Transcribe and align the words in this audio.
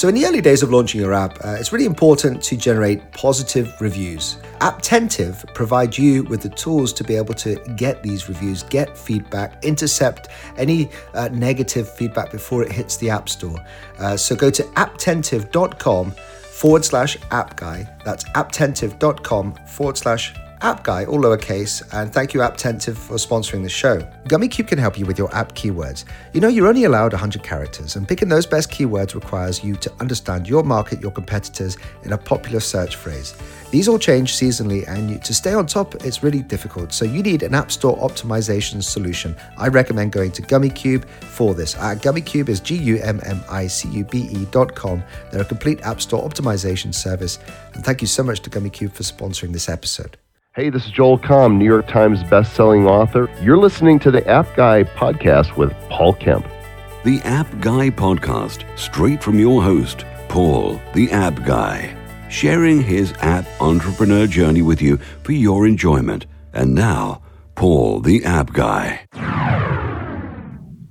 So, 0.00 0.08
in 0.08 0.14
the 0.14 0.24
early 0.24 0.40
days 0.40 0.62
of 0.62 0.70
launching 0.70 0.98
your 0.98 1.12
app, 1.12 1.36
uh, 1.44 1.58
it's 1.60 1.74
really 1.74 1.84
important 1.84 2.42
to 2.44 2.56
generate 2.56 3.12
positive 3.12 3.78
reviews. 3.82 4.38
Apptentive 4.62 5.44
provides 5.52 5.98
you 5.98 6.22
with 6.22 6.40
the 6.40 6.48
tools 6.48 6.94
to 6.94 7.04
be 7.04 7.16
able 7.16 7.34
to 7.34 7.56
get 7.76 8.02
these 8.02 8.26
reviews, 8.26 8.62
get 8.62 8.96
feedback, 8.96 9.62
intercept 9.62 10.28
any 10.56 10.88
uh, 11.12 11.28
negative 11.32 11.86
feedback 11.86 12.30
before 12.30 12.62
it 12.62 12.72
hits 12.72 12.96
the 12.96 13.10
App 13.10 13.28
Store. 13.28 13.58
Uh, 13.98 14.16
so, 14.16 14.34
go 14.34 14.48
to 14.48 14.62
apptentive.com 14.62 16.12
forward 16.12 16.82
slash 16.82 17.18
app 17.30 17.56
guy. 17.56 17.86
That's 18.02 18.24
apptentive.com 18.30 19.52
forward 19.66 19.98
slash 19.98 20.34
App 20.62 20.84
Guy, 20.84 21.06
all 21.06 21.20
lowercase, 21.20 21.82
and 21.94 22.12
thank 22.12 22.34
you 22.34 22.40
Apptentive 22.40 22.94
for 22.94 23.14
sponsoring 23.14 23.62
the 23.62 23.68
show. 23.70 24.00
Gummicube 24.26 24.68
can 24.68 24.78
help 24.78 24.98
you 24.98 25.06
with 25.06 25.16
your 25.16 25.34
app 25.34 25.54
keywords. 25.54 26.04
You 26.34 26.42
know, 26.42 26.48
you're 26.48 26.66
only 26.66 26.84
allowed 26.84 27.12
100 27.12 27.42
characters, 27.42 27.96
and 27.96 28.06
picking 28.06 28.28
those 28.28 28.44
best 28.44 28.70
keywords 28.70 29.14
requires 29.14 29.64
you 29.64 29.74
to 29.76 29.90
understand 30.00 30.46
your 30.46 30.62
market, 30.62 31.00
your 31.00 31.12
competitors 31.12 31.78
in 32.02 32.12
a 32.12 32.18
popular 32.18 32.60
search 32.60 32.96
phrase. 32.96 33.34
These 33.70 33.88
all 33.88 33.98
change 33.98 34.34
seasonally, 34.34 34.86
and 34.86 35.10
you, 35.10 35.18
to 35.20 35.32
stay 35.32 35.54
on 35.54 35.66
top, 35.66 35.94
it's 36.04 36.22
really 36.22 36.42
difficult. 36.42 36.92
So 36.92 37.06
you 37.06 37.22
need 37.22 37.42
an 37.42 37.54
App 37.54 37.72
Store 37.72 37.96
optimization 37.96 38.82
solution. 38.82 39.34
I 39.56 39.68
recommend 39.68 40.12
going 40.12 40.32
to 40.32 40.42
Gummicube 40.42 41.06
for 41.06 41.54
this. 41.54 41.74
Uh, 41.76 41.94
Gummicube 41.94 42.50
is 42.50 42.60
G-U-M-M-I-C-U-B-E 42.60 44.44
dot 44.50 44.74
com. 44.74 45.02
They're 45.32 45.40
a 45.40 45.44
complete 45.46 45.80
App 45.82 46.02
Store 46.02 46.28
optimization 46.28 46.92
service. 46.92 47.38
And 47.72 47.82
thank 47.82 48.02
you 48.02 48.06
so 48.06 48.22
much 48.22 48.40
to 48.40 48.50
Gummicube 48.50 48.92
for 48.92 49.04
sponsoring 49.04 49.52
this 49.52 49.68
episode. 49.68 50.18
Hey, 50.60 50.68
this 50.68 50.84
is 50.84 50.92
Joel 50.92 51.18
Comm, 51.18 51.56
New 51.56 51.64
York 51.64 51.88
Times 51.88 52.22
best-selling 52.22 52.86
author. 52.86 53.30
You're 53.40 53.56
listening 53.56 53.98
to 54.00 54.10
the 54.10 54.28
App 54.28 54.54
Guy 54.54 54.82
podcast 54.84 55.56
with 55.56 55.72
Paul 55.88 56.12
Kemp. 56.12 56.46
The 57.02 57.18
App 57.24 57.46
Guy 57.60 57.88
podcast, 57.88 58.66
straight 58.78 59.22
from 59.22 59.38
your 59.38 59.62
host, 59.62 60.04
Paul, 60.28 60.78
the 60.92 61.10
App 61.12 61.46
Guy, 61.46 61.96
sharing 62.28 62.82
his 62.82 63.14
app 63.22 63.46
entrepreneur 63.58 64.26
journey 64.26 64.60
with 64.60 64.82
you 64.82 64.98
for 65.22 65.32
your 65.32 65.66
enjoyment. 65.66 66.26
And 66.52 66.74
now, 66.74 67.22
Paul, 67.54 68.00
the 68.00 68.22
App 68.26 68.52
Guy. 68.52 69.06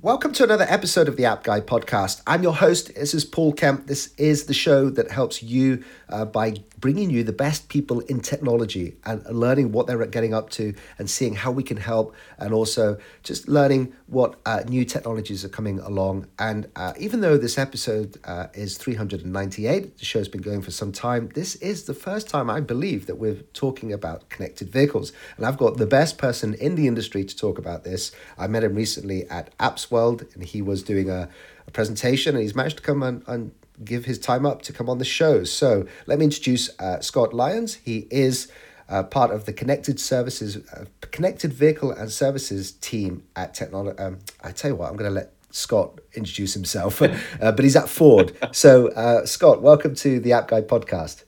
Welcome 0.02 0.32
to 0.32 0.44
another 0.44 0.64
episode 0.66 1.08
of 1.08 1.18
the 1.18 1.26
App 1.26 1.44
Guy 1.44 1.60
podcast. 1.60 2.22
I'm 2.26 2.42
your 2.42 2.54
host. 2.54 2.94
This 2.94 3.12
is 3.12 3.26
Paul 3.26 3.52
Kemp. 3.52 3.86
This 3.86 4.14
is 4.16 4.44
the 4.46 4.54
show 4.54 4.88
that 4.88 5.10
helps 5.10 5.42
you 5.42 5.84
uh, 6.08 6.24
by 6.24 6.54
bringing 6.78 7.10
you 7.10 7.22
the 7.22 7.34
best 7.34 7.68
people 7.68 8.00
in 8.00 8.20
technology 8.20 8.96
and 9.04 9.22
learning 9.26 9.72
what 9.72 9.86
they're 9.86 10.06
getting 10.06 10.32
up 10.32 10.48
to 10.52 10.72
and 10.98 11.10
seeing 11.10 11.34
how 11.34 11.50
we 11.50 11.62
can 11.62 11.76
help, 11.76 12.14
and 12.38 12.54
also 12.54 12.96
just 13.22 13.46
learning 13.46 13.92
what 14.10 14.40
uh, 14.44 14.62
new 14.66 14.84
technologies 14.84 15.44
are 15.44 15.48
coming 15.48 15.78
along. 15.78 16.26
And 16.38 16.68
uh, 16.74 16.92
even 16.98 17.20
though 17.20 17.38
this 17.38 17.56
episode 17.56 18.18
uh, 18.24 18.48
is 18.54 18.76
398, 18.76 19.98
the 19.98 20.04
show's 20.04 20.28
been 20.28 20.42
going 20.42 20.62
for 20.62 20.72
some 20.72 20.90
time, 20.90 21.30
this 21.34 21.54
is 21.56 21.84
the 21.84 21.94
first 21.94 22.28
time 22.28 22.50
I 22.50 22.60
believe 22.60 23.06
that 23.06 23.16
we're 23.16 23.42
talking 23.54 23.92
about 23.92 24.28
connected 24.28 24.68
vehicles. 24.68 25.12
And 25.36 25.46
I've 25.46 25.56
got 25.56 25.76
the 25.76 25.86
best 25.86 26.18
person 26.18 26.54
in 26.54 26.74
the 26.74 26.88
industry 26.88 27.24
to 27.24 27.36
talk 27.36 27.56
about 27.56 27.84
this. 27.84 28.10
I 28.36 28.48
met 28.48 28.64
him 28.64 28.74
recently 28.74 29.28
at 29.28 29.56
Apps 29.58 29.92
World, 29.92 30.26
and 30.34 30.42
he 30.42 30.60
was 30.60 30.82
doing 30.82 31.08
a, 31.08 31.28
a 31.68 31.70
presentation, 31.70 32.34
and 32.34 32.42
he's 32.42 32.56
managed 32.56 32.78
to 32.78 32.82
come 32.82 33.04
and, 33.04 33.22
and 33.28 33.52
give 33.84 34.06
his 34.06 34.18
time 34.18 34.44
up 34.44 34.62
to 34.62 34.72
come 34.72 34.90
on 34.90 34.98
the 34.98 35.04
show. 35.04 35.44
So 35.44 35.86
let 36.06 36.18
me 36.18 36.24
introduce 36.24 36.68
uh, 36.80 37.00
Scott 37.00 37.32
Lyons. 37.32 37.76
He 37.76 38.08
is 38.10 38.50
uh, 38.90 39.04
part 39.04 39.30
of 39.30 39.46
the 39.46 39.52
connected 39.52 40.00
services, 40.00 40.58
uh, 40.74 40.84
connected 41.12 41.52
vehicle 41.52 41.92
and 41.92 42.10
services 42.10 42.72
team 42.72 43.22
at 43.36 43.54
Technology. 43.54 43.98
Um, 43.98 44.18
I 44.42 44.50
tell 44.50 44.72
you 44.72 44.76
what, 44.76 44.90
I'm 44.90 44.96
going 44.96 45.08
to 45.08 45.14
let 45.14 45.32
Scott 45.50 46.00
introduce 46.14 46.54
himself, 46.54 47.00
uh, 47.02 47.16
but 47.40 47.60
he's 47.60 47.76
at 47.76 47.88
Ford. 47.88 48.36
So 48.52 48.88
uh, 48.88 49.24
Scott, 49.24 49.62
welcome 49.62 49.94
to 49.96 50.20
the 50.20 50.32
App 50.32 50.48
Guy 50.48 50.62
podcast. 50.62 51.24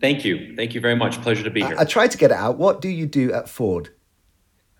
Thank 0.00 0.24
you. 0.24 0.54
Thank 0.56 0.74
you 0.74 0.80
very 0.80 0.96
much. 0.96 1.20
Pleasure 1.22 1.44
to 1.44 1.50
be 1.50 1.62
here. 1.62 1.74
I, 1.76 1.82
I 1.82 1.84
tried 1.84 2.10
to 2.10 2.18
get 2.18 2.30
it 2.30 2.36
out. 2.36 2.58
What 2.58 2.80
do 2.80 2.88
you 2.88 3.06
do 3.06 3.32
at 3.32 3.48
Ford? 3.48 3.90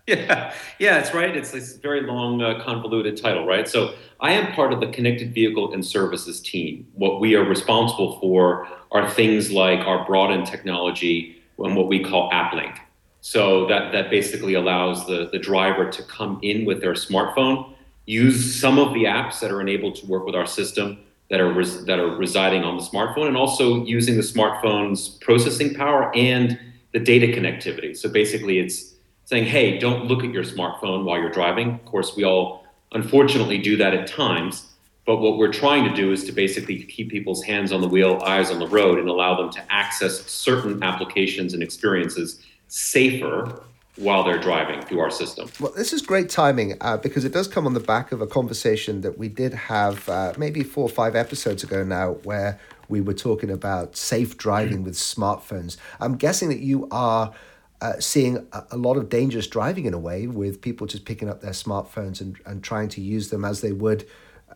Yeah, 0.07 0.53
yeah, 0.79 0.99
it's 0.99 1.13
right. 1.13 1.35
It's, 1.35 1.53
a 1.53 1.59
very 1.81 1.99
long, 1.99 2.41
uh, 2.41 2.63
convoluted 2.63 3.17
title, 3.17 3.45
right? 3.45 3.67
So 3.67 3.93
I 4.21 4.31
am 4.31 4.53
part 4.53 4.71
of 4.71 4.79
the 4.79 4.87
connected 4.87 5.33
vehicle 5.33 5.73
and 5.73 5.85
services 5.85 6.39
team. 6.39 6.87
What 6.93 7.19
we 7.19 7.35
are 7.35 7.43
responsible 7.43 8.17
for 8.21 8.69
are 8.93 9.09
things 9.09 9.51
like 9.51 9.81
our 9.81 10.05
broadened 10.05 10.47
technology 10.47 11.37
and 11.59 11.75
what 11.75 11.87
we 11.87 12.03
call 12.03 12.29
AppLink. 12.31 12.77
So 13.21 13.67
that 13.67 13.91
that 13.91 14.09
basically 14.09 14.53
allows 14.53 15.05
the 15.07 15.29
the 15.31 15.39
driver 15.39 15.89
to 15.89 16.03
come 16.03 16.39
in 16.41 16.65
with 16.65 16.81
their 16.81 16.93
smartphone, 16.93 17.73
use 18.05 18.59
some 18.59 18.79
of 18.79 18.93
the 18.93 19.03
apps 19.03 19.39
that 19.39 19.51
are 19.51 19.61
enabled 19.61 19.95
to 19.95 20.05
work 20.05 20.25
with 20.25 20.35
our 20.35 20.45
system 20.45 20.99
that 21.29 21.41
are 21.41 21.51
res- 21.51 21.83
that 21.85 21.99
are 21.99 22.15
residing 22.15 22.63
on 22.63 22.77
the 22.77 22.83
smartphone, 22.83 23.27
and 23.27 23.35
also 23.35 23.83
using 23.85 24.15
the 24.15 24.21
smartphone's 24.21 25.09
processing 25.09 25.73
power 25.73 26.15
and 26.15 26.57
the 26.93 26.99
data 26.99 27.27
connectivity. 27.27 27.95
So 27.95 28.09
basically, 28.09 28.59
it's 28.59 28.95
saying, 29.25 29.45
hey, 29.45 29.77
don't 29.77 30.05
look 30.05 30.23
at 30.23 30.31
your 30.31 30.43
smartphone 30.43 31.03
while 31.03 31.19
you're 31.19 31.29
driving. 31.29 31.71
Of 31.73 31.85
course, 31.85 32.15
we 32.15 32.23
all 32.23 32.63
unfortunately 32.93 33.57
do 33.57 33.75
that 33.77 33.93
at 33.93 34.07
times. 34.07 34.67
But 35.07 35.21
what 35.21 35.37
we're 35.37 35.53
trying 35.53 35.85
to 35.85 35.95
do 35.95 36.11
is 36.11 36.25
to 36.25 36.33
basically 36.33 36.83
keep 36.83 37.09
people's 37.09 37.41
hands 37.41 37.71
on 37.71 37.79
the 37.79 37.87
wheel, 37.87 38.21
eyes 38.25 38.51
on 38.51 38.59
the 38.59 38.67
road, 38.67 38.99
and 38.99 39.07
allow 39.07 39.37
them 39.37 39.49
to 39.51 39.73
access 39.73 40.19
certain 40.29 40.83
applications 40.83 41.53
and 41.53 41.63
experiences 41.63 42.43
safer 42.67 43.63
while 43.95 44.25
they're 44.25 44.37
driving 44.37 44.81
through 44.81 44.99
our 44.99 45.09
system. 45.09 45.49
Well, 45.61 45.71
this 45.71 45.93
is 45.93 46.01
great 46.01 46.29
timing 46.29 46.75
uh, 46.81 46.97
because 46.97 47.23
it 47.23 47.31
does 47.31 47.47
come 47.47 47.65
on 47.65 47.73
the 47.73 47.79
back 47.79 48.11
of 48.11 48.19
a 48.19 48.27
conversation 48.27 48.99
that 48.99 49.17
we 49.17 49.29
did 49.29 49.53
have 49.53 50.07
uh, 50.09 50.33
maybe 50.37 50.61
four 50.61 50.83
or 50.83 50.89
five 50.89 51.15
episodes 51.15 51.63
ago 51.63 51.85
now, 51.85 52.15
where 52.23 52.59
we 52.89 52.99
were 52.99 53.13
talking 53.13 53.49
about 53.49 53.95
safe 53.95 54.37
driving 54.37 54.83
with 54.83 54.95
smartphones. 54.95 55.77
I'm 56.01 56.17
guessing 56.17 56.49
that 56.49 56.59
you 56.59 56.85
are 56.91 57.31
uh, 57.79 57.93
seeing 57.99 58.45
a, 58.51 58.63
a, 58.71 58.77
lot 58.77 58.97
of 58.97 59.07
dangerous 59.07 59.47
driving 59.47 59.85
in 59.85 59.93
a 59.93 59.99
way 59.99 60.27
with 60.27 60.61
people 60.61 60.85
just 60.85 61.05
picking 61.05 61.29
up 61.29 61.41
their 61.41 61.51
smartphones 61.51 62.19
and, 62.19 62.37
and 62.45 62.63
trying 62.63 62.89
to 62.89 63.01
use 63.01 63.29
them 63.29 63.45
as 63.45 63.61
they 63.61 63.71
would 63.71 64.05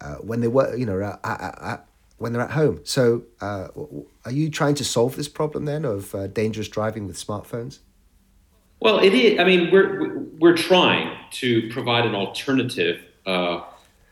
uh, 0.01 0.15
when 0.15 0.41
they 0.41 0.47
were, 0.47 0.75
you 0.75 0.85
know, 0.85 1.01
at, 1.01 1.19
at, 1.23 1.61
at, 1.61 1.87
when 2.17 2.33
they're 2.33 2.41
at 2.41 2.51
home. 2.51 2.81
So, 2.83 3.23
uh, 3.39 3.67
are 4.25 4.31
you 4.31 4.49
trying 4.49 4.75
to 4.75 4.83
solve 4.83 5.15
this 5.15 5.27
problem 5.27 5.65
then 5.65 5.85
of 5.85 6.13
uh, 6.13 6.27
dangerous 6.27 6.67
driving 6.67 7.07
with 7.07 7.17
smartphones? 7.17 7.79
Well, 8.79 8.99
it 8.99 9.13
is. 9.13 9.39
I 9.39 9.43
mean, 9.43 9.71
we're 9.71 10.19
we're 10.39 10.57
trying 10.57 11.15
to 11.31 11.69
provide 11.69 12.05
an 12.05 12.15
alternative, 12.15 12.99
uh, 13.25 13.61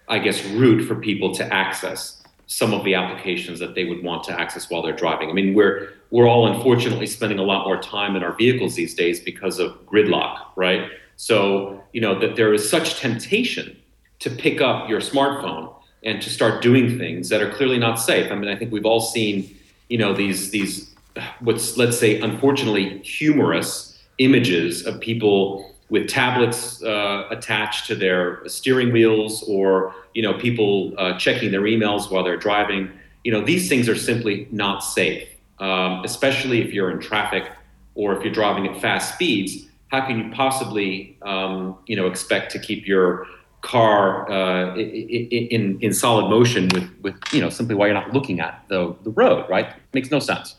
I 0.08 0.20
guess, 0.20 0.46
route 0.46 0.88
for 0.88 0.96
people 0.96 1.34
to 1.36 1.54
access 1.54 2.24
some 2.46 2.74
of 2.74 2.84
the 2.84 2.96
applications 2.96 3.60
that 3.60 3.76
they 3.76 3.86
would 3.86 4.04
want 4.04 4.24
to 4.24 4.40
access 4.40 4.70
while 4.70 4.82
they're 4.82 4.96
driving. 4.96 5.30
I 5.30 5.34
mean, 5.34 5.54
we're 5.54 5.90
we're 6.12 6.28
all 6.28 6.48
unfortunately 6.48 7.08
spending 7.08 7.40
a 7.40 7.44
lot 7.44 7.66
more 7.66 7.82
time 7.82 8.16
in 8.16 8.24
our 8.24 8.34
vehicles 8.34 8.76
these 8.76 8.96
days 8.96 9.20
because 9.20 9.60
of 9.60 9.74
gridlock, 9.86 10.46
right? 10.56 10.90
So, 11.16 11.84
you 11.94 12.02
know, 12.02 12.18
that 12.20 12.36
there 12.36 12.54
is 12.54 12.68
such 12.68 13.00
temptation 13.00 13.78
to 14.20 14.30
pick 14.30 14.62
up 14.62 14.90
your 14.90 15.00
smartphone 15.00 15.74
and 16.04 16.22
to 16.22 16.30
start 16.30 16.62
doing 16.62 16.98
things 16.98 17.30
that 17.30 17.42
are 17.42 17.52
clearly 17.52 17.78
not 17.78 17.96
safe. 17.96 18.32
I 18.32 18.36
mean, 18.36 18.50
I 18.50 18.56
think 18.56 18.72
we've 18.72 18.86
all 18.86 19.02
seen, 19.02 19.56
you 19.90 19.98
know, 19.98 20.14
these 20.14 20.52
these 20.52 20.94
what's 21.40 21.78
let's 21.78 21.98
say 21.98 22.20
unfortunately 22.20 23.00
humorous 23.00 24.00
images 24.18 24.86
of 24.86 25.00
people 25.00 25.74
with 25.90 26.08
tablets 26.08 26.84
uh, 26.84 27.26
attached 27.32 27.88
to 27.88 27.96
their 27.96 28.48
steering 28.48 28.92
wheels 28.92 29.44
or 29.48 29.94
you 30.14 30.22
know 30.22 30.34
people 30.34 30.94
uh, 30.98 31.18
checking 31.18 31.52
their 31.52 31.62
emails 31.62 32.12
while 32.12 32.24
they're 32.24 32.38
driving 32.38 32.90
you 33.24 33.32
know 33.32 33.44
these 33.44 33.68
things 33.68 33.90
are 33.90 33.96
simply 33.96 34.48
not 34.52 34.84
safe 34.84 35.28
um, 35.60 36.04
especially 36.06 36.62
if 36.62 36.74
you're 36.74 36.92
in 36.92 37.00
traffic 37.00 37.50
or 37.96 38.16
if 38.16 38.24
you're 38.24 38.34
driving 38.34 38.68
at 38.68 38.80
fast 38.80 39.14
speeds. 39.16 39.66
How 39.90 40.06
can 40.06 40.20
you 40.20 40.32
possibly, 40.32 41.18
um, 41.24 41.78
you 41.86 41.96
know, 41.96 42.08
expect 42.08 42.52
to 42.54 42.60
keep 42.60 42.88
your 42.88 43.28
car 43.62 44.30
uh, 44.32 44.76
in, 44.76 45.80
in 45.82 45.94
solid 45.94 46.30
motion 46.30 46.70
with, 46.70 46.90
with 47.02 47.16
you 47.32 47.42
know 47.42 47.50
simply 47.50 47.76
while 47.76 47.88
you're 47.88 47.96
not 47.96 48.14
looking 48.14 48.40
at 48.40 48.64
the, 48.68 48.96
the 49.04 49.12
road, 49.12 49.50
right? 49.50 49.74
Makes 49.94 50.12
no 50.12 50.20
sense. 50.20 50.56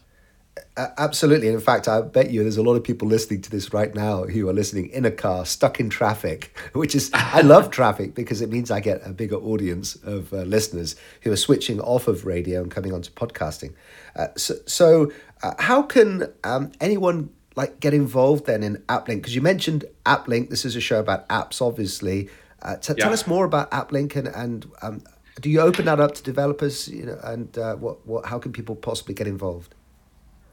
Absolutely. 0.76 1.48
And 1.48 1.56
in 1.56 1.60
fact, 1.60 1.88
I 1.88 2.00
bet 2.00 2.30
you 2.30 2.42
there's 2.42 2.56
a 2.56 2.62
lot 2.62 2.74
of 2.74 2.84
people 2.84 3.06
listening 3.08 3.42
to 3.42 3.50
this 3.50 3.72
right 3.72 3.94
now 3.94 4.24
who 4.24 4.48
are 4.48 4.52
listening 4.52 4.88
in 4.90 5.04
a 5.04 5.10
car, 5.10 5.44
stuck 5.44 5.80
in 5.80 5.90
traffic, 5.90 6.56
which 6.72 6.94
is, 6.94 7.10
I 7.12 7.40
love 7.40 7.70
traffic 7.80 8.14
because 8.14 8.40
it 8.40 8.50
means 8.50 8.70
I 8.70 8.80
get 8.80 9.00
a 9.04 9.12
bigger 9.12 9.36
audience 9.36 9.96
of 9.96 10.32
uh, 10.32 10.38
listeners 10.38 10.96
who 11.22 11.32
are 11.32 11.36
switching 11.36 11.80
off 11.80 12.08
of 12.08 12.24
radio 12.24 12.62
and 12.62 12.70
coming 12.70 12.92
onto 12.92 13.10
podcasting. 13.10 13.74
Uh, 14.16 14.28
so, 14.36 14.54
so 14.66 15.12
uh, 15.42 15.54
how 15.58 15.82
can 15.82 16.32
um, 16.44 16.72
anyone 16.80 17.30
like 17.56 17.80
get 17.80 17.92
involved 17.92 18.46
then 18.46 18.62
in 18.62 18.76
AppLink? 18.88 19.16
Because 19.16 19.34
you 19.34 19.42
mentioned 19.42 19.84
AppLink. 20.06 20.50
This 20.50 20.64
is 20.64 20.76
a 20.76 20.80
show 20.80 21.00
about 21.00 21.28
apps, 21.28 21.60
obviously. 21.60 22.28
Uh, 22.62 22.76
t- 22.76 22.94
yeah. 22.96 23.04
Tell 23.04 23.12
us 23.12 23.26
more 23.26 23.44
about 23.44 23.70
AppLink 23.70 24.16
and, 24.16 24.28
and 24.28 24.70
um, 24.82 25.02
do 25.40 25.48
you 25.48 25.60
open 25.60 25.86
that 25.86 26.00
up 26.00 26.14
to 26.14 26.22
developers? 26.22 26.88
You 26.88 27.06
know, 27.06 27.18
and 27.24 27.56
uh, 27.56 27.76
what, 27.76 28.06
what, 28.06 28.26
how 28.26 28.38
can 28.38 28.52
people 28.52 28.76
possibly 28.76 29.14
get 29.14 29.26
involved? 29.26 29.74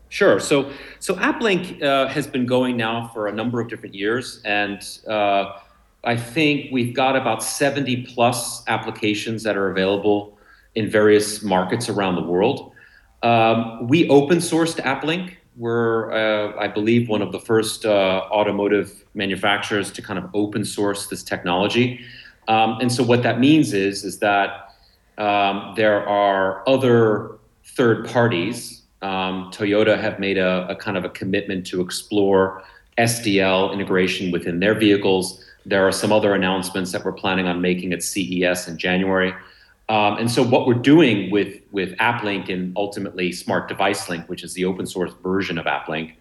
Sure. 0.10 0.40
So, 0.40 0.72
so 1.00 1.16
AppLink 1.16 1.84
uh, 1.84 2.08
has 2.08 2.28
been 2.28 2.46
going 2.46 2.78
now 2.78 3.12
for 3.14 3.28
a 3.28 3.34
number 3.34 3.60
of 3.60 3.68
different 3.68 3.94
years, 3.94 4.42
and 4.46 4.82
I 6.08 6.16
think 6.16 6.72
we've 6.72 6.96
got 6.96 7.18
about 7.18 7.44
70 7.44 8.06
plus 8.06 8.64
applications 8.68 9.44
that 9.44 9.58
are 9.58 9.70
available 9.70 10.38
in 10.76 10.90
various 10.90 11.44
markets 11.44 11.90
around 11.90 12.16
the 12.16 12.22
world. 12.22 12.72
Um, 13.24 13.88
we 13.88 14.08
open 14.10 14.38
sourced 14.38 14.80
AppLink. 14.80 15.34
We're, 15.58 16.12
uh, 16.12 16.56
I 16.60 16.68
believe, 16.68 17.10
one 17.10 17.22
of 17.22 17.32
the 17.32 17.40
first 17.40 17.86
uh, 17.86 18.24
automotive 18.32 19.04
manufacturers 19.16 19.92
to 19.94 20.02
kind 20.02 20.20
of 20.20 20.30
open 20.34 20.64
source 20.64 21.08
this 21.08 21.24
technology. 21.24 22.02
Um, 22.48 22.78
and 22.80 22.92
so 22.92 23.04
what 23.04 23.24
that 23.24 23.40
means 23.40 23.74
is 23.74 24.04
is 24.04 24.20
that 24.20 24.76
um, 25.18 25.74
there 25.76 26.08
are 26.08 26.68
other 26.70 27.38
third 27.64 28.08
parties. 28.08 28.84
Um, 29.02 29.52
Toyota 29.52 30.00
have 30.00 30.20
made 30.20 30.38
a, 30.38 30.68
a, 30.70 30.76
kind 30.76 30.98
of 30.98 31.06
a 31.06 31.10
commitment 31.10 31.66
to 31.68 31.82
explore 31.82 32.64
SDL 32.98 33.74
integration 33.74 34.32
within 34.32 34.60
their 34.60 34.74
vehicles. 34.74 35.44
There 35.66 35.88
are 35.88 35.92
some 35.92 36.12
other 36.12 36.34
announcements 36.34 36.92
that 36.92 37.04
we're 37.04 37.14
planning 37.14 37.48
on 37.48 37.62
making 37.62 37.94
at 37.94 38.02
CES 38.02 38.68
in 38.68 38.78
January. 38.78 39.34
Um, 39.90 40.18
and 40.18 40.30
so 40.30 40.44
what 40.44 40.68
we're 40.68 40.74
doing 40.74 41.32
with, 41.32 41.62
with 41.72 41.96
AppLink 41.98 42.52
and 42.52 42.76
ultimately 42.76 43.32
Smart 43.32 43.70
Device 43.70 44.10
Link, 44.10 44.28
which 44.28 44.44
is 44.44 44.54
the 44.54 44.66
open 44.66 44.86
source 44.86 45.14
version 45.24 45.58
of 45.58 45.66
AppLink, 45.66 46.14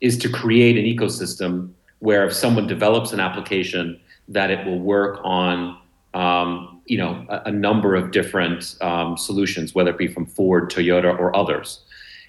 is 0.00 0.16
to 0.18 0.28
create 0.30 0.78
an 0.78 0.84
ecosystem 0.84 1.72
where 1.98 2.26
if 2.26 2.32
someone 2.32 2.66
develops 2.66 3.12
an 3.12 3.20
application, 3.20 4.00
that 4.28 4.50
it 4.50 4.66
will 4.66 4.80
work 4.80 5.20
on 5.22 5.78
um, 6.14 6.80
you 6.86 6.98
know 6.98 7.24
a, 7.28 7.42
a, 7.46 7.52
number 7.52 7.94
of 7.94 8.10
different 8.10 8.76
um, 8.80 9.16
solutions, 9.16 9.74
whether 9.74 9.90
it 9.90 9.98
be 9.98 10.08
from 10.08 10.26
Ford, 10.26 10.70
Toyota, 10.70 11.16
or 11.18 11.34
others. 11.34 11.84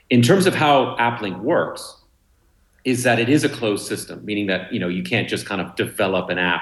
In 0.09 0.21
terms 0.21 0.45
of 0.45 0.53
how 0.53 0.95
AppLink 0.97 1.39
works, 1.39 2.01
is 2.86 3.03
that 3.03 3.19
it 3.19 3.29
is 3.29 3.44
a 3.44 3.50
closed 3.50 3.88
system, 3.88 4.24
meaning 4.24 4.47
that 4.47 4.71
you 4.71 4.79
know 4.79 4.88
you 4.88 5.03
can't 5.03 5.27
just 5.27 5.45
kind 5.45 5.59
of 5.59 5.75
develop 5.75 6.29
an 6.29 6.38
app 6.38 6.62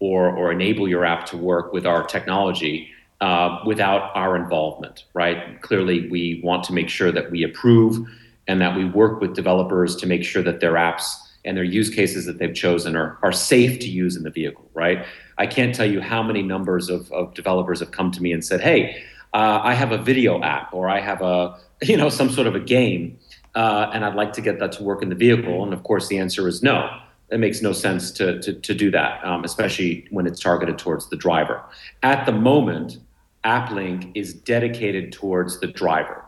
or 0.00 0.28
or 0.28 0.50
enable 0.50 0.88
your 0.88 1.04
app 1.04 1.26
to 1.26 1.36
work 1.36 1.72
with 1.72 1.86
our 1.86 2.02
technology 2.04 2.90
uh, 3.20 3.60
without 3.66 4.10
our 4.14 4.36
involvement, 4.36 5.04
right? 5.14 5.60
Clearly, 5.62 6.08
we 6.08 6.40
want 6.44 6.64
to 6.64 6.72
make 6.72 6.88
sure 6.88 7.10
that 7.10 7.30
we 7.30 7.42
approve 7.42 8.06
and 8.46 8.60
that 8.60 8.76
we 8.76 8.84
work 8.84 9.20
with 9.20 9.34
developers 9.34 9.96
to 9.96 10.06
make 10.06 10.24
sure 10.24 10.42
that 10.42 10.60
their 10.60 10.74
apps 10.74 11.14
and 11.44 11.56
their 11.56 11.64
use 11.64 11.90
cases 11.90 12.26
that 12.26 12.38
they've 12.38 12.54
chosen 12.54 12.96
are, 12.96 13.18
are 13.22 13.32
safe 13.32 13.78
to 13.80 13.88
use 13.88 14.16
in 14.16 14.22
the 14.22 14.30
vehicle, 14.30 14.68
right? 14.74 15.04
I 15.36 15.46
can't 15.46 15.74
tell 15.74 15.90
you 15.90 16.00
how 16.00 16.22
many 16.22 16.42
numbers 16.42 16.88
of, 16.88 17.10
of 17.12 17.34
developers 17.34 17.80
have 17.80 17.90
come 17.90 18.10
to 18.12 18.22
me 18.22 18.32
and 18.32 18.44
said, 18.44 18.60
hey, 18.60 19.02
uh, 19.34 19.60
I 19.62 19.74
have 19.74 19.92
a 19.92 19.98
video 19.98 20.40
app 20.42 20.72
or 20.72 20.88
I 20.88 21.00
have 21.00 21.22
a, 21.22 21.58
you 21.82 21.96
know, 21.96 22.08
some 22.08 22.30
sort 22.30 22.46
of 22.46 22.54
a 22.54 22.60
game 22.60 23.18
uh, 23.54 23.90
and 23.92 24.04
I'd 24.04 24.14
like 24.14 24.32
to 24.34 24.40
get 24.40 24.58
that 24.60 24.72
to 24.72 24.82
work 24.82 25.02
in 25.02 25.08
the 25.08 25.14
vehicle. 25.14 25.62
And 25.64 25.72
of 25.72 25.82
course, 25.82 26.08
the 26.08 26.18
answer 26.18 26.48
is 26.48 26.62
no 26.62 26.88
it 27.30 27.38
makes 27.38 27.60
no 27.60 27.72
sense 27.72 28.10
to, 28.12 28.40
to, 28.40 28.54
to 28.54 28.74
do 28.74 28.90
that, 28.90 29.24
um, 29.24 29.44
especially 29.44 30.06
when 30.10 30.26
it's 30.26 30.40
targeted 30.40 30.78
towards 30.78 31.10
the 31.10 31.16
driver. 31.16 31.62
At 32.02 32.24
the 32.24 32.32
moment, 32.32 32.98
AppLink 33.48 34.12
is 34.14 34.34
dedicated 34.34 35.10
towards 35.10 35.58
the 35.60 35.68
driver. 35.68 36.22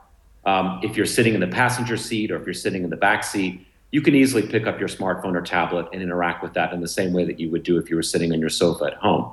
Um, 0.47 0.81
if 0.83 0.97
you're 0.97 1.05
sitting 1.05 1.35
in 1.35 1.41
the 1.41 1.49
passenger 1.63 1.99
seat 1.99 2.31
or 2.31 2.37
if 2.37 2.47
you're 2.47 2.55
sitting 2.55 2.83
in 2.83 2.89
the 2.89 2.97
back 2.97 3.23
seat, 3.25 3.67
you 3.91 4.01
can 4.01 4.15
easily 4.15 4.43
pick 4.47 4.67
up 4.67 4.79
your 4.81 4.89
smartphone 4.89 5.37
or 5.37 5.43
tablet 5.43 5.87
and 5.93 6.01
interact 6.01 6.43
with 6.43 6.55
that 6.55 6.73
in 6.73 6.81
the 6.81 6.89
same 6.89 7.13
way 7.13 7.25
that 7.27 7.39
you 7.39 7.51
would 7.51 7.63
do 7.63 7.77
if 7.77 7.91
you 7.91 7.97
were 7.97 8.03
sitting 8.03 8.33
on 8.33 8.41
your 8.41 8.49
sofa 8.49 8.85
at 8.85 8.95
home. 8.95 9.31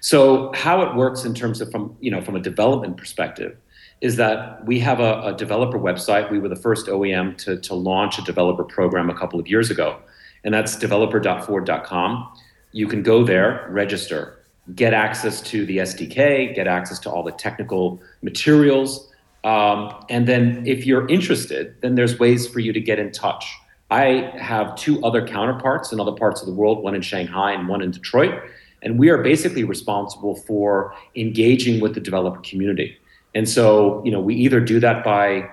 So 0.00 0.50
how 0.52 0.82
it 0.82 0.96
works 0.96 1.24
in 1.24 1.32
terms 1.32 1.60
of 1.60 1.70
from 1.70 1.96
you 2.00 2.10
know 2.10 2.20
from 2.20 2.34
a 2.34 2.40
development 2.40 2.96
perspective 2.96 3.56
is 4.00 4.16
that 4.16 4.66
we 4.66 4.80
have 4.80 4.98
a, 4.98 5.22
a 5.26 5.32
developer 5.32 5.78
website. 5.78 6.28
We 6.28 6.40
were 6.40 6.48
the 6.48 6.56
first 6.56 6.86
OEM 6.88 7.38
to, 7.44 7.56
to 7.60 7.74
launch 7.74 8.18
a 8.18 8.22
developer 8.22 8.64
program 8.64 9.08
a 9.10 9.14
couple 9.14 9.38
of 9.38 9.46
years 9.46 9.70
ago, 9.70 10.00
and 10.42 10.52
that's 10.52 10.76
developer.ford.com. 10.76 12.32
You 12.72 12.88
can 12.88 13.04
go 13.04 13.22
there, 13.22 13.68
register, 13.70 14.41
get 14.74 14.94
access 14.94 15.40
to 15.40 15.66
the 15.66 15.78
SDK, 15.78 16.54
get 16.54 16.66
access 16.66 16.98
to 17.00 17.10
all 17.10 17.22
the 17.22 17.32
technical 17.32 18.00
materials. 18.22 19.10
Um, 19.44 19.92
and 20.08 20.28
then 20.28 20.64
if 20.66 20.86
you're 20.86 21.06
interested, 21.08 21.74
then 21.80 21.96
there's 21.96 22.18
ways 22.18 22.46
for 22.46 22.60
you 22.60 22.72
to 22.72 22.80
get 22.80 22.98
in 22.98 23.10
touch. 23.10 23.52
I 23.90 24.32
have 24.38 24.74
two 24.76 25.04
other 25.04 25.26
counterparts 25.26 25.92
in 25.92 26.00
other 26.00 26.12
parts 26.12 26.40
of 26.40 26.46
the 26.46 26.54
world, 26.54 26.82
one 26.82 26.94
in 26.94 27.02
Shanghai 27.02 27.52
and 27.52 27.68
one 27.68 27.82
in 27.82 27.90
Detroit. 27.90 28.42
And 28.82 28.98
we 28.98 29.10
are 29.10 29.18
basically 29.18 29.64
responsible 29.64 30.36
for 30.36 30.94
engaging 31.14 31.80
with 31.80 31.94
the 31.94 32.00
developer 32.00 32.40
community. 32.40 32.96
And 33.34 33.48
so, 33.48 34.02
you 34.04 34.10
know, 34.10 34.20
we 34.20 34.34
either 34.36 34.60
do 34.60 34.80
that 34.80 35.04
by 35.04 35.50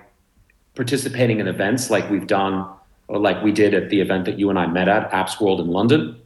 participating 0.75 1.39
in 1.39 1.47
events 1.47 1.89
like 1.89 2.09
we've 2.09 2.27
done, 2.27 2.67
or 3.07 3.19
like 3.19 3.43
we 3.43 3.51
did 3.51 3.73
at 3.73 3.89
the 3.89 4.01
event 4.01 4.25
that 4.25 4.39
you 4.39 4.49
and 4.49 4.57
I 4.57 4.67
met 4.67 4.87
at, 4.87 5.11
Apps 5.11 5.41
World 5.41 5.59
in 5.59 5.67
London, 5.67 6.18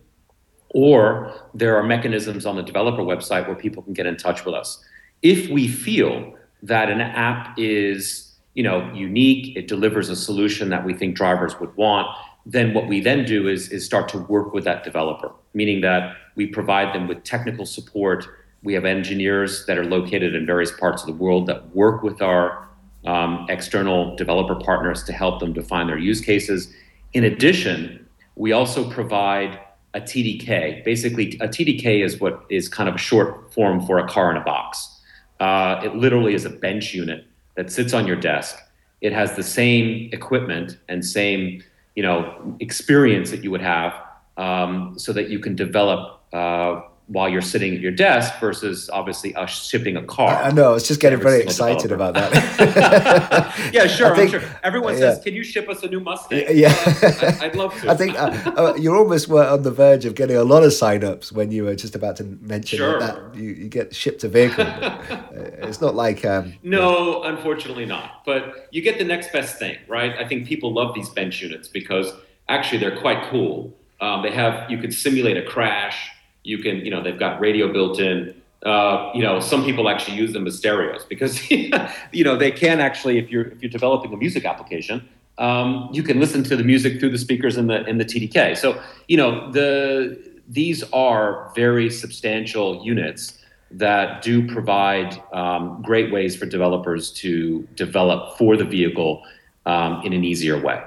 or 0.73 1.31
there 1.53 1.77
are 1.77 1.83
mechanisms 1.83 2.45
on 2.45 2.55
the 2.55 2.63
developer 2.63 3.01
website 3.01 3.47
where 3.47 3.55
people 3.55 3.83
can 3.83 3.93
get 3.93 4.05
in 4.05 4.17
touch 4.17 4.43
with 4.43 4.55
us. 4.55 4.83
If 5.21 5.49
we 5.49 5.67
feel 5.67 6.33
that 6.63 6.89
an 6.89 7.01
app 7.01 7.57
is 7.57 8.33
you 8.55 8.63
know 8.63 8.91
unique, 8.93 9.55
it 9.55 9.67
delivers 9.67 10.09
a 10.09 10.15
solution 10.15 10.69
that 10.69 10.83
we 10.85 10.93
think 10.93 11.15
drivers 11.15 11.59
would 11.59 11.75
want, 11.77 12.07
then 12.45 12.73
what 12.73 12.87
we 12.87 12.99
then 12.99 13.25
do 13.25 13.47
is, 13.47 13.69
is 13.69 13.85
start 13.85 14.09
to 14.09 14.17
work 14.17 14.53
with 14.53 14.63
that 14.65 14.83
developer, 14.83 15.31
meaning 15.53 15.81
that 15.81 16.15
we 16.35 16.47
provide 16.47 16.93
them 16.93 17.07
with 17.07 17.23
technical 17.23 17.65
support. 17.65 18.27
We 18.63 18.73
have 18.73 18.85
engineers 18.85 19.65
that 19.65 19.77
are 19.77 19.85
located 19.85 20.35
in 20.35 20.45
various 20.45 20.71
parts 20.71 21.03
of 21.03 21.07
the 21.07 21.13
world 21.13 21.47
that 21.47 21.73
work 21.75 22.03
with 22.03 22.21
our 22.21 22.67
um, 23.05 23.45
external 23.49 24.15
developer 24.15 24.55
partners 24.55 25.03
to 25.03 25.13
help 25.13 25.39
them 25.39 25.53
define 25.53 25.87
their 25.87 25.97
use 25.97 26.21
cases. 26.21 26.73
In 27.13 27.25
addition, 27.25 28.07
we 28.35 28.51
also 28.51 28.89
provide 28.89 29.59
a 29.93 30.01
TDK. 30.01 30.83
Basically, 30.83 31.37
a 31.39 31.47
TDK 31.47 32.03
is 32.03 32.19
what 32.19 32.45
is 32.49 32.67
kind 32.67 32.89
of 32.89 32.95
a 32.95 32.99
short 32.99 33.53
form 33.53 33.85
for 33.85 33.99
a 33.99 34.07
car 34.07 34.31
in 34.31 34.37
a 34.37 34.43
box. 34.43 34.89
Uh, 35.39 35.81
it 35.83 35.95
literally 35.95 36.33
is 36.33 36.45
a 36.45 36.49
bench 36.49 36.93
unit 36.93 37.25
that 37.55 37.71
sits 37.71 37.93
on 37.93 38.07
your 38.07 38.15
desk. 38.15 38.57
It 39.01 39.13
has 39.13 39.35
the 39.35 39.43
same 39.43 40.09
equipment 40.11 40.77
and 40.89 41.05
same, 41.05 41.61
you 41.95 42.03
know, 42.03 42.55
experience 42.59 43.29
that 43.31 43.43
you 43.43 43.51
would 43.51 43.61
have, 43.61 43.93
um, 44.37 44.93
so 44.97 45.13
that 45.13 45.29
you 45.29 45.39
can 45.39 45.55
develop 45.55 46.21
uh, 46.33 46.81
while 47.07 47.27
you're 47.27 47.41
sitting 47.41 47.73
at 47.75 47.81
your 47.81 47.91
desk 47.91 48.39
versus 48.39 48.89
obviously 48.89 49.35
us 49.35 49.67
shipping 49.67 49.97
a 49.97 50.03
car. 50.03 50.41
I 50.41 50.51
know. 50.51 50.73
It's 50.73 50.87
just 50.87 51.01
getting 51.01 51.19
very 51.19 51.41
excited 51.41 51.89
developer. 51.89 52.19
about 52.19 52.31
that. 52.31 53.69
yeah, 53.73 53.87
sure. 53.87 54.15
Think, 54.15 54.31
sure. 54.31 54.41
Everyone 54.63 54.95
says, 54.95 55.21
"Can 55.21 55.33
you 55.33 55.43
ship 55.43 55.67
us 55.67 55.83
a 55.83 55.87
new 55.87 55.99
Mustang?" 55.99 56.45
Yeah, 56.49 56.73
uh, 56.85 57.33
I, 57.41 57.47
would 57.47 57.55
love 57.55 57.81
to. 57.81 57.89
I 57.89 57.95
think 57.95 58.17
uh, 58.17 58.53
uh, 58.55 58.75
you 58.79 58.95
almost 58.95 59.27
were 59.27 59.45
on 59.45 59.63
the 59.63 59.71
verge 59.71 60.05
of 60.05 60.15
getting 60.15 60.37
a 60.37 60.43
lot 60.43 60.63
of 60.63 60.71
sign-ups 60.71 61.31
when 61.31 61.51
you 61.51 61.65
were 61.65 61.75
just 61.75 61.93
about 61.93 62.15
to 62.17 62.23
mention 62.23 62.77
sure. 62.77 62.99
that, 62.99 63.35
you, 63.35 63.49
you, 63.49 63.67
get 63.67 63.93
shipped 63.93 64.23
a 64.23 64.29
vehicle. 64.29 64.65
Uh, 65.33 65.67
it's 65.67 65.81
not 65.81 65.95
like 65.95 66.23
um, 66.25 66.53
no, 66.61 67.23
yeah. 67.23 67.29
unfortunately 67.31 67.85
not. 67.85 68.23
But 68.23 68.67
you 68.71 68.83
get 68.83 68.99
the 68.99 69.03
next 69.03 69.33
best 69.33 69.57
thing, 69.57 69.77
right? 69.87 70.15
I 70.17 70.27
think 70.27 70.47
people 70.47 70.71
love 70.71 70.93
these 70.93 71.09
bench 71.09 71.41
units 71.41 71.67
because 71.67 72.13
actually 72.49 72.77
they're 72.77 72.99
quite 72.99 73.23
cool. 73.31 73.75
Um, 73.99 74.21
they 74.21 74.31
have 74.31 74.69
you 74.69 74.77
can 74.77 74.91
simulate 74.91 75.37
a 75.37 75.43
crash 75.43 76.11
you 76.43 76.59
can, 76.59 76.77
you 76.77 76.91
know, 76.91 77.01
they've 77.01 77.19
got 77.19 77.39
radio 77.39 77.71
built 77.71 77.99
in. 77.99 78.33
Uh, 78.63 79.11
you 79.13 79.21
know, 79.21 79.39
some 79.39 79.65
people 79.65 79.89
actually 79.89 80.15
use 80.15 80.31
them 80.31 80.47
as 80.47 80.57
stereos 80.57 81.03
because, 81.03 81.51
you 82.11 82.23
know, 82.23 82.37
they 82.37 82.51
can 82.51 82.79
actually, 82.79 83.17
if 83.17 83.29
you're 83.29 83.47
if 83.47 83.61
you're 83.61 83.69
developing 83.69 84.13
a 84.13 84.17
music 84.17 84.45
application, 84.45 85.07
um, 85.37 85.89
you 85.91 86.03
can 86.03 86.19
listen 86.19 86.43
to 86.43 86.55
the 86.55 86.63
music 86.63 86.99
through 86.99 87.11
the 87.11 87.17
speakers 87.17 87.57
in 87.57 87.67
the 87.67 87.85
in 87.85 87.97
the 87.97 88.05
TDK. 88.05 88.57
So, 88.57 88.81
you 89.07 89.17
know, 89.17 89.51
the 89.51 90.33
these 90.47 90.83
are 90.91 91.51
very 91.55 91.89
substantial 91.89 92.83
units 92.85 93.39
that 93.71 94.21
do 94.21 94.47
provide 94.47 95.21
um, 95.33 95.81
great 95.81 96.11
ways 96.11 96.35
for 96.35 96.45
developers 96.45 97.11
to 97.11 97.67
develop 97.75 98.37
for 98.37 98.55
the 98.55 98.65
vehicle 98.65 99.23
um, 99.65 100.01
in 100.03 100.13
an 100.13 100.23
easier 100.23 100.61
way. 100.61 100.81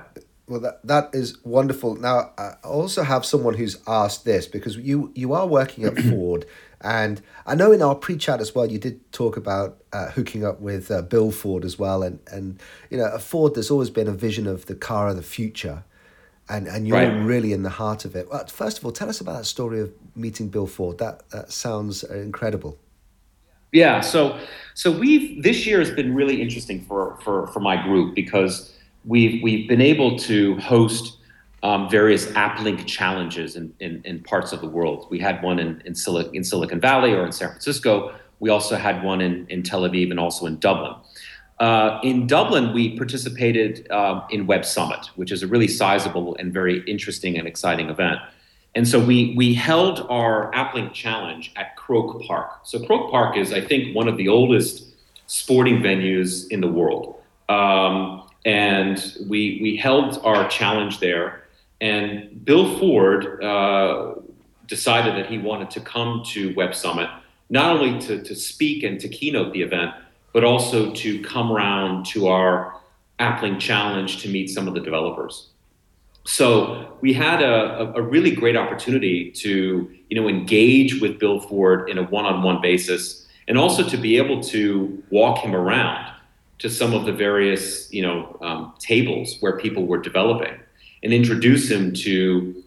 Well, 0.48 0.60
that, 0.60 0.86
that 0.86 1.10
is 1.12 1.42
wonderful. 1.44 1.96
Now, 1.96 2.30
I 2.38 2.54
also 2.62 3.02
have 3.02 3.26
someone 3.26 3.54
who's 3.54 3.78
asked 3.86 4.24
this 4.24 4.46
because 4.46 4.76
you, 4.76 5.10
you 5.14 5.32
are 5.32 5.46
working 5.46 5.84
at 5.84 5.98
Ford, 6.10 6.46
and 6.80 7.20
I 7.46 7.56
know 7.56 7.72
in 7.72 7.82
our 7.82 7.96
pre 7.96 8.16
chat 8.16 8.40
as 8.40 8.54
well, 8.54 8.70
you 8.70 8.78
did 8.78 9.10
talk 9.12 9.36
about 9.36 9.82
uh, 9.92 10.10
hooking 10.10 10.44
up 10.44 10.60
with 10.60 10.90
uh, 10.90 11.02
Bill 11.02 11.32
Ford 11.32 11.64
as 11.64 11.78
well. 11.78 12.02
And, 12.02 12.20
and, 12.30 12.60
you 12.90 12.98
know, 12.98 13.06
at 13.06 13.22
Ford, 13.22 13.54
there's 13.54 13.70
always 13.70 13.90
been 13.90 14.06
a 14.06 14.12
vision 14.12 14.46
of 14.46 14.66
the 14.66 14.76
car 14.76 15.08
of 15.08 15.16
the 15.16 15.22
future, 15.22 15.82
and, 16.48 16.68
and 16.68 16.86
you're 16.86 16.96
right. 16.96 17.24
really 17.24 17.52
in 17.52 17.64
the 17.64 17.70
heart 17.70 18.04
of 18.04 18.14
it. 18.14 18.30
Well, 18.30 18.46
first 18.46 18.78
of 18.78 18.84
all, 18.84 18.92
tell 18.92 19.08
us 19.08 19.20
about 19.20 19.38
that 19.38 19.46
story 19.46 19.80
of 19.80 19.92
meeting 20.14 20.48
Bill 20.48 20.66
Ford. 20.68 20.98
That, 20.98 21.28
that 21.30 21.50
sounds 21.50 22.04
incredible. 22.04 22.78
Yeah, 23.72 24.00
so 24.00 24.38
so 24.74 24.90
we've 24.90 25.42
this 25.42 25.66
year 25.66 25.80
has 25.80 25.90
been 25.90 26.14
really 26.14 26.40
interesting 26.40 26.80
for 26.82 27.18
for 27.22 27.48
for 27.48 27.60
my 27.60 27.82
group 27.82 28.14
because 28.14 28.75
we've 29.06 29.42
we've 29.42 29.68
been 29.68 29.80
able 29.80 30.18
to 30.18 30.56
host 30.58 31.18
um, 31.62 31.88
various 31.88 32.26
AppLink 32.26 32.86
challenges 32.86 33.56
in, 33.56 33.72
in, 33.80 34.00
in, 34.04 34.22
parts 34.22 34.52
of 34.52 34.60
the 34.60 34.68
world. 34.68 35.08
We 35.10 35.18
had 35.18 35.42
one 35.42 35.58
in, 35.58 35.82
in, 35.84 35.94
in 36.32 36.44
Silicon 36.44 36.80
Valley 36.80 37.12
or 37.12 37.24
in 37.24 37.32
San 37.32 37.48
Francisco. 37.48 38.14
We 38.38 38.50
also 38.50 38.76
had 38.76 39.02
one 39.02 39.20
in, 39.20 39.46
in 39.48 39.62
Tel 39.62 39.82
Aviv 39.82 40.10
and 40.10 40.20
also 40.20 40.46
in 40.46 40.58
Dublin. 40.58 40.94
Uh, 41.58 41.98
in 42.04 42.26
Dublin, 42.26 42.74
we 42.74 42.96
participated 42.96 43.90
um, 43.90 44.22
in 44.30 44.46
Web 44.46 44.64
Summit, 44.64 45.06
which 45.16 45.32
is 45.32 45.42
a 45.42 45.46
really 45.46 45.66
sizable 45.66 46.36
and 46.36 46.52
very 46.52 46.84
interesting 46.84 47.38
and 47.38 47.48
exciting 47.48 47.88
event. 47.88 48.20
And 48.74 48.86
so 48.86 49.02
we, 49.02 49.34
we 49.36 49.54
held 49.54 50.06
our 50.10 50.52
AppLink 50.52 50.92
challenge 50.92 51.52
at 51.56 51.76
Croke 51.76 52.22
Park. 52.26 52.60
So 52.64 52.84
Croke 52.84 53.10
Park 53.10 53.38
is, 53.38 53.52
I 53.54 53.62
think, 53.62 53.96
one 53.96 54.06
of 54.06 54.18
the 54.18 54.28
oldest 54.28 54.84
sporting 55.26 55.80
venues 55.80 56.46
in 56.50 56.60
the 56.60 56.68
world. 56.68 57.16
Um, 57.48 58.25
and 58.46 59.16
we, 59.28 59.58
we 59.60 59.76
held 59.76 60.20
our 60.24 60.48
challenge 60.48 61.00
there. 61.00 61.42
And 61.80 62.44
Bill 62.44 62.78
Ford 62.78 63.42
uh, 63.42 64.14
decided 64.68 65.16
that 65.16 65.28
he 65.28 65.36
wanted 65.36 65.68
to 65.72 65.80
come 65.80 66.22
to 66.28 66.54
Web 66.54 66.74
Summit, 66.74 67.10
not 67.50 67.76
only 67.76 68.00
to, 68.06 68.22
to 68.22 68.34
speak 68.36 68.84
and 68.84 69.00
to 69.00 69.08
keynote 69.08 69.52
the 69.52 69.62
event, 69.62 69.90
but 70.32 70.44
also 70.44 70.94
to 70.94 71.22
come 71.24 71.50
around 71.50 72.06
to 72.06 72.28
our 72.28 72.80
AppLink 73.18 73.58
Challenge 73.58 74.22
to 74.22 74.28
meet 74.28 74.48
some 74.48 74.68
of 74.68 74.74
the 74.74 74.80
developers. 74.80 75.48
So 76.24 76.96
we 77.00 77.12
had 77.12 77.42
a, 77.42 77.92
a, 77.96 78.02
really 78.02 78.32
great 78.32 78.56
opportunity 78.56 79.30
to 79.30 79.90
you 80.10 80.20
know 80.20 80.28
engage 80.28 81.00
with 81.00 81.20
Bill 81.20 81.38
Ford 81.40 81.88
in 81.88 81.98
a 81.98 82.02
one-on-one 82.02 82.60
basis, 82.60 83.28
and 83.46 83.56
also 83.56 83.88
to 83.88 83.96
be 83.96 84.16
able 84.16 84.42
to 84.42 85.02
walk 85.10 85.38
him 85.38 85.54
around 85.54 86.15
to 86.58 86.70
some 86.70 86.94
of 86.94 87.04
the 87.04 87.12
various 87.12 87.92
you 87.92 88.02
know 88.02 88.36
um, 88.40 88.74
tables 88.78 89.36
where 89.40 89.58
people 89.58 89.86
were 89.86 89.98
developing, 89.98 90.58
and 91.02 91.12
introduce 91.12 91.70
him 91.70 91.92
to 91.94 92.62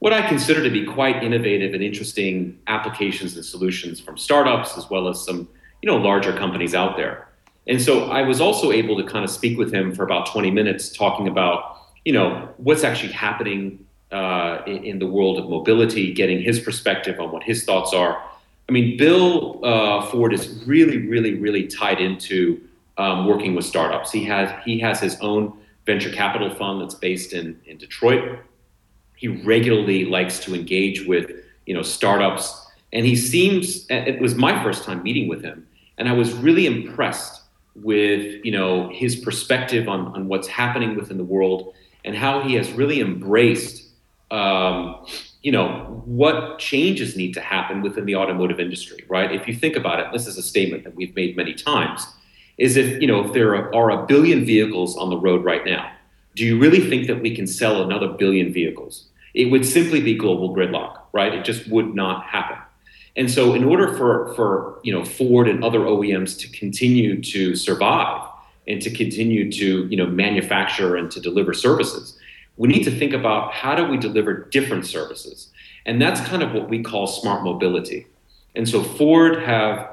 what 0.00 0.12
I 0.12 0.26
consider 0.26 0.62
to 0.62 0.70
be 0.70 0.84
quite 0.84 1.22
innovative 1.22 1.74
and 1.74 1.82
interesting 1.82 2.58
applications 2.66 3.36
and 3.36 3.44
solutions 3.44 4.00
from 4.00 4.16
startups 4.16 4.76
as 4.78 4.88
well 4.90 5.08
as 5.08 5.24
some 5.24 5.48
you 5.82 5.90
know 5.90 5.96
larger 5.96 6.32
companies 6.36 6.74
out 6.74 6.96
there. 6.96 7.28
And 7.66 7.80
so 7.80 8.10
I 8.10 8.22
was 8.22 8.40
also 8.40 8.72
able 8.72 8.96
to 8.96 9.04
kind 9.04 9.24
of 9.24 9.30
speak 9.30 9.58
with 9.58 9.72
him 9.72 9.94
for 9.94 10.02
about 10.02 10.26
20 10.26 10.50
minutes, 10.50 10.88
talking 10.90 11.28
about 11.28 11.76
you 12.04 12.12
know 12.12 12.48
what's 12.56 12.84
actually 12.84 13.12
happening 13.12 13.86
uh, 14.10 14.62
in, 14.66 14.84
in, 14.84 14.98
the 14.98 15.06
world 15.06 15.38
of 15.38 15.48
mobility, 15.48 16.12
getting 16.12 16.42
his 16.42 16.58
perspective 16.58 17.20
on 17.20 17.30
what 17.30 17.44
his 17.44 17.64
thoughts 17.64 17.94
are. 17.94 18.20
I 18.68 18.72
mean, 18.72 18.96
Bill 18.96 19.64
uh, 19.64 20.06
Ford 20.06 20.32
is 20.32 20.64
really, 20.66 21.06
really, 21.06 21.34
really 21.34 21.68
tied 21.68 22.00
into 22.00 22.60
um, 23.00 23.24
working 23.26 23.54
with 23.54 23.64
startups. 23.64 24.12
He 24.12 24.24
has 24.24 24.52
he 24.64 24.78
has 24.80 25.00
his 25.00 25.18
own 25.20 25.58
venture 25.86 26.10
capital 26.10 26.54
fund 26.54 26.82
that's 26.82 26.94
based 26.94 27.32
in 27.32 27.58
in 27.64 27.78
Detroit. 27.78 28.40
He 29.16 29.28
regularly 29.28 30.04
likes 30.04 30.38
to 30.40 30.54
engage 30.54 31.06
with 31.06 31.30
you 31.64 31.74
know 31.74 31.82
startups, 31.82 32.66
and 32.92 33.06
he 33.06 33.16
seems. 33.16 33.86
It 33.88 34.20
was 34.20 34.34
my 34.34 34.62
first 34.62 34.84
time 34.84 35.02
meeting 35.02 35.28
with 35.28 35.42
him, 35.42 35.66
and 35.96 36.08
I 36.08 36.12
was 36.12 36.34
really 36.34 36.66
impressed 36.66 37.42
with 37.74 38.44
you 38.44 38.52
know 38.52 38.90
his 38.90 39.16
perspective 39.16 39.88
on 39.88 40.08
on 40.08 40.28
what's 40.28 40.48
happening 40.48 40.94
within 40.94 41.16
the 41.16 41.24
world 41.24 41.72
and 42.04 42.14
how 42.14 42.42
he 42.42 42.54
has 42.54 42.70
really 42.72 43.00
embraced 43.00 43.88
um, 44.30 45.06
you 45.40 45.52
know 45.52 46.02
what 46.04 46.58
changes 46.58 47.16
need 47.16 47.32
to 47.32 47.40
happen 47.40 47.80
within 47.80 48.04
the 48.04 48.16
automotive 48.16 48.60
industry 48.60 49.04
right 49.08 49.32
if 49.32 49.46
you 49.46 49.54
think 49.54 49.76
about 49.76 50.00
it 50.00 50.06
this 50.12 50.26
is 50.26 50.36
a 50.36 50.42
statement 50.42 50.82
that 50.84 50.94
we've 50.94 51.14
made 51.14 51.36
many 51.36 51.54
times 51.54 52.06
is 52.60 52.76
if 52.76 53.00
you 53.02 53.08
know 53.08 53.24
if 53.24 53.32
there 53.32 53.74
are, 53.74 53.90
a 53.90 54.06
billion 54.06 54.44
vehicles 54.44 54.96
on 54.96 55.10
the 55.10 55.16
road 55.16 55.44
right 55.44 55.64
now 55.64 55.90
do 56.36 56.44
you 56.44 56.58
really 56.60 56.88
think 56.88 57.08
that 57.08 57.20
we 57.20 57.34
can 57.34 57.46
sell 57.46 57.82
another 57.82 58.06
billion 58.06 58.52
vehicles? 58.52 59.08
It 59.34 59.46
would 59.50 59.66
simply 59.66 60.00
be 60.00 60.14
global 60.14 60.54
gridlock 60.54 60.98
right? 61.12 61.34
It 61.34 61.44
just 61.44 61.68
would 61.68 61.92
not 61.92 62.24
happen. 62.26 62.56
And 63.16 63.28
so 63.28 63.54
in 63.54 63.64
order 63.64 63.96
for 63.96 64.32
for 64.34 64.78
you 64.84 64.92
know 64.92 65.04
ford 65.04 65.48
and 65.48 65.64
other 65.64 65.80
oems 65.80 66.38
to 66.40 66.48
continue 66.56 67.20
to 67.22 67.56
survive 67.56 68.22
and 68.68 68.80
to 68.82 68.90
continue 68.90 69.50
to 69.50 69.86
you 69.88 69.96
know 69.96 70.06
manufacture 70.06 70.96
and 70.96 71.10
to 71.10 71.20
deliver 71.20 71.52
services 71.52 72.16
we 72.60 72.68
need 72.68 72.84
to 72.84 72.90
think 72.90 73.14
about 73.14 73.54
how 73.54 73.74
do 73.74 73.86
we 73.86 73.96
deliver 73.96 74.34
different 74.34 74.84
services. 74.84 75.48
And 75.86 76.00
that's 76.00 76.20
kind 76.20 76.42
of 76.42 76.52
what 76.52 76.68
we 76.68 76.82
call 76.82 77.06
smart 77.06 77.42
mobility. 77.42 78.06
And 78.54 78.68
so 78.68 78.82
ford 78.82 79.42
have 79.42 79.88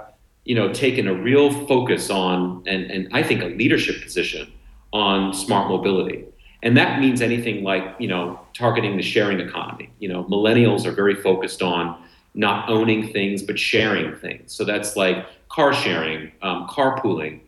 you 0.47 0.55
know 0.55 0.73
taken 0.73 1.07
a 1.07 1.13
real 1.13 1.47
focus 1.67 2.09
on 2.09 2.63
and, 2.65 2.89
and 2.89 3.07
i 3.13 3.21
think 3.21 3.41
a 3.43 3.47
leadership 3.61 4.01
position 4.01 4.51
on 4.93 5.33
smart 5.33 5.69
mobility. 5.69 6.25
And 6.63 6.75
that 6.75 6.99
means 6.99 7.21
anything 7.21 7.63
like 7.63 7.83
you 7.99 8.07
know 8.07 8.39
targeting 8.53 8.97
the 8.97 9.03
sharing 9.03 9.39
economy. 9.39 9.91
You 9.99 10.09
know 10.09 10.23
millennials 10.25 10.85
are 10.85 10.91
very 10.91 11.15
focused 11.15 11.61
on 11.61 12.03
not 12.33 12.69
owning 12.69 13.11
things 13.13 13.43
but 13.43 13.59
sharing 13.59 14.15
things. 14.15 14.53
So 14.53 14.63
that's 14.63 14.95
like 14.95 15.25
car 15.49 15.73
sharing 15.73 16.31
um, 16.41 16.67
carpooling 16.67 17.41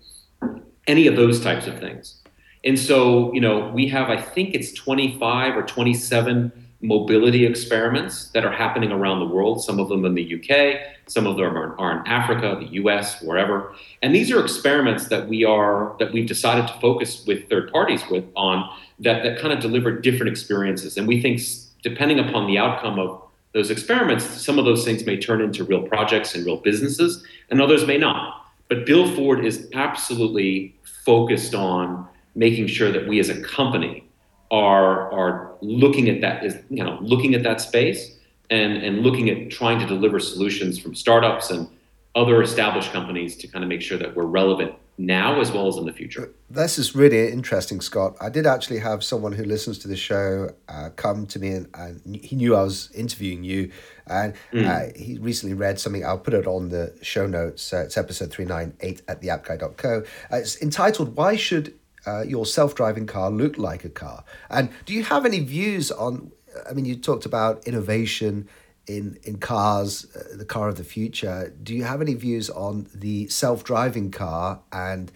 any 0.87 1.07
of 1.07 1.15
those 1.15 1.41
types 1.41 1.67
of 1.67 1.79
things. 1.79 2.15
And 2.63 2.77
so, 2.77 3.31
you 3.33 3.39
know, 3.39 3.69
we 3.69 3.87
have, 3.87 4.09
I 4.09 4.19
think 4.19 4.53
it's 4.53 4.73
25 4.73 5.55
or 5.55 5.63
27 5.63 6.51
mobility 6.81 7.45
experiments 7.45 8.29
that 8.29 8.45
are 8.45 8.51
happening 8.51 8.91
around 8.91 9.19
the 9.19 9.25
world, 9.25 9.61
some 9.63 9.79
of 9.79 9.89
them 9.89 10.05
in 10.05 10.13
the 10.13 10.35
UK, 10.35 10.79
some 11.07 11.27
of 11.27 11.35
them 11.35 11.57
are, 11.77 11.99
in 11.99 12.07
Africa, 12.07 12.57
the 12.59 12.73
US, 12.83 13.21
wherever. 13.21 13.73
And 14.01 14.15
these 14.15 14.31
are 14.31 14.41
experiments 14.41 15.07
that 15.07 15.27
we 15.27 15.43
are, 15.43 15.95
that 15.99 16.13
we've 16.13 16.27
decided 16.27 16.67
to 16.67 16.73
focus 16.79 17.25
with 17.25 17.49
third 17.49 17.71
parties 17.71 18.03
with 18.09 18.23
on 18.35 18.69
that, 18.99 19.23
that 19.23 19.39
kind 19.39 19.53
of 19.53 19.59
deliver 19.59 19.91
different 19.91 20.29
experiences. 20.29 20.95
And 20.95 21.07
we 21.07 21.21
think 21.21 21.41
depending 21.83 22.19
upon 22.19 22.47
the 22.47 22.57
outcome 22.57 22.97
of 22.97 23.23
those 23.53 23.71
experiments, 23.71 24.23
some 24.25 24.57
of 24.57 24.65
those 24.65 24.85
things 24.85 25.05
may 25.05 25.17
turn 25.17 25.41
into 25.41 25.63
real 25.65 25.81
projects 25.81 26.35
and 26.35 26.45
real 26.45 26.57
businesses, 26.57 27.25
and 27.49 27.61
others 27.61 27.85
may 27.85 27.97
not. 27.97 28.45
But 28.69 28.85
Bill 28.85 29.13
Ford 29.15 29.43
is 29.43 29.67
absolutely 29.73 30.75
focused 31.03 31.55
on 31.55 32.07
making 32.35 32.67
sure 32.67 32.91
that 32.91 33.07
we 33.07 33.19
as 33.19 33.29
a 33.29 33.41
company 33.41 34.08
are 34.51 35.11
are 35.11 35.55
looking 35.61 36.09
at 36.09 36.21
that 36.21 36.43
is 36.43 36.57
you 36.69 36.83
know 36.83 36.97
looking 37.01 37.35
at 37.35 37.43
that 37.43 37.61
space 37.61 38.17
and 38.49 38.77
and 38.77 38.99
looking 38.99 39.29
at 39.29 39.51
trying 39.51 39.79
to 39.79 39.85
deliver 39.85 40.19
solutions 40.19 40.79
from 40.79 40.95
startups 40.95 41.51
and 41.51 41.67
other 42.15 42.41
established 42.41 42.91
companies 42.91 43.37
to 43.37 43.47
kind 43.47 43.63
of 43.63 43.69
make 43.69 43.81
sure 43.81 43.97
that 43.97 44.15
we're 44.15 44.25
relevant 44.25 44.73
now 44.99 45.39
as 45.39 45.51
well 45.51 45.67
as 45.67 45.77
in 45.77 45.85
the 45.85 45.93
future. 45.93 46.33
This 46.49 46.77
is 46.77 46.93
really 46.93 47.31
interesting, 47.31 47.79
Scott. 47.79 48.17
I 48.19 48.27
did 48.27 48.45
actually 48.45 48.79
have 48.79 49.01
someone 49.01 49.31
who 49.31 49.45
listens 49.45 49.77
to 49.79 49.87
the 49.87 49.95
show 49.95 50.49
uh, 50.67 50.89
come 50.97 51.25
to 51.27 51.39
me 51.39 51.51
and, 51.51 51.69
and, 51.73 52.15
he 52.17 52.35
knew 52.35 52.53
I 52.53 52.63
was 52.63 52.91
interviewing 52.91 53.45
you. 53.45 53.71
And 54.07 54.33
mm. 54.51 54.65
uh, 54.65 54.91
he 54.99 55.17
recently 55.19 55.55
read 55.55 55.79
something, 55.79 56.05
I'll 56.05 56.19
put 56.19 56.33
it 56.33 56.47
on 56.47 56.67
the 56.67 56.93
show 57.01 57.27
notes. 57.27 57.71
Uh, 57.71 57.83
it's 57.83 57.97
episode 57.97 58.31
398 58.31 59.01
at 59.07 59.21
theappguy.co. 59.21 60.03
Uh, 60.31 60.35
it's 60.35 60.61
entitled, 60.61 61.15
Why 61.15 61.37
Should 61.37 61.79
uh, 62.05 62.21
Your 62.21 62.45
Self 62.45 62.75
Driving 62.75 63.07
Car 63.07 63.29
Look 63.31 63.57
Like 63.57 63.85
a 63.85 63.89
Car? 63.89 64.23
And 64.49 64.69
do 64.85 64.93
you 64.93 65.03
have 65.03 65.25
any 65.25 65.39
views 65.39 65.91
on? 65.91 66.31
I 66.69 66.73
mean, 66.73 66.85
you 66.85 66.95
talked 66.95 67.25
about 67.25 67.67
innovation 67.67 68.47
in 68.87 69.17
in 69.23 69.37
cars, 69.37 70.05
uh, 70.15 70.35
the 70.37 70.45
car 70.45 70.67
of 70.67 70.77
the 70.77 70.83
future. 70.83 71.53
Do 71.61 71.73
you 71.75 71.83
have 71.83 72.01
any 72.01 72.15
views 72.15 72.49
on 72.49 72.87
the 72.93 73.27
self 73.27 73.63
driving 73.63 74.11
car 74.11 74.61
and 74.71 75.11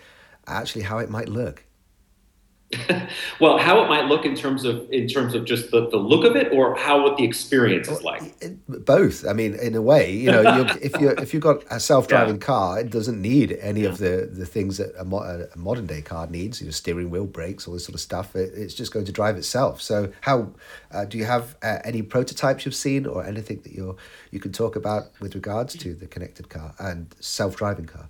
actually 0.47 0.83
how 0.83 0.99
it 0.99 1.09
might 1.09 1.27
look? 1.27 1.65
well, 3.39 3.57
how 3.57 3.83
it 3.83 3.89
might 3.89 4.05
look 4.05 4.25
in 4.25 4.35
terms 4.35 4.63
of 4.65 4.89
in 4.91 5.07
terms 5.07 5.33
of 5.33 5.45
just 5.45 5.71
the, 5.71 5.89
the 5.89 5.97
look 5.97 6.25
of 6.25 6.35
it, 6.35 6.51
or 6.51 6.75
how 6.75 7.03
what 7.03 7.17
the 7.17 7.23
experience 7.23 7.87
is 7.87 8.03
like. 8.03 8.21
Both. 8.67 9.25
I 9.27 9.33
mean, 9.33 9.55
in 9.55 9.75
a 9.75 9.81
way, 9.81 10.11
you 10.11 10.31
know, 10.31 10.41
you're, 10.41 10.77
if 10.81 10.99
you 10.99 11.09
if 11.09 11.33
you've 11.33 11.43
got 11.43 11.63
a 11.69 11.79
self 11.79 12.07
driving 12.07 12.35
yeah. 12.35 12.45
car, 12.45 12.79
it 12.79 12.89
doesn't 12.89 13.21
need 13.21 13.53
any 13.61 13.81
yeah. 13.81 13.89
of 13.89 13.97
the 13.97 14.29
the 14.31 14.45
things 14.45 14.77
that 14.77 14.93
a, 14.97 15.05
mo- 15.05 15.47
a, 15.53 15.57
modern 15.57 15.85
day 15.85 16.01
car 16.01 16.27
needs. 16.27 16.61
You 16.61 16.67
know, 16.67 16.71
steering 16.71 17.09
wheel, 17.09 17.25
brakes, 17.25 17.67
all 17.67 17.73
this 17.73 17.85
sort 17.85 17.95
of 17.95 18.01
stuff. 18.01 18.35
It, 18.35 18.53
it's 18.55 18.73
just 18.73 18.91
going 18.91 19.05
to 19.05 19.11
drive 19.11 19.37
itself. 19.37 19.81
So, 19.81 20.11
how 20.21 20.51
uh, 20.91 21.05
do 21.05 21.17
you 21.17 21.25
have 21.25 21.55
uh, 21.61 21.79
any 21.83 22.01
prototypes 22.01 22.65
you've 22.65 22.75
seen, 22.75 23.05
or 23.05 23.25
anything 23.25 23.61
that 23.61 23.73
you 23.73 23.95
you 24.31 24.39
can 24.39 24.51
talk 24.51 24.75
about 24.75 25.11
with 25.19 25.35
regards 25.35 25.75
to 25.77 25.93
the 25.93 26.07
connected 26.07 26.49
car 26.49 26.73
and 26.79 27.13
self 27.19 27.55
driving 27.55 27.85
car? 27.85 28.09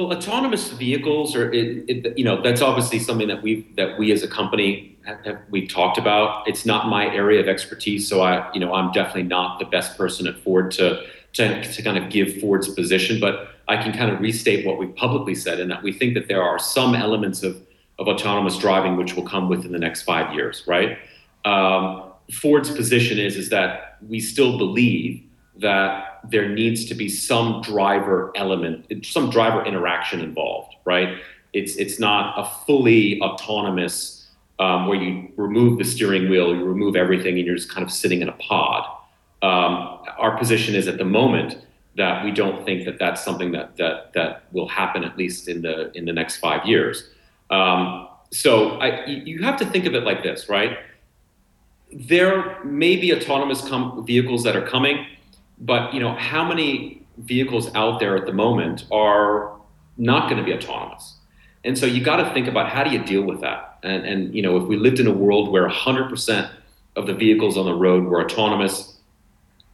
Well, 0.00 0.16
autonomous 0.16 0.70
vehicles 0.70 1.36
are, 1.36 1.52
it, 1.52 1.84
it, 1.86 2.16
you 2.18 2.24
know, 2.24 2.40
that's 2.40 2.62
obviously 2.62 2.98
something 2.98 3.28
that 3.28 3.42
we 3.42 3.66
that 3.76 3.98
we 3.98 4.12
as 4.12 4.22
a 4.22 4.28
company 4.28 4.96
have, 5.04 5.22
have, 5.26 5.38
we've 5.50 5.68
talked 5.68 5.98
about. 5.98 6.48
It's 6.48 6.64
not 6.64 6.88
my 6.88 7.14
area 7.14 7.38
of 7.38 7.48
expertise, 7.48 8.08
so 8.08 8.22
I, 8.22 8.50
you 8.54 8.60
know, 8.60 8.72
I'm 8.72 8.92
definitely 8.92 9.24
not 9.24 9.58
the 9.58 9.66
best 9.66 9.98
person 9.98 10.26
at 10.26 10.38
Ford 10.38 10.70
to 10.72 11.04
to, 11.34 11.62
to 11.62 11.82
kind 11.82 11.98
of 11.98 12.08
give 12.08 12.40
Ford's 12.40 12.66
position, 12.70 13.20
but 13.20 13.50
I 13.68 13.76
can 13.76 13.92
kind 13.92 14.10
of 14.10 14.20
restate 14.20 14.64
what 14.64 14.78
we've 14.78 14.96
publicly 14.96 15.34
said, 15.34 15.60
in 15.60 15.68
that 15.68 15.82
we 15.82 15.92
think 15.92 16.14
that 16.14 16.28
there 16.28 16.42
are 16.42 16.58
some 16.58 16.94
elements 16.94 17.42
of 17.42 17.60
of 17.98 18.08
autonomous 18.08 18.56
driving 18.56 18.96
which 18.96 19.16
will 19.16 19.28
come 19.28 19.50
within 19.50 19.70
the 19.70 19.78
next 19.78 20.04
five 20.04 20.32
years, 20.32 20.64
right? 20.66 20.96
Um, 21.44 22.04
Ford's 22.32 22.70
position 22.70 23.18
is 23.18 23.36
is 23.36 23.50
that 23.50 23.98
we 24.08 24.18
still 24.18 24.56
believe 24.56 25.22
that 25.56 26.09
there 26.28 26.48
needs 26.48 26.84
to 26.86 26.94
be 26.94 27.08
some 27.08 27.62
driver 27.62 28.32
element, 28.34 29.04
some 29.04 29.30
driver 29.30 29.64
interaction 29.64 30.20
involved, 30.20 30.74
right? 30.84 31.18
It's 31.52 31.76
it's 31.76 31.98
not 31.98 32.38
a 32.38 32.44
fully 32.66 33.20
autonomous 33.20 34.28
um, 34.58 34.86
where 34.86 35.00
you 35.00 35.32
remove 35.36 35.78
the 35.78 35.84
steering 35.84 36.28
wheel, 36.28 36.54
you 36.54 36.64
remove 36.64 36.94
everything, 36.94 37.38
and 37.38 37.46
you're 37.46 37.56
just 37.56 37.70
kind 37.70 37.84
of 37.84 37.90
sitting 37.92 38.20
in 38.20 38.28
a 38.28 38.32
pod. 38.32 38.84
Um, 39.42 40.00
our 40.18 40.36
position 40.36 40.74
is 40.74 40.86
at 40.86 40.98
the 40.98 41.04
moment 41.04 41.64
that 41.96 42.24
we 42.24 42.30
don't 42.30 42.64
think 42.64 42.84
that 42.84 42.98
that's 42.98 43.24
something 43.24 43.52
that 43.52 43.76
that 43.78 44.12
that 44.12 44.44
will 44.52 44.68
happen 44.68 45.02
at 45.02 45.16
least 45.16 45.48
in 45.48 45.62
the 45.62 45.90
in 45.96 46.04
the 46.04 46.12
next 46.12 46.36
five 46.36 46.66
years. 46.66 47.08
Um, 47.50 48.08
so 48.32 48.78
I, 48.78 49.06
you 49.06 49.42
have 49.42 49.56
to 49.58 49.66
think 49.66 49.86
of 49.86 49.94
it 49.94 50.04
like 50.04 50.22
this, 50.22 50.48
right? 50.48 50.78
There 51.92 52.62
may 52.64 52.94
be 52.96 53.12
autonomous 53.12 53.66
com- 53.66 54.06
vehicles 54.06 54.44
that 54.44 54.54
are 54.54 54.64
coming 54.66 55.04
but 55.60 55.94
you 55.94 56.00
know, 56.00 56.14
how 56.14 56.44
many 56.44 57.00
vehicles 57.20 57.72
out 57.74 58.00
there 58.00 58.16
at 58.16 58.26
the 58.26 58.32
moment 58.32 58.86
are 58.90 59.56
not 59.96 60.30
going 60.30 60.42
to 60.42 60.44
be 60.44 60.52
autonomous. 60.52 61.16
And 61.64 61.76
so 61.78 61.86
you 61.86 62.02
got 62.02 62.16
to 62.16 62.32
think 62.32 62.48
about 62.48 62.68
how 62.68 62.82
do 62.82 62.90
you 62.90 63.04
deal 63.04 63.22
with 63.22 63.40
that? 63.42 63.78
And, 63.82 64.06
and 64.06 64.34
you 64.34 64.42
know, 64.42 64.56
if 64.56 64.66
we 64.66 64.76
lived 64.76 64.98
in 64.98 65.06
a 65.06 65.12
world 65.12 65.52
where 65.52 65.68
100% 65.68 66.50
of 66.96 67.06
the 67.06 67.14
vehicles 67.14 67.56
on 67.56 67.66
the 67.66 67.74
road 67.74 68.04
were 68.04 68.22
autonomous, 68.24 68.96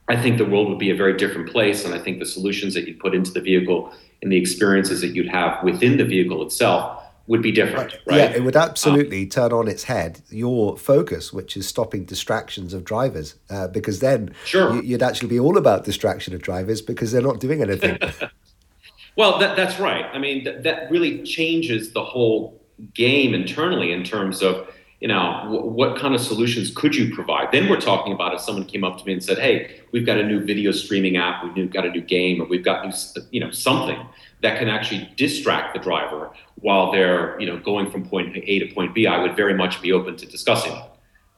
I 0.08 0.20
think 0.20 0.38
the 0.38 0.44
world 0.44 0.68
would 0.68 0.78
be 0.78 0.90
a 0.90 0.96
very 0.96 1.16
different 1.16 1.50
place. 1.50 1.84
And 1.84 1.94
I 1.94 1.98
think 1.98 2.18
the 2.18 2.26
solutions 2.26 2.74
that 2.74 2.86
you 2.86 2.94
put 2.94 3.14
into 3.14 3.30
the 3.30 3.40
vehicle 3.40 3.92
and 4.22 4.32
the 4.32 4.36
experiences 4.36 5.00
that 5.00 5.08
you'd 5.08 5.28
have 5.28 5.62
within 5.62 5.96
the 5.96 6.04
vehicle 6.04 6.44
itself 6.44 7.02
would 7.26 7.42
be 7.42 7.52
different, 7.52 7.94
right? 8.06 8.16
Yeah, 8.16 8.30
it 8.30 8.44
would 8.44 8.56
absolutely 8.56 9.22
um, 9.22 9.28
turn 9.28 9.52
on 9.52 9.68
its 9.68 9.84
head 9.84 10.20
your 10.30 10.76
focus, 10.76 11.32
which 11.32 11.56
is 11.56 11.66
stopping 11.66 12.04
distractions 12.04 12.72
of 12.72 12.84
drivers, 12.84 13.34
uh, 13.50 13.68
because 13.68 14.00
then 14.00 14.34
sure. 14.44 14.82
you, 14.82 14.92
would 14.92 15.02
actually 15.02 15.28
be 15.28 15.40
all 15.40 15.58
about 15.58 15.84
distraction 15.84 16.34
of 16.34 16.42
drivers 16.42 16.80
because 16.80 17.12
they're 17.12 17.22
not 17.22 17.40
doing 17.40 17.62
anything. 17.62 17.98
well, 19.16 19.38
that, 19.38 19.56
that's 19.56 19.80
right. 19.80 20.06
I 20.12 20.18
mean, 20.18 20.44
th- 20.44 20.62
that 20.62 20.90
really 20.90 21.22
changes 21.24 21.92
the 21.92 22.04
whole 22.04 22.60
game 22.94 23.34
internally 23.34 23.90
in 23.92 24.04
terms 24.04 24.42
of 24.42 24.68
you 25.00 25.08
know 25.08 25.40
w- 25.44 25.64
what 25.64 25.98
kind 25.98 26.14
of 26.14 26.20
solutions 26.20 26.70
could 26.74 26.94
you 26.94 27.14
provide 27.14 27.50
then 27.52 27.68
we're 27.68 27.80
talking 27.80 28.12
about 28.12 28.34
if 28.34 28.40
someone 28.40 28.64
came 28.64 28.84
up 28.84 28.98
to 28.98 29.04
me 29.06 29.12
and 29.12 29.24
said 29.24 29.38
hey 29.38 29.80
we've 29.92 30.04
got 30.04 30.18
a 30.18 30.22
new 30.22 30.40
video 30.40 30.72
streaming 30.72 31.16
app 31.16 31.42
we've 31.42 31.70
got 31.70 31.86
a 31.86 31.90
new 31.90 32.00
game 32.00 32.40
or 32.40 32.44
we've 32.46 32.64
got 32.64 32.84
new 32.84 32.92
you 33.30 33.40
know 33.40 33.50
something 33.50 33.98
that 34.46 34.60
can 34.60 34.68
actually 34.68 35.10
distract 35.16 35.74
the 35.74 35.80
driver 35.80 36.30
while 36.56 36.92
they're 36.92 37.38
you 37.40 37.46
know 37.48 37.58
going 37.58 37.90
from 37.90 38.08
point 38.08 38.36
A 38.36 38.58
to 38.60 38.72
point 38.72 38.94
B, 38.94 39.06
I 39.06 39.20
would 39.20 39.34
very 39.34 39.54
much 39.54 39.82
be 39.82 39.90
open 39.92 40.16
to 40.16 40.26
discussing. 40.26 40.74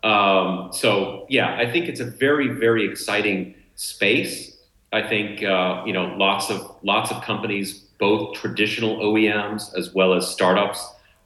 Um, 0.05 0.69
so 0.73 1.25
yeah, 1.31 1.57
I 1.57 1.71
think 1.73 1.89
it's 1.89 2.01
a 2.01 2.11
very 2.27 2.49
very 2.49 2.85
exciting 2.91 3.55
space. 3.77 4.59
I 4.93 5.03
think 5.09 5.43
uh, 5.43 5.83
you 5.87 5.95
know 5.95 6.05
lots 6.27 6.51
of 6.51 6.59
lots 6.83 7.11
of 7.11 7.23
companies, 7.23 7.67
both 7.99 8.37
traditional 8.37 8.99
OEMs 8.99 9.75
as 9.75 9.95
well 9.95 10.13
as 10.13 10.29
startups, 10.29 10.81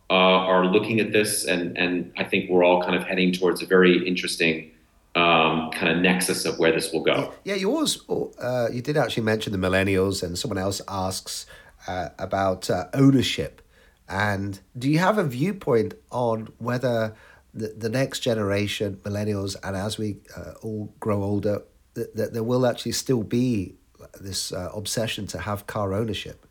uh, 0.08 0.52
are 0.52 0.64
looking 0.66 1.00
at 1.00 1.10
this, 1.12 1.44
and 1.44 1.76
and 1.76 2.12
I 2.16 2.22
think 2.22 2.48
we're 2.48 2.64
all 2.64 2.80
kind 2.80 2.94
of 2.94 3.02
heading 3.02 3.32
towards 3.32 3.60
a 3.60 3.66
very 3.66 4.06
interesting 4.06 4.70
um, 5.14 5.70
kind 5.72 5.88
of 5.94 5.98
nexus 5.98 6.44
of 6.44 6.58
where 6.58 6.72
this 6.72 6.92
will 6.92 7.02
go. 7.02 7.32
Yeah, 7.44 7.56
you 7.56 7.70
always 7.70 7.98
uh, 8.08 8.68
you 8.72 8.82
did 8.82 8.96
actually 8.96 9.24
mention 9.24 9.52
the 9.52 9.58
millennials, 9.58 10.22
and 10.22 10.38
someone 10.38 10.58
else 10.58 10.80
asks 10.88 11.46
uh, 11.86 12.10
about 12.18 12.70
uh, 12.70 12.86
ownership. 12.94 13.62
And 14.08 14.60
do 14.76 14.90
you 14.90 14.98
have 14.98 15.18
a 15.18 15.24
viewpoint 15.24 15.94
on 16.10 16.48
whether 16.58 17.14
the, 17.54 17.68
the 17.68 17.88
next 17.88 18.20
generation, 18.20 19.00
millennials, 19.02 19.56
and 19.62 19.76
as 19.76 19.98
we 19.98 20.18
uh, 20.36 20.52
all 20.62 20.94
grow 21.00 21.22
older, 21.22 21.62
that, 21.94 22.16
that 22.16 22.32
there 22.32 22.42
will 22.42 22.66
actually 22.66 22.92
still 22.92 23.22
be 23.22 23.76
this 24.20 24.52
uh, 24.52 24.70
obsession 24.74 25.26
to 25.28 25.38
have 25.38 25.66
car 25.66 25.94
ownership? 25.94 26.46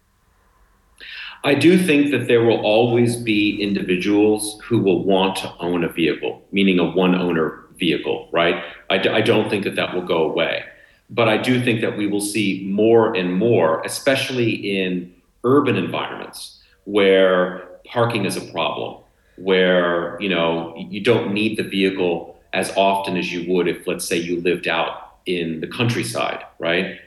I 1.44 1.56
do 1.56 1.78
think 1.78 2.12
that 2.12 2.28
there 2.28 2.44
will 2.44 2.62
always 2.64 3.16
be 3.16 3.62
individuals 3.62 4.60
who 4.64 4.80
will 4.80 5.04
want 5.04 5.38
to 5.38 5.52
own 5.60 5.84
a 5.84 5.90
vehicle, 5.90 6.44
meaning 6.52 6.78
a 6.78 6.86
one 6.86 7.16
owner 7.16 7.66
vehicle, 7.78 8.30
right? 8.32 8.64
I 8.92 9.00
d- 9.00 9.10
I 9.10 9.22
don't 9.22 9.50
think 9.50 9.64
that 9.64 9.76
that 9.76 9.96
will 9.96 10.04
go 10.06 10.30
away. 10.30 10.64
But 11.10 11.28
I 11.28 11.38
do 11.38 11.62
think 11.62 11.82
that 11.82 11.98
we 11.98 12.06
will 12.06 12.22
see 12.22 12.68
more 12.72 13.16
and 13.16 13.34
more, 13.34 13.82
especially 13.82 14.52
in 14.52 15.14
urban 15.44 15.76
environments 15.76 16.60
where 16.86 17.70
parking 17.86 18.26
is 18.26 18.38
a 18.38 18.42
problem, 18.52 19.02
where 19.38 20.20
you 20.22 20.30
know 20.30 20.76
you 20.78 21.02
don't 21.02 21.34
need 21.34 21.58
the 21.58 21.64
vehicle 21.64 22.32
as 22.54 22.72
often 22.76 23.18
as 23.18 23.32
you 23.32 23.50
would 23.52 23.68
if, 23.68 23.88
let's 23.88 24.06
say, 24.06 24.18
you 24.18 24.42
lived 24.42 24.68
out 24.68 25.18
in 25.26 25.62
the 25.62 25.68
countryside, 25.68 26.44
right? 26.60 27.00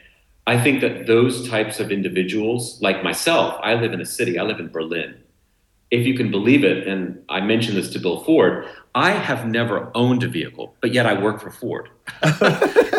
I 0.47 0.61
think 0.61 0.81
that 0.81 1.07
those 1.07 1.47
types 1.49 1.79
of 1.79 1.91
individuals, 1.91 2.81
like 2.81 3.03
myself, 3.03 3.59
I 3.61 3.75
live 3.75 3.93
in 3.93 4.01
a 4.01 4.05
city, 4.05 4.37
I 4.39 4.43
live 4.43 4.59
in 4.59 4.69
Berlin. 4.69 5.15
If 5.91 6.05
you 6.05 6.15
can 6.15 6.31
believe 6.31 6.63
it, 6.63 6.87
and 6.87 7.23
I 7.29 7.41
mentioned 7.41 7.77
this 7.77 7.91
to 7.91 7.99
Bill 7.99 8.23
Ford, 8.23 8.67
I 8.95 9.11
have 9.11 9.45
never 9.45 9.91
owned 9.93 10.23
a 10.23 10.27
vehicle, 10.29 10.73
but 10.79 10.93
yet 10.93 11.05
I 11.05 11.21
work 11.21 11.41
for 11.41 11.51
Ford. 11.51 11.89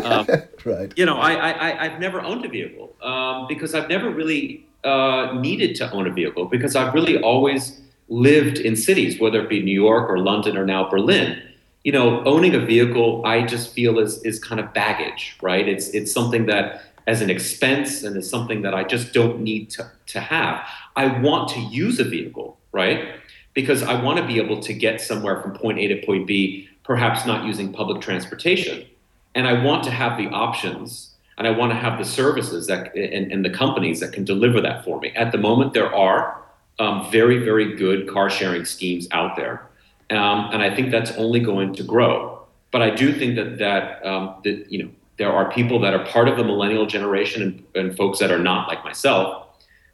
um, 0.05 0.27
right. 0.65 0.93
You 0.95 1.07
know, 1.07 1.17
I, 1.17 1.33
I, 1.33 1.85
I've 1.87 1.99
never 1.99 2.21
owned 2.21 2.45
a 2.45 2.49
vehicle 2.49 2.95
um, 3.03 3.47
because 3.49 3.75
I've 3.75 3.89
never 3.89 4.11
really 4.11 4.67
uh, 4.85 5.33
needed 5.41 5.75
to 5.77 5.91
own 5.93 6.07
a 6.07 6.13
vehicle 6.13 6.45
because 6.45 6.77
I've 6.77 6.93
really 6.93 7.19
always 7.23 7.81
lived 8.09 8.59
in 8.59 8.77
cities, 8.77 9.19
whether 9.19 9.41
it 9.41 9.49
be 9.49 9.63
New 9.63 9.73
York 9.73 10.11
or 10.11 10.19
London 10.19 10.59
or 10.59 10.67
now 10.67 10.89
Berlin. 10.89 11.43
You 11.83 11.93
know, 11.93 12.23
owning 12.25 12.55
a 12.55 12.61
vehicle, 12.61 13.25
I 13.25 13.47
just 13.47 13.73
feel 13.73 13.99
is 13.99 14.23
is 14.23 14.39
kind 14.39 14.61
of 14.61 14.75
baggage, 14.75 15.39
right? 15.41 15.67
It's 15.67 15.89
it's 15.89 16.13
something 16.13 16.45
that 16.47 16.83
as 17.07 17.23
an 17.23 17.31
expense 17.31 18.03
and 18.03 18.17
it's 18.17 18.29
something 18.29 18.63
that 18.63 18.75
I 18.75 18.85
just 18.85 19.13
don't 19.13 19.41
need 19.41 19.71
to, 19.71 19.91
to 20.09 20.21
have. 20.21 20.67
I 20.97 21.21
want 21.21 21.49
to 21.51 21.61
use 21.61 22.01
a 22.01 22.05
vehicle, 22.05 22.59
right? 22.73 23.15
Because 23.57 23.83
I 23.83 24.01
want 24.01 24.19
to 24.21 24.27
be 24.27 24.39
able 24.39 24.61
to 24.61 24.73
get 24.73 25.01
somewhere 25.01 25.43
from 25.43 25.55
point 25.55 25.81
A 25.81 25.89
to 25.89 26.07
point 26.07 26.29
B, 26.29 26.69
perhaps 26.85 27.27
not 27.27 27.45
using 27.45 27.73
public 27.73 28.01
transportation. 28.01 28.87
And 29.35 29.49
I 29.49 29.65
want 29.65 29.83
to 29.85 29.91
have 29.91 30.17
the 30.17 30.29
options 30.29 31.17
and 31.39 31.47
I 31.47 31.51
want 31.51 31.73
to 31.73 31.77
have 31.77 31.99
the 31.99 32.05
services 32.05 32.67
that 32.69 32.95
and, 32.97 33.31
and, 33.31 33.45
the 33.45 33.51
companies 33.51 34.01
that 34.01 34.13
can 34.13 34.25
deliver 34.25 34.61
that 34.63 34.85
for 34.85 34.99
me. 35.01 35.11
At 35.11 35.33
the 35.33 35.39
moment, 35.39 35.75
there 35.75 35.95
are 35.95 36.43
um, 36.79 37.11
very, 37.11 37.39
very 37.39 37.77
good 37.77 38.09
car 38.09 38.31
sharing 38.31 38.65
schemes 38.65 39.07
out 39.13 39.37
there, 39.37 39.67
um, 40.11 40.51
and 40.53 40.63
I 40.63 40.75
think 40.75 40.91
that's 40.91 41.13
only 41.13 41.41
going 41.41 41.75
to 41.75 41.83
grow. 41.83 42.47
But 42.71 42.83
I 42.83 42.91
do 42.91 43.13
think 43.13 43.37
that 43.37 43.59
that 43.59 44.05
um, 44.05 44.37
that 44.45 44.73
you 44.73 44.83
know 44.83 44.91
there 45.19 45.33
are 45.33 45.51
people 45.51 45.79
that 45.81 45.95
are 45.95 46.05
part 46.07 46.29
of 46.29 46.37
the 46.37 46.45
millennial 46.45 46.87
generation 46.87 47.43
and, 47.43 47.65
and 47.75 47.97
folks 47.97 48.19
that 48.19 48.31
are 48.31 48.39
not, 48.39 48.69
like 48.69 48.85
myself. 48.85 49.47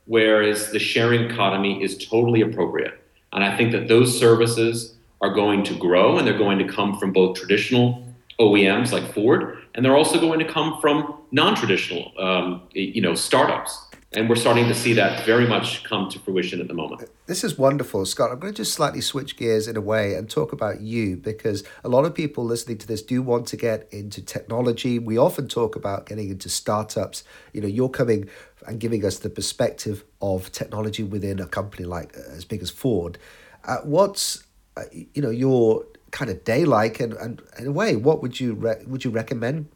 Whereas 0.06 0.70
the 0.70 0.80
sharing 0.80 1.30
economy 1.30 1.82
is 1.82 2.06
totally 2.06 2.40
appropriate, 2.40 3.01
and 3.32 3.44
I 3.44 3.56
think 3.56 3.72
that 3.72 3.88
those 3.88 4.18
services 4.18 4.94
are 5.20 5.32
going 5.32 5.62
to 5.64 5.74
grow, 5.74 6.18
and 6.18 6.26
they're 6.26 6.38
going 6.38 6.58
to 6.58 6.68
come 6.68 6.98
from 6.98 7.12
both 7.12 7.36
traditional 7.36 8.06
OEMs 8.40 8.92
like 8.92 9.12
Ford 9.12 9.62
and 9.74 9.84
they're 9.84 9.96
also 9.96 10.20
going 10.20 10.38
to 10.38 10.44
come 10.44 10.80
from 10.80 11.14
non-traditional, 11.30 12.12
um, 12.18 12.62
you 12.72 13.00
know, 13.00 13.14
startups. 13.14 13.86
And 14.14 14.28
we're 14.28 14.36
starting 14.36 14.68
to 14.68 14.74
see 14.74 14.92
that 14.94 15.24
very 15.24 15.46
much 15.46 15.84
come 15.84 16.10
to 16.10 16.18
fruition 16.18 16.60
at 16.60 16.68
the 16.68 16.74
moment. 16.74 17.08
This 17.26 17.42
is 17.42 17.56
wonderful, 17.56 18.04
Scott. 18.04 18.30
I'm 18.30 18.38
going 18.38 18.52
to 18.52 18.56
just 18.58 18.74
slightly 18.74 19.00
switch 19.00 19.38
gears 19.38 19.66
in 19.66 19.76
a 19.76 19.80
way 19.80 20.14
and 20.14 20.28
talk 20.28 20.52
about 20.52 20.82
you 20.82 21.16
because 21.16 21.64
a 21.82 21.88
lot 21.88 22.04
of 22.04 22.14
people 22.14 22.44
listening 22.44 22.76
to 22.78 22.86
this 22.86 23.00
do 23.00 23.22
want 23.22 23.46
to 23.48 23.56
get 23.56 23.88
into 23.90 24.20
technology. 24.20 24.98
We 24.98 25.16
often 25.16 25.48
talk 25.48 25.76
about 25.76 26.04
getting 26.04 26.28
into 26.28 26.50
startups. 26.50 27.24
You 27.54 27.62
know, 27.62 27.68
you're 27.68 27.88
coming 27.88 28.28
and 28.66 28.78
giving 28.78 29.02
us 29.04 29.18
the 29.18 29.30
perspective 29.30 30.04
of 30.20 30.52
technology 30.52 31.02
within 31.02 31.40
a 31.40 31.46
company 31.46 31.84
like 31.84 32.14
uh, 32.16 32.36
as 32.36 32.44
big 32.44 32.62
as 32.62 32.70
Ford. 32.70 33.16
Uh, 33.64 33.78
what's 33.78 34.44
uh, 34.76 34.82
you 34.92 35.22
know 35.22 35.30
your 35.30 35.86
kind 36.10 36.30
of 36.30 36.44
day 36.44 36.64
like 36.64 37.00
and, 37.00 37.14
and 37.14 37.40
in 37.58 37.66
a 37.66 37.72
way 37.72 37.96
what 37.96 38.20
would 38.20 38.38
you 38.38 38.54
re- 38.54 38.82
would 38.86 39.04
you 39.04 39.10
recommend 39.10 39.68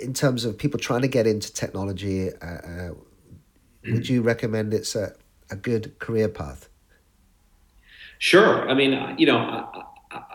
in 0.00 0.12
terms 0.12 0.44
of 0.44 0.58
people 0.58 0.80
trying 0.80 1.02
to 1.02 1.08
get 1.08 1.26
into 1.26 1.52
technology 1.52 2.30
uh, 2.42 2.46
uh, 2.46 2.90
would 3.92 4.08
you 4.08 4.22
recommend 4.22 4.72
it's 4.74 4.94
a, 4.94 5.14
a 5.50 5.56
good 5.56 5.98
career 5.98 6.28
path? 6.28 6.68
Sure. 8.18 8.68
I 8.68 8.74
mean 8.74 9.14
you 9.18 9.26
know 9.26 9.84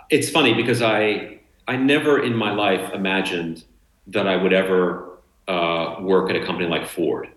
it's 0.09 0.29
funny 0.29 0.53
because 0.53 0.81
i 0.81 1.39
i 1.67 1.75
never 1.75 2.21
in 2.21 2.35
my 2.35 2.51
life 2.51 2.93
imagined 2.93 3.63
that 4.07 4.27
i 4.27 4.35
would 4.35 4.53
ever 4.53 5.17
uh, 5.47 5.95
work 5.99 6.29
at 6.29 6.35
a 6.35 6.45
company 6.45 6.67
like 6.67 6.85
ford. 6.87 7.27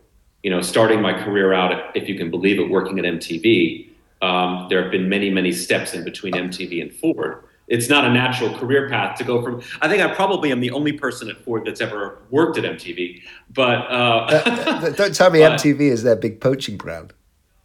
You 0.43 0.51
know 0.51 0.61
starting 0.61 1.01
my 1.01 1.13
career 1.13 1.53
out 1.53 1.97
if 1.97 2.09
you 2.09 2.17
can 2.17 2.31
believe 2.31 2.59
it 2.59 2.69
working 2.69 2.99
at 2.99 3.05
mtv 3.05 3.89
um, 4.21 4.67
there 4.69 4.83
have 4.83 4.91
been 4.91 5.09
many 5.09 5.31
many 5.31 5.53
steps 5.53 5.95
in 5.95 6.05
between 6.05 6.35
mtv 6.35 6.83
and 6.83 6.93
ford 6.93 7.45
it's 7.73 7.89
not 7.89 8.05
a 8.05 8.11
natural 8.11 8.55
career 8.55 8.87
path 8.91 9.17
to 9.17 9.25
go 9.25 9.43
from. 9.43 9.63
I 9.81 9.89
think 9.89 10.03
I 10.03 10.15
probably 10.15 10.53
am 10.53 10.61
the 10.61 10.71
only 10.73 10.93
person 10.93 11.31
at 11.31 11.43
Ford 11.43 11.65
that's 11.65 11.81
ever 11.81 12.19
worked 12.31 12.59
at 12.59 12.65
MTV. 12.65 13.23
But 13.49 13.79
uh, 13.91 14.91
don't 14.91 15.15
tell 15.15 15.31
me 15.31 15.41
but, 15.41 15.59
MTV 15.59 15.81
is 15.81 16.03
their 16.03 16.15
big 16.15 16.39
poaching 16.39 16.77
ground. 16.77 17.15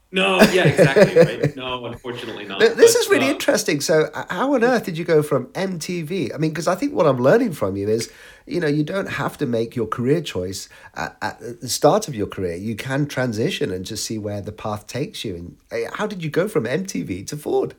No, 0.10 0.42
yeah, 0.44 0.64
exactly. 0.64 1.18
Right? 1.18 1.56
No, 1.58 1.86
unfortunately 1.86 2.46
not. 2.46 2.62
This 2.62 2.94
but, 2.94 3.02
is 3.02 3.10
really 3.10 3.28
uh, 3.28 3.32
interesting. 3.32 3.82
So, 3.82 4.10
how 4.30 4.54
on 4.54 4.64
earth 4.64 4.86
did 4.86 4.98
you 4.98 5.04
go 5.04 5.22
from 5.22 5.48
MTV? 5.48 6.34
I 6.34 6.38
mean, 6.38 6.52
because 6.52 6.70
I 6.70 6.76
think 6.76 6.94
what 6.94 7.06
I'm 7.06 7.18
learning 7.18 7.52
from 7.52 7.76
you 7.76 7.90
is, 7.90 8.10
you 8.46 8.62
know, 8.62 8.68
you 8.68 8.86
don't 8.86 9.10
have 9.10 9.38
to 9.40 9.46
make 9.46 9.76
your 9.76 9.88
career 9.88 10.22
choice 10.22 10.70
at, 10.96 11.18
at, 11.22 11.40
the 11.40 11.68
start 11.68 12.08
of 12.08 12.16
your 12.16 12.28
career. 12.28 12.56
You 12.56 12.78
can 12.78 13.08
transition 13.08 13.74
and 13.74 13.86
just 13.86 14.06
see 14.06 14.18
where 14.18 14.40
the 14.40 14.54
path 14.54 14.88
takes 14.88 15.26
you. 15.26 15.36
And 15.36 15.58
uh, 15.70 15.92
how 15.96 16.08
did 16.08 16.24
you 16.24 16.30
go 16.30 16.48
from 16.48 16.64
MTV 16.64 17.28
to 17.28 17.36
Ford? 17.36 17.76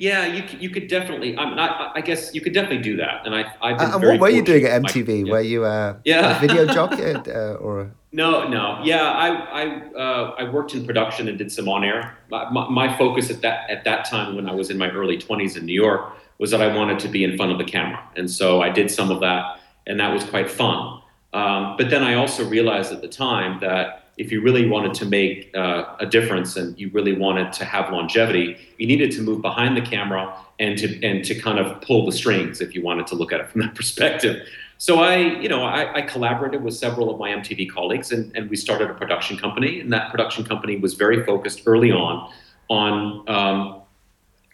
Yeah, 0.00 0.24
you 0.24 0.42
you 0.58 0.70
could 0.70 0.88
definitely. 0.88 1.36
I, 1.36 1.44
mean, 1.44 1.58
I, 1.58 1.92
I 1.96 2.00
guess 2.00 2.34
you 2.34 2.40
could 2.40 2.54
definitely 2.54 2.82
do 2.82 2.96
that. 2.96 3.26
And 3.26 3.34
I 3.34 3.52
I've 3.60 3.76
been 3.76 3.90
uh, 3.90 3.98
what 3.98 4.18
were 4.18 4.30
you 4.30 4.42
doing 4.42 4.64
at 4.64 4.80
MTV? 4.82 5.26
yeah. 5.26 5.32
Were 5.32 5.40
you 5.42 5.64
uh, 5.66 5.98
yeah. 6.06 6.38
a 6.38 6.40
video 6.40 6.64
jockey 6.76 7.12
uh, 7.30 7.56
or? 7.56 7.92
No, 8.10 8.48
no. 8.48 8.80
Yeah, 8.82 9.02
I 9.02 9.28
I 9.28 9.64
uh, 9.94 10.34
I 10.38 10.48
worked 10.48 10.74
in 10.74 10.86
production 10.86 11.28
and 11.28 11.36
did 11.36 11.52
some 11.52 11.68
on 11.68 11.84
air. 11.84 12.16
My, 12.30 12.48
my, 12.50 12.96
focus 12.96 13.28
at 13.28 13.42
that 13.42 13.68
at 13.68 13.84
that 13.84 14.06
time 14.06 14.36
when 14.36 14.48
I 14.48 14.54
was 14.54 14.70
in 14.70 14.78
my 14.78 14.88
early 14.90 15.18
twenties 15.18 15.58
in 15.58 15.66
New 15.66 15.74
York 15.74 16.14
was 16.38 16.50
that 16.50 16.62
I 16.62 16.74
wanted 16.74 16.98
to 17.00 17.08
be 17.08 17.22
in 17.22 17.36
front 17.36 17.52
of 17.52 17.58
the 17.58 17.64
camera, 17.64 18.02
and 18.16 18.30
so 18.30 18.62
I 18.62 18.70
did 18.70 18.90
some 18.90 19.10
of 19.10 19.20
that, 19.20 19.60
and 19.86 20.00
that 20.00 20.14
was 20.14 20.24
quite 20.24 20.50
fun. 20.50 21.02
Um, 21.34 21.76
but 21.76 21.90
then 21.90 22.02
I 22.02 22.14
also 22.14 22.48
realized 22.48 22.90
at 22.90 23.02
the 23.02 23.08
time 23.08 23.60
that 23.60 23.99
if 24.20 24.30
you 24.30 24.42
really 24.42 24.68
wanted 24.68 24.92
to 24.92 25.06
make 25.06 25.50
uh, 25.56 25.96
a 25.98 26.04
difference 26.04 26.56
and 26.56 26.78
you 26.78 26.90
really 26.92 27.14
wanted 27.14 27.54
to 27.54 27.64
have 27.64 27.90
longevity, 27.90 28.58
you 28.76 28.86
needed 28.86 29.10
to 29.12 29.22
move 29.22 29.40
behind 29.40 29.76
the 29.78 29.80
camera 29.80 30.36
and 30.58 30.76
to 30.78 30.86
and 31.02 31.24
to 31.24 31.34
kind 31.34 31.58
of 31.58 31.80
pull 31.80 32.04
the 32.04 32.12
strings 32.12 32.60
if 32.60 32.74
you 32.74 32.82
wanted 32.82 33.06
to 33.06 33.14
look 33.14 33.32
at 33.32 33.40
it 33.40 33.48
from 33.50 33.62
that 33.62 33.74
perspective. 33.74 34.46
So 34.76 35.00
I, 35.00 35.16
you 35.16 35.48
know, 35.48 35.62
I, 35.62 35.96
I 35.98 36.02
collaborated 36.02 36.62
with 36.62 36.74
several 36.74 37.10
of 37.10 37.18
my 37.18 37.30
MTV 37.30 37.70
colleagues, 37.70 38.12
and, 38.12 38.34
and 38.34 38.48
we 38.48 38.56
started 38.56 38.90
a 38.90 38.94
production 38.94 39.36
company. 39.36 39.80
And 39.80 39.92
that 39.92 40.10
production 40.10 40.42
company 40.42 40.76
was 40.76 40.94
very 40.94 41.24
focused 41.24 41.62
early 41.66 41.90
on 41.90 42.32
on 42.68 43.28
um, 43.28 43.82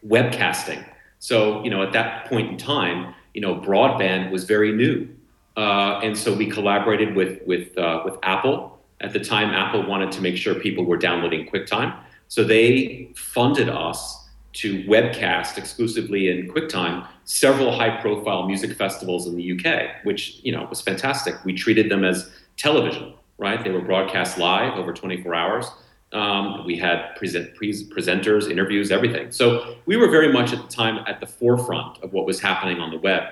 webcasting. 0.04 0.84
So, 1.18 1.62
you 1.64 1.70
know, 1.70 1.82
at 1.82 1.92
that 1.92 2.26
point 2.26 2.50
in 2.50 2.56
time, 2.56 3.14
you 3.34 3.40
know, 3.40 3.54
broadband 3.56 4.30
was 4.30 4.44
very 4.44 4.72
new, 4.72 5.08
uh, 5.56 6.00
and 6.02 6.16
so 6.16 6.32
we 6.32 6.46
collaborated 6.46 7.16
with 7.16 7.42
with 7.46 7.76
uh, 7.76 8.02
with 8.04 8.16
Apple. 8.22 8.75
At 9.00 9.12
the 9.12 9.20
time, 9.20 9.50
Apple 9.50 9.86
wanted 9.86 10.10
to 10.12 10.20
make 10.22 10.36
sure 10.36 10.54
people 10.54 10.84
were 10.84 10.96
downloading 10.96 11.46
QuickTime, 11.48 11.96
so 12.28 12.44
they 12.44 13.10
funded 13.14 13.68
us 13.68 14.28
to 14.54 14.82
webcast 14.84 15.58
exclusively 15.58 16.30
in 16.30 16.50
QuickTime 16.50 17.06
several 17.24 17.72
high-profile 17.72 18.46
music 18.46 18.72
festivals 18.72 19.26
in 19.26 19.36
the 19.36 19.52
UK, 19.52 20.04
which 20.04 20.40
you 20.42 20.52
know 20.52 20.66
was 20.70 20.80
fantastic. 20.80 21.34
We 21.44 21.52
treated 21.52 21.90
them 21.90 22.04
as 22.04 22.30
television, 22.56 23.14
right? 23.38 23.62
They 23.62 23.70
were 23.70 23.82
broadcast 23.82 24.38
live 24.38 24.74
over 24.74 24.94
24 24.94 25.34
hours. 25.34 25.66
Um, 26.12 26.64
we 26.64 26.76
had 26.76 27.14
present, 27.16 27.54
pre- 27.54 27.72
presenters, 27.72 28.50
interviews, 28.50 28.90
everything. 28.90 29.30
So 29.32 29.76
we 29.86 29.96
were 29.96 30.08
very 30.08 30.32
much 30.32 30.52
at 30.52 30.62
the 30.62 30.74
time 30.74 31.04
at 31.06 31.20
the 31.20 31.26
forefront 31.26 31.98
of 32.02 32.12
what 32.12 32.24
was 32.24 32.40
happening 32.40 32.80
on 32.80 32.90
the 32.90 32.98
web. 32.98 33.24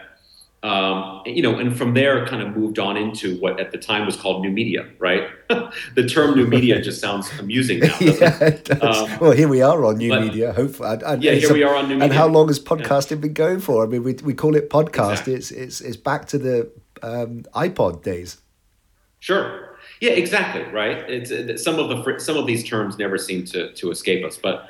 Um, 0.64 1.20
you 1.26 1.42
know, 1.42 1.58
and 1.58 1.76
from 1.76 1.92
there, 1.92 2.26
kind 2.26 2.40
of 2.40 2.56
moved 2.56 2.78
on 2.78 2.96
into 2.96 3.38
what 3.38 3.60
at 3.60 3.70
the 3.70 3.76
time 3.76 4.06
was 4.06 4.16
called 4.16 4.40
new 4.40 4.50
media. 4.50 4.88
Right, 4.98 5.28
the 5.94 6.08
term 6.08 6.34
new 6.34 6.46
media 6.46 6.80
just 6.80 7.02
sounds 7.02 7.30
amusing 7.38 7.80
now. 7.80 7.94
yeah, 8.00 8.56
um, 8.80 9.18
well, 9.18 9.32
here 9.32 9.46
we 9.46 9.60
are 9.60 9.84
on 9.84 9.98
new 9.98 10.08
but, 10.08 10.22
media. 10.22 10.54
Hopefully, 10.54 10.96
yeah, 11.20 11.32
here 11.32 11.52
we 11.52 11.62
are 11.64 11.76
on 11.76 11.88
new 11.88 11.96
media. 11.96 12.04
And 12.04 12.14
how 12.14 12.26
long 12.28 12.48
has 12.48 12.58
podcasting 12.58 13.10
yeah. 13.10 13.16
been 13.18 13.34
going 13.34 13.60
for? 13.60 13.84
I 13.84 13.88
mean, 13.88 14.04
we, 14.04 14.14
we 14.14 14.32
call 14.32 14.56
it 14.56 14.70
podcast. 14.70 15.10
Exactly. 15.10 15.34
It's 15.34 15.50
it's 15.50 15.80
it's 15.82 15.96
back 15.98 16.24
to 16.28 16.38
the 16.38 16.72
um, 17.02 17.42
iPod 17.54 18.02
days. 18.02 18.38
Sure. 19.20 19.76
Yeah, 20.00 20.12
exactly. 20.12 20.62
Right. 20.72 20.96
It's 21.10 21.30
uh, 21.30 21.58
some 21.58 21.78
of 21.78 21.90
the 21.90 22.18
some 22.18 22.38
of 22.38 22.46
these 22.46 22.64
terms 22.64 22.96
never 22.96 23.18
seem 23.18 23.44
to 23.46 23.70
to 23.70 23.90
escape 23.90 24.24
us, 24.24 24.38
but 24.42 24.66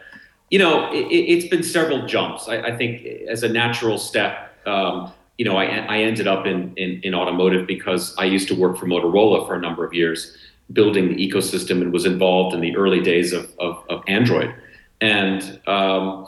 you 0.51 0.59
know, 0.59 0.91
it, 0.93 1.41
has 1.41 1.49
been 1.49 1.63
several 1.63 2.05
jumps. 2.07 2.49
I, 2.49 2.63
I, 2.63 2.77
think 2.77 3.07
as 3.29 3.45
a 3.45 3.49
natural 3.49 3.97
step. 3.97 4.51
Um, 4.67 5.13
you 5.39 5.45
know, 5.45 5.57
I, 5.57 5.65
I 5.65 5.99
ended 5.99 6.27
up 6.27 6.47
in, 6.47 6.75
in, 6.77 7.01
in 7.03 7.15
automotive 7.15 7.67
because 7.67 8.15
I 8.17 8.25
used 8.25 8.49
to 8.49 8.55
work 8.55 8.77
for 8.77 8.87
Motorola 8.87 9.47
for 9.47 9.55
a 9.55 9.61
number 9.61 9.85
of 9.85 9.93
years, 9.93 10.37
building 10.73 11.09
the 11.09 11.17
ecosystem 11.17 11.83
and 11.83 11.93
was 11.93 12.07
involved 12.07 12.55
in 12.55 12.61
the 12.61 12.77
early 12.77 13.01
days 13.01 13.33
of, 13.33 13.53
of, 13.59 13.85
of 13.89 14.03
Android. 14.07 14.55
And, 15.01 15.61
um, 15.67 16.27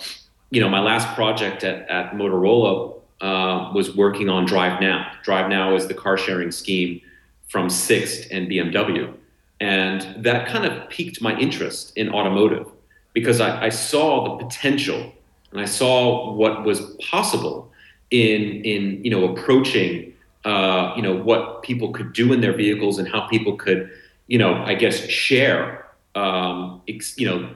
you 0.50 0.60
know, 0.60 0.68
my 0.68 0.80
last 0.80 1.14
project 1.14 1.62
at, 1.62 1.88
at 1.88 2.12
Motorola 2.12 2.96
uh, 3.20 3.70
was 3.72 3.94
working 3.96 4.28
on 4.28 4.44
Drive 4.44 4.80
Now. 4.80 5.12
Drive 5.22 5.48
Now 5.48 5.74
is 5.74 5.86
the 5.86 5.94
car 5.94 6.18
sharing 6.18 6.50
scheme 6.50 7.00
from 7.48 7.70
Sixt 7.70 8.30
and 8.30 8.48
BMW. 8.48 9.14
And 9.60 10.22
that 10.22 10.48
kind 10.48 10.66
of 10.66 10.90
piqued 10.90 11.22
my 11.22 11.38
interest 11.38 11.96
in 11.96 12.10
automotive 12.10 12.66
because 13.14 13.40
I, 13.40 13.66
I 13.66 13.68
saw 13.70 14.36
the 14.36 14.44
potential 14.44 15.12
and 15.52 15.60
I 15.60 15.64
saw 15.64 16.34
what 16.34 16.64
was 16.64 16.80
possible 16.96 17.72
in 18.10 18.62
in 18.64 19.04
you 19.04 19.10
know 19.10 19.32
approaching 19.32 20.12
uh, 20.44 20.92
you 20.96 21.02
know 21.02 21.14
what 21.14 21.62
people 21.62 21.92
could 21.92 22.12
do 22.12 22.32
in 22.32 22.40
their 22.40 22.52
vehicles 22.52 22.98
and 22.98 23.08
how 23.08 23.26
people 23.28 23.56
could 23.56 23.90
you 24.26 24.38
know 24.38 24.54
I 24.64 24.74
guess 24.74 24.96
share 25.08 25.86
um, 26.14 26.82
ex, 26.88 27.18
you 27.18 27.26
know 27.26 27.54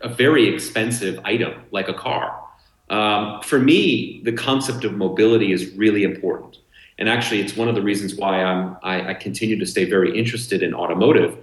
a 0.00 0.08
very 0.08 0.52
expensive 0.52 1.18
item 1.24 1.52
like 1.72 1.88
a 1.88 1.94
car. 1.94 2.40
Um, 2.90 3.42
for 3.42 3.58
me, 3.58 4.20
the 4.24 4.32
concept 4.32 4.84
of 4.84 4.94
mobility 4.94 5.52
is 5.52 5.74
really 5.74 6.04
important, 6.04 6.58
and 6.98 7.08
actually, 7.08 7.40
it's 7.40 7.56
one 7.56 7.68
of 7.68 7.74
the 7.74 7.82
reasons 7.82 8.14
why 8.14 8.42
I'm 8.42 8.76
I, 8.82 9.10
I 9.10 9.14
continue 9.14 9.58
to 9.58 9.66
stay 9.66 9.84
very 9.84 10.18
interested 10.18 10.62
in 10.62 10.74
automotive 10.74 11.36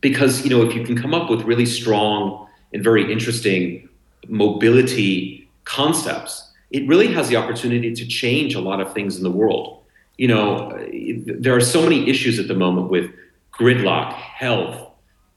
because 0.00 0.44
you 0.44 0.50
know 0.50 0.62
if 0.62 0.74
you 0.74 0.84
can 0.84 1.00
come 1.00 1.14
up 1.14 1.30
with 1.30 1.42
really 1.42 1.66
strong 1.66 2.48
and 2.72 2.82
very 2.82 3.10
interesting 3.12 3.88
mobility 4.28 5.48
concepts 5.64 6.53
it 6.74 6.88
really 6.88 7.06
has 7.06 7.28
the 7.28 7.36
opportunity 7.36 7.94
to 7.94 8.04
change 8.04 8.56
a 8.56 8.60
lot 8.60 8.80
of 8.80 8.92
things 8.92 9.16
in 9.16 9.22
the 9.22 9.30
world. 9.30 9.84
You 10.18 10.26
know, 10.26 10.76
there 11.24 11.54
are 11.54 11.60
so 11.60 11.80
many 11.80 12.10
issues 12.10 12.40
at 12.40 12.48
the 12.48 12.54
moment 12.54 12.90
with 12.90 13.12
gridlock, 13.52 14.12
health. 14.14 14.90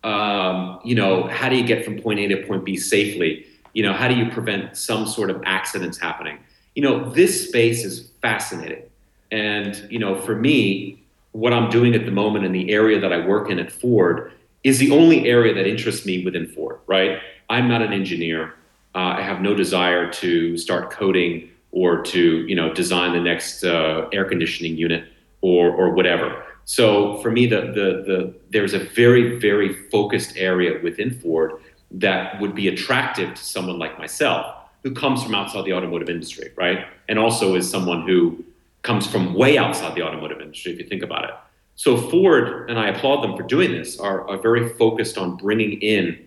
Um, 0.04 0.80
you 0.84 0.96
know, 0.96 1.28
how 1.28 1.48
do 1.48 1.56
you 1.56 1.64
get 1.64 1.86
from 1.86 2.02
point 2.02 2.20
A 2.22 2.28
to 2.30 2.48
point 2.48 2.66
B 2.66 2.76
safely? 2.76 3.46
You 3.74 3.84
know, 3.84 3.94
how 3.94 4.08
do 4.08 4.16
you 4.16 4.32
prevent 4.32 4.76
some 4.76 5.06
sort 5.06 5.30
of 5.30 5.44
accidents 5.46 6.00
happening? 6.00 6.40
You 6.74 6.82
know, 6.82 7.08
this 7.12 7.48
space 7.48 7.86
is 7.86 8.10
fascinating. 8.20 8.82
And, 9.30 9.76
you 9.92 10.00
know, 10.00 10.20
for 10.20 10.36
me, 10.36 11.04
what 11.34 11.54
I'm 11.54 11.70
doing 11.70 11.94
at 11.94 12.06
the 12.06 12.12
moment 12.12 12.46
in 12.46 12.52
the 12.52 12.72
area 12.72 13.00
that 13.00 13.14
I 13.14 13.24
work 13.28 13.52
in 13.52 13.60
at 13.60 13.72
Ford 13.72 14.32
is 14.64 14.80
the 14.80 14.90
only 14.90 15.30
area 15.30 15.54
that 15.54 15.68
interests 15.68 16.04
me 16.04 16.26
within 16.26 16.48
Ford, 16.48 16.80
right? 16.88 17.20
I'm 17.48 17.68
not 17.68 17.84
an 17.84 17.94
engineer. 17.94 18.56
Uh, 18.98 19.16
I 19.20 19.22
have 19.22 19.42
no 19.42 19.54
desire 19.54 20.12
to 20.14 20.58
start 20.58 20.90
coding 20.90 21.52
or 21.72 22.02
to 22.02 22.48
you 22.48 22.56
know 22.56 22.74
design 22.74 23.14
the 23.14 23.20
next 23.20 23.64
uh, 23.64 24.10
air 24.12 24.26
conditioning 24.26 24.76
unit 24.76 25.08
or 25.42 25.70
or 25.70 25.92
whatever. 25.92 26.44
So 26.66 27.18
for 27.22 27.30
me, 27.30 27.46
the, 27.46 27.62
the 27.62 27.88
the 28.10 28.34
there's 28.50 28.74
a 28.74 28.80
very 28.80 29.38
very 29.38 29.72
focused 29.92 30.36
area 30.36 30.82
within 30.82 31.12
Ford 31.12 31.52
that 31.92 32.42
would 32.42 32.56
be 32.56 32.70
attractive 32.70 33.36
to 33.36 33.44
someone 33.44 33.78
like 33.78 34.00
myself 34.00 34.56
who 34.82 34.96
comes 34.96 35.22
from 35.24 35.36
outside 35.36 35.64
the 35.66 35.74
automotive 35.74 36.10
industry, 36.10 36.52
right? 36.56 36.88
And 37.08 37.20
also 37.20 37.54
is 37.54 37.70
someone 37.70 38.08
who 38.08 38.44
comes 38.82 39.06
from 39.06 39.36
way 39.36 39.60
outside 39.60 39.94
the 39.94 40.02
automotive 40.02 40.42
industry, 40.42 40.72
if 40.72 40.80
you 40.80 40.88
think 40.88 41.04
about 41.04 41.24
it. 41.26 41.36
So 41.76 41.98
Ford, 41.98 42.68
and 42.68 42.80
I 42.80 42.88
applaud 42.90 43.22
them 43.22 43.38
for 43.38 43.44
doing 43.44 43.72
this, 43.72 44.00
are, 44.00 44.28
are 44.28 44.38
very 44.38 44.70
focused 44.70 45.18
on 45.20 45.38
bringing 45.38 45.80
in 45.82 46.26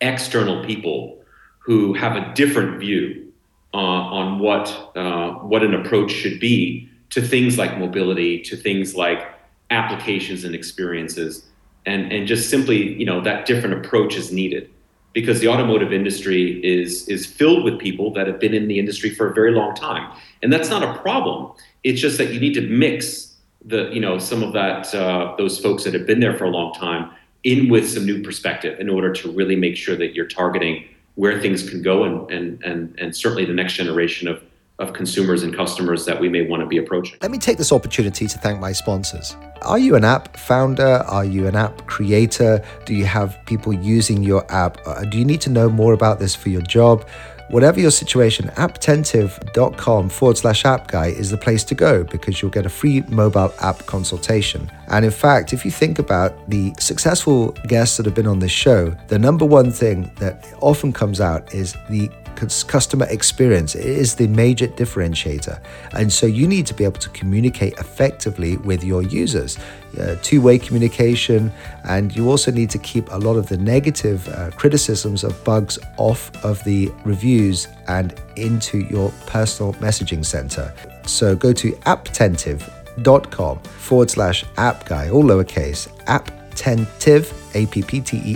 external 0.00 0.64
people 0.66 1.21
who 1.62 1.94
have 1.94 2.16
a 2.16 2.34
different 2.34 2.80
view 2.80 3.32
uh, 3.74 3.76
on 3.76 4.38
what 4.38 4.68
uh, 4.96 5.30
what 5.34 5.62
an 5.62 5.74
approach 5.74 6.10
should 6.10 6.38
be 6.38 6.88
to 7.10 7.22
things 7.22 7.58
like 7.58 7.78
mobility, 7.78 8.40
to 8.40 8.56
things 8.56 8.94
like 8.94 9.26
applications 9.70 10.44
and 10.44 10.54
experiences, 10.54 11.46
and 11.86 12.12
and 12.12 12.26
just 12.26 12.50
simply 12.50 12.94
you 12.94 13.06
know 13.06 13.20
that 13.20 13.46
different 13.46 13.84
approach 13.84 14.16
is 14.16 14.32
needed. 14.32 14.68
Because 15.14 15.40
the 15.40 15.48
automotive 15.48 15.92
industry 15.92 16.58
is 16.64 17.06
is 17.08 17.26
filled 17.26 17.64
with 17.64 17.78
people 17.78 18.12
that 18.14 18.26
have 18.26 18.40
been 18.40 18.54
in 18.54 18.66
the 18.66 18.78
industry 18.78 19.10
for 19.10 19.30
a 19.30 19.34
very 19.34 19.52
long 19.52 19.74
time, 19.74 20.10
and 20.42 20.52
that's 20.52 20.70
not 20.70 20.82
a 20.82 21.00
problem. 21.00 21.52
It's 21.84 22.00
just 22.00 22.18
that 22.18 22.32
you 22.32 22.40
need 22.40 22.54
to 22.54 22.62
mix 22.62 23.34
the 23.64 23.90
you 23.92 24.00
know 24.00 24.18
some 24.18 24.42
of 24.42 24.52
that 24.54 24.94
uh, 24.94 25.34
those 25.38 25.58
folks 25.58 25.84
that 25.84 25.94
have 25.94 26.06
been 26.06 26.20
there 26.20 26.36
for 26.36 26.44
a 26.44 26.50
long 26.50 26.74
time 26.74 27.10
in 27.44 27.68
with 27.68 27.88
some 27.90 28.06
new 28.06 28.22
perspective 28.22 28.78
in 28.78 28.88
order 28.88 29.12
to 29.12 29.30
really 29.30 29.56
make 29.56 29.76
sure 29.76 29.96
that 29.96 30.14
you're 30.14 30.26
targeting 30.26 30.84
where 31.14 31.40
things 31.40 31.68
can 31.68 31.82
go 31.82 32.04
and, 32.04 32.30
and, 32.30 32.62
and, 32.64 32.98
and 32.98 33.16
certainly 33.16 33.44
the 33.44 33.52
next 33.52 33.74
generation 33.74 34.28
of, 34.28 34.42
of 34.78 34.92
consumers 34.94 35.42
and 35.42 35.54
customers 35.54 36.06
that 36.06 36.18
we 36.18 36.28
may 36.28 36.46
want 36.46 36.62
to 36.62 36.66
be 36.66 36.78
approaching. 36.78 37.18
Let 37.20 37.30
me 37.30 37.38
take 37.38 37.58
this 37.58 37.72
opportunity 37.72 38.26
to 38.26 38.38
thank 38.38 38.58
my 38.58 38.72
sponsors. 38.72 39.36
Are 39.60 39.78
you 39.78 39.94
an 39.94 40.04
app 40.04 40.36
founder? 40.36 41.04
Are 41.06 41.24
you 41.24 41.46
an 41.46 41.54
app 41.54 41.86
creator? 41.86 42.64
Do 42.86 42.94
you 42.94 43.04
have 43.04 43.38
people 43.46 43.72
using 43.72 44.22
your 44.22 44.50
app? 44.50 44.78
Uh, 44.86 45.04
do 45.04 45.18
you 45.18 45.24
need 45.24 45.40
to 45.42 45.50
know 45.50 45.68
more 45.68 45.92
about 45.92 46.18
this 46.18 46.34
for 46.34 46.48
your 46.48 46.62
job? 46.62 47.06
Whatever 47.48 47.80
your 47.80 47.90
situation, 47.90 48.48
apptentive.com 48.56 50.08
forward 50.08 50.38
slash 50.38 50.64
app 50.64 50.88
guy 50.88 51.08
is 51.08 51.30
the 51.30 51.36
place 51.36 51.64
to 51.64 51.74
go 51.74 52.04
because 52.04 52.40
you'll 52.40 52.50
get 52.50 52.66
a 52.66 52.70
free 52.70 53.02
mobile 53.08 53.52
app 53.60 53.84
consultation. 53.86 54.70
And 54.88 55.04
in 55.04 55.10
fact, 55.10 55.52
if 55.52 55.64
you 55.64 55.70
think 55.70 55.98
about 55.98 56.48
the 56.48 56.72
successful 56.78 57.52
guests 57.66 57.96
that 57.96 58.06
have 58.06 58.14
been 58.14 58.26
on 58.26 58.38
this 58.38 58.52
show, 58.52 58.96
the 59.08 59.18
number 59.18 59.44
one 59.44 59.70
thing 59.70 60.10
that 60.16 60.46
often 60.60 60.92
comes 60.92 61.20
out 61.20 61.52
is 61.54 61.76
the 61.90 62.10
customer 62.36 63.06
experience. 63.10 63.74
Is 63.74 64.14
the 64.14 64.28
major 64.28 64.68
differentiator. 64.68 65.60
And 65.92 66.12
so 66.12 66.26
you 66.26 66.46
need 66.46 66.66
to 66.66 66.74
be 66.74 66.84
able 66.84 67.00
to 67.00 67.08
communicate 67.10 67.74
effectively 67.78 68.56
with 68.58 68.84
your 68.84 69.02
users. 69.02 69.58
Uh, 69.98 70.16
two-way 70.22 70.58
communication 70.58 71.52
and 71.84 72.16
you 72.16 72.30
also 72.30 72.50
need 72.50 72.70
to 72.70 72.78
keep 72.78 73.12
a 73.12 73.18
lot 73.18 73.36
of 73.36 73.48
the 73.48 73.58
negative 73.58 74.26
uh, 74.28 74.50
criticisms 74.52 75.22
of 75.22 75.44
bugs 75.44 75.78
off 75.98 76.30
of 76.44 76.64
the 76.64 76.90
reviews 77.04 77.68
and 77.88 78.14
into 78.36 78.78
your 78.78 79.12
personal 79.26 79.74
messaging 79.74 80.24
center. 80.24 80.72
So 81.06 81.36
go 81.36 81.52
to 81.52 81.72
apptentive.com 81.72 83.58
forward 83.58 84.10
slash 84.10 84.44
app 84.56 84.86
guy 84.86 85.10
all 85.10 85.24
lowercase 85.24 85.88
apptentive 86.06 87.32
a-p-p-t-e-n-t-i-v-e 87.54 88.34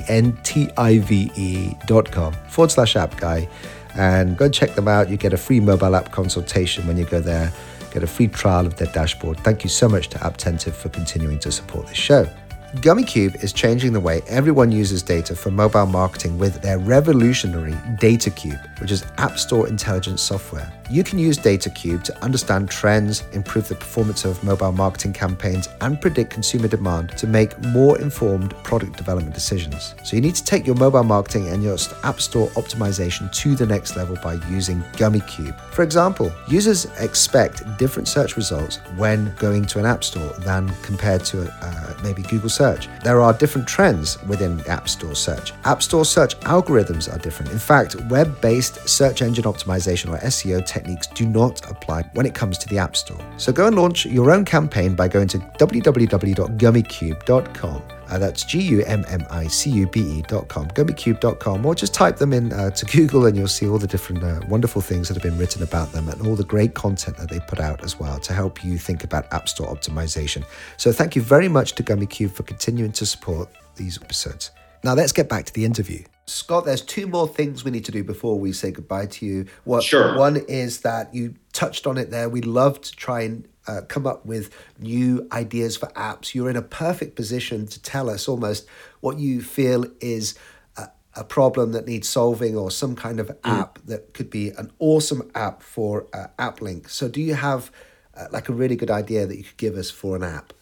dot 1.86 2.10
com 2.10 2.32
forward 2.48 2.70
slash 2.70 2.96
app 2.96 3.16
guy 3.16 3.48
and 3.96 4.36
go 4.36 4.48
check 4.48 4.74
them 4.74 4.88
out. 4.88 5.08
You 5.08 5.16
get 5.16 5.32
a 5.32 5.36
free 5.36 5.60
mobile 5.60 5.96
app 5.96 6.12
consultation 6.12 6.86
when 6.86 6.96
you 6.96 7.04
go 7.04 7.20
there, 7.20 7.52
get 7.92 8.02
a 8.02 8.06
free 8.06 8.28
trial 8.28 8.66
of 8.66 8.76
their 8.76 8.92
dashboard. 8.92 9.38
Thank 9.40 9.64
you 9.64 9.70
so 9.70 9.88
much 9.88 10.08
to 10.08 10.18
Apptentive 10.18 10.74
for 10.74 10.88
continuing 10.88 11.38
to 11.40 11.50
support 11.50 11.86
this 11.86 11.96
show. 11.96 12.28
Gummicube 12.74 13.42
is 13.44 13.52
changing 13.52 13.92
the 13.92 14.00
way 14.00 14.22
everyone 14.26 14.72
uses 14.72 15.00
data 15.00 15.36
for 15.36 15.52
mobile 15.52 15.86
marketing 15.86 16.36
with 16.36 16.60
their 16.62 16.78
revolutionary 16.78 17.72
DataCube, 18.00 18.80
which 18.80 18.90
is 18.90 19.06
App 19.18 19.38
Store 19.38 19.68
intelligence 19.68 20.20
software. 20.20 20.72
You 20.90 21.02
can 21.02 21.18
use 21.18 21.38
DataCube 21.38 22.02
to 22.04 22.24
understand 22.24 22.68
trends, 22.68 23.24
improve 23.32 23.68
the 23.68 23.74
performance 23.74 24.24
of 24.24 24.42
mobile 24.44 24.72
marketing 24.72 25.12
campaigns, 25.12 25.68
and 25.80 26.00
predict 26.00 26.30
consumer 26.30 26.68
demand 26.68 27.16
to 27.18 27.26
make 27.26 27.58
more 27.66 27.98
informed 28.00 28.50
product 28.62 28.96
development 28.96 29.34
decisions. 29.34 29.94
So 30.02 30.16
you 30.16 30.22
need 30.22 30.34
to 30.34 30.44
take 30.44 30.66
your 30.66 30.76
mobile 30.76 31.04
marketing 31.04 31.48
and 31.48 31.62
your 31.62 31.76
App 32.02 32.20
Store 32.20 32.48
optimization 32.50 33.32
to 33.32 33.54
the 33.54 33.66
next 33.66 33.96
level 33.96 34.16
by 34.22 34.34
using 34.50 34.80
GummyCube. 34.94 35.58
For 35.70 35.82
example, 35.82 36.32
users 36.48 36.86
expect 36.98 37.62
different 37.78 38.08
search 38.08 38.36
results 38.36 38.78
when 38.96 39.34
going 39.36 39.66
to 39.66 39.78
an 39.78 39.86
App 39.86 40.04
Store 40.04 40.32
than 40.40 40.68
compared 40.82 41.24
to 41.26 41.48
uh, 41.62 41.94
maybe 42.02 42.22
Google 42.22 42.50
search. 42.56 42.88
There 43.04 43.20
are 43.20 43.32
different 43.32 43.68
trends 43.68 44.20
within 44.24 44.56
the 44.56 44.68
App 44.68 44.88
Store 44.88 45.14
search. 45.14 45.52
App 45.64 45.80
Store 45.82 46.04
search 46.04 46.38
algorithms 46.40 47.12
are 47.12 47.18
different. 47.18 47.52
In 47.52 47.58
fact, 47.58 47.94
web 48.06 48.40
based 48.40 48.88
search 48.88 49.22
engine 49.22 49.44
optimization 49.44 50.12
or 50.12 50.18
SEO 50.18 50.64
techniques 50.64 51.06
do 51.08 51.26
not 51.26 51.68
apply 51.70 52.02
when 52.14 52.26
it 52.26 52.34
comes 52.34 52.58
to 52.58 52.68
the 52.68 52.78
App 52.78 52.96
Store. 52.96 53.20
So 53.36 53.52
go 53.52 53.66
and 53.66 53.76
launch 53.76 54.06
your 54.06 54.30
own 54.30 54.44
campaign 54.44 54.94
by 54.94 55.08
going 55.08 55.28
to 55.28 55.38
www.gummicube.com. 55.38 57.82
Uh, 58.08 58.18
that's 58.18 58.44
G 58.44 58.60
U 58.60 58.84
M 58.84 59.04
M 59.08 59.26
I 59.30 59.46
C 59.46 59.70
U 59.70 59.86
B 59.86 60.00
E.com, 60.18 60.68
gummicube.com, 60.68 61.66
or 61.66 61.74
just 61.74 61.94
type 61.94 62.16
them 62.16 62.32
in 62.32 62.52
uh, 62.52 62.70
to 62.70 62.86
Google 62.96 63.26
and 63.26 63.36
you'll 63.36 63.48
see 63.48 63.68
all 63.68 63.78
the 63.78 63.86
different 63.86 64.22
uh, 64.22 64.40
wonderful 64.48 64.82
things 64.82 65.08
that 65.08 65.14
have 65.14 65.22
been 65.22 65.38
written 65.38 65.62
about 65.62 65.92
them 65.92 66.08
and 66.08 66.26
all 66.26 66.36
the 66.36 66.44
great 66.44 66.74
content 66.74 67.16
that 67.16 67.30
they 67.30 67.40
put 67.40 67.60
out 67.60 67.82
as 67.84 67.98
well 67.98 68.18
to 68.20 68.32
help 68.32 68.64
you 68.64 68.78
think 68.78 69.04
about 69.04 69.32
App 69.32 69.48
Store 69.48 69.66
optimization. 69.74 70.44
So 70.76 70.92
thank 70.92 71.16
you 71.16 71.22
very 71.22 71.48
much 71.48 71.72
to 71.74 71.82
Gummicube 71.82 72.30
for 72.32 72.42
continuing 72.42 72.92
to 72.92 73.06
support 73.06 73.48
these 73.76 74.00
episodes. 74.02 74.50
Now 74.84 74.94
let's 74.94 75.12
get 75.12 75.28
back 75.28 75.44
to 75.46 75.52
the 75.52 75.64
interview. 75.64 76.04
Scott, 76.26 76.64
there's 76.64 76.82
two 76.82 77.06
more 77.06 77.28
things 77.28 77.64
we 77.64 77.70
need 77.70 77.84
to 77.84 77.92
do 77.92 78.02
before 78.02 78.38
we 78.38 78.52
say 78.52 78.72
goodbye 78.72 79.06
to 79.06 79.26
you. 79.26 79.46
What, 79.64 79.84
sure. 79.84 80.18
One 80.18 80.36
is 80.36 80.80
that 80.80 81.14
you 81.14 81.34
touched 81.52 81.86
on 81.86 81.98
it 81.98 82.10
there. 82.10 82.28
We 82.28 82.40
love 82.40 82.80
to 82.80 82.92
try 82.92 83.22
and 83.22 83.46
uh, 83.66 83.82
come 83.88 84.06
up 84.06 84.24
with 84.24 84.54
new 84.78 85.26
ideas 85.32 85.76
for 85.76 85.86
apps. 85.88 86.34
You're 86.34 86.50
in 86.50 86.56
a 86.56 86.62
perfect 86.62 87.16
position 87.16 87.66
to 87.68 87.82
tell 87.82 88.08
us 88.08 88.28
almost 88.28 88.66
what 89.00 89.18
you 89.18 89.42
feel 89.42 89.86
is 90.00 90.38
a, 90.76 90.88
a 91.14 91.24
problem 91.24 91.72
that 91.72 91.86
needs 91.86 92.08
solving 92.08 92.56
or 92.56 92.70
some 92.70 92.96
kind 92.96 93.20
of 93.20 93.28
mm. 93.28 93.36
app 93.44 93.78
that 93.86 94.14
could 94.14 94.30
be 94.30 94.50
an 94.50 94.70
awesome 94.78 95.30
app 95.34 95.62
for 95.62 96.06
uh, 96.12 96.26
AppLink. 96.38 96.88
So, 96.88 97.08
do 97.08 97.20
you 97.20 97.34
have 97.34 97.70
uh, 98.16 98.26
like 98.30 98.48
a 98.48 98.52
really 98.52 98.76
good 98.76 98.90
idea 98.90 99.26
that 99.26 99.36
you 99.36 99.44
could 99.44 99.56
give 99.56 99.76
us 99.76 99.90
for 99.90 100.16
an 100.16 100.22
app? 100.22 100.52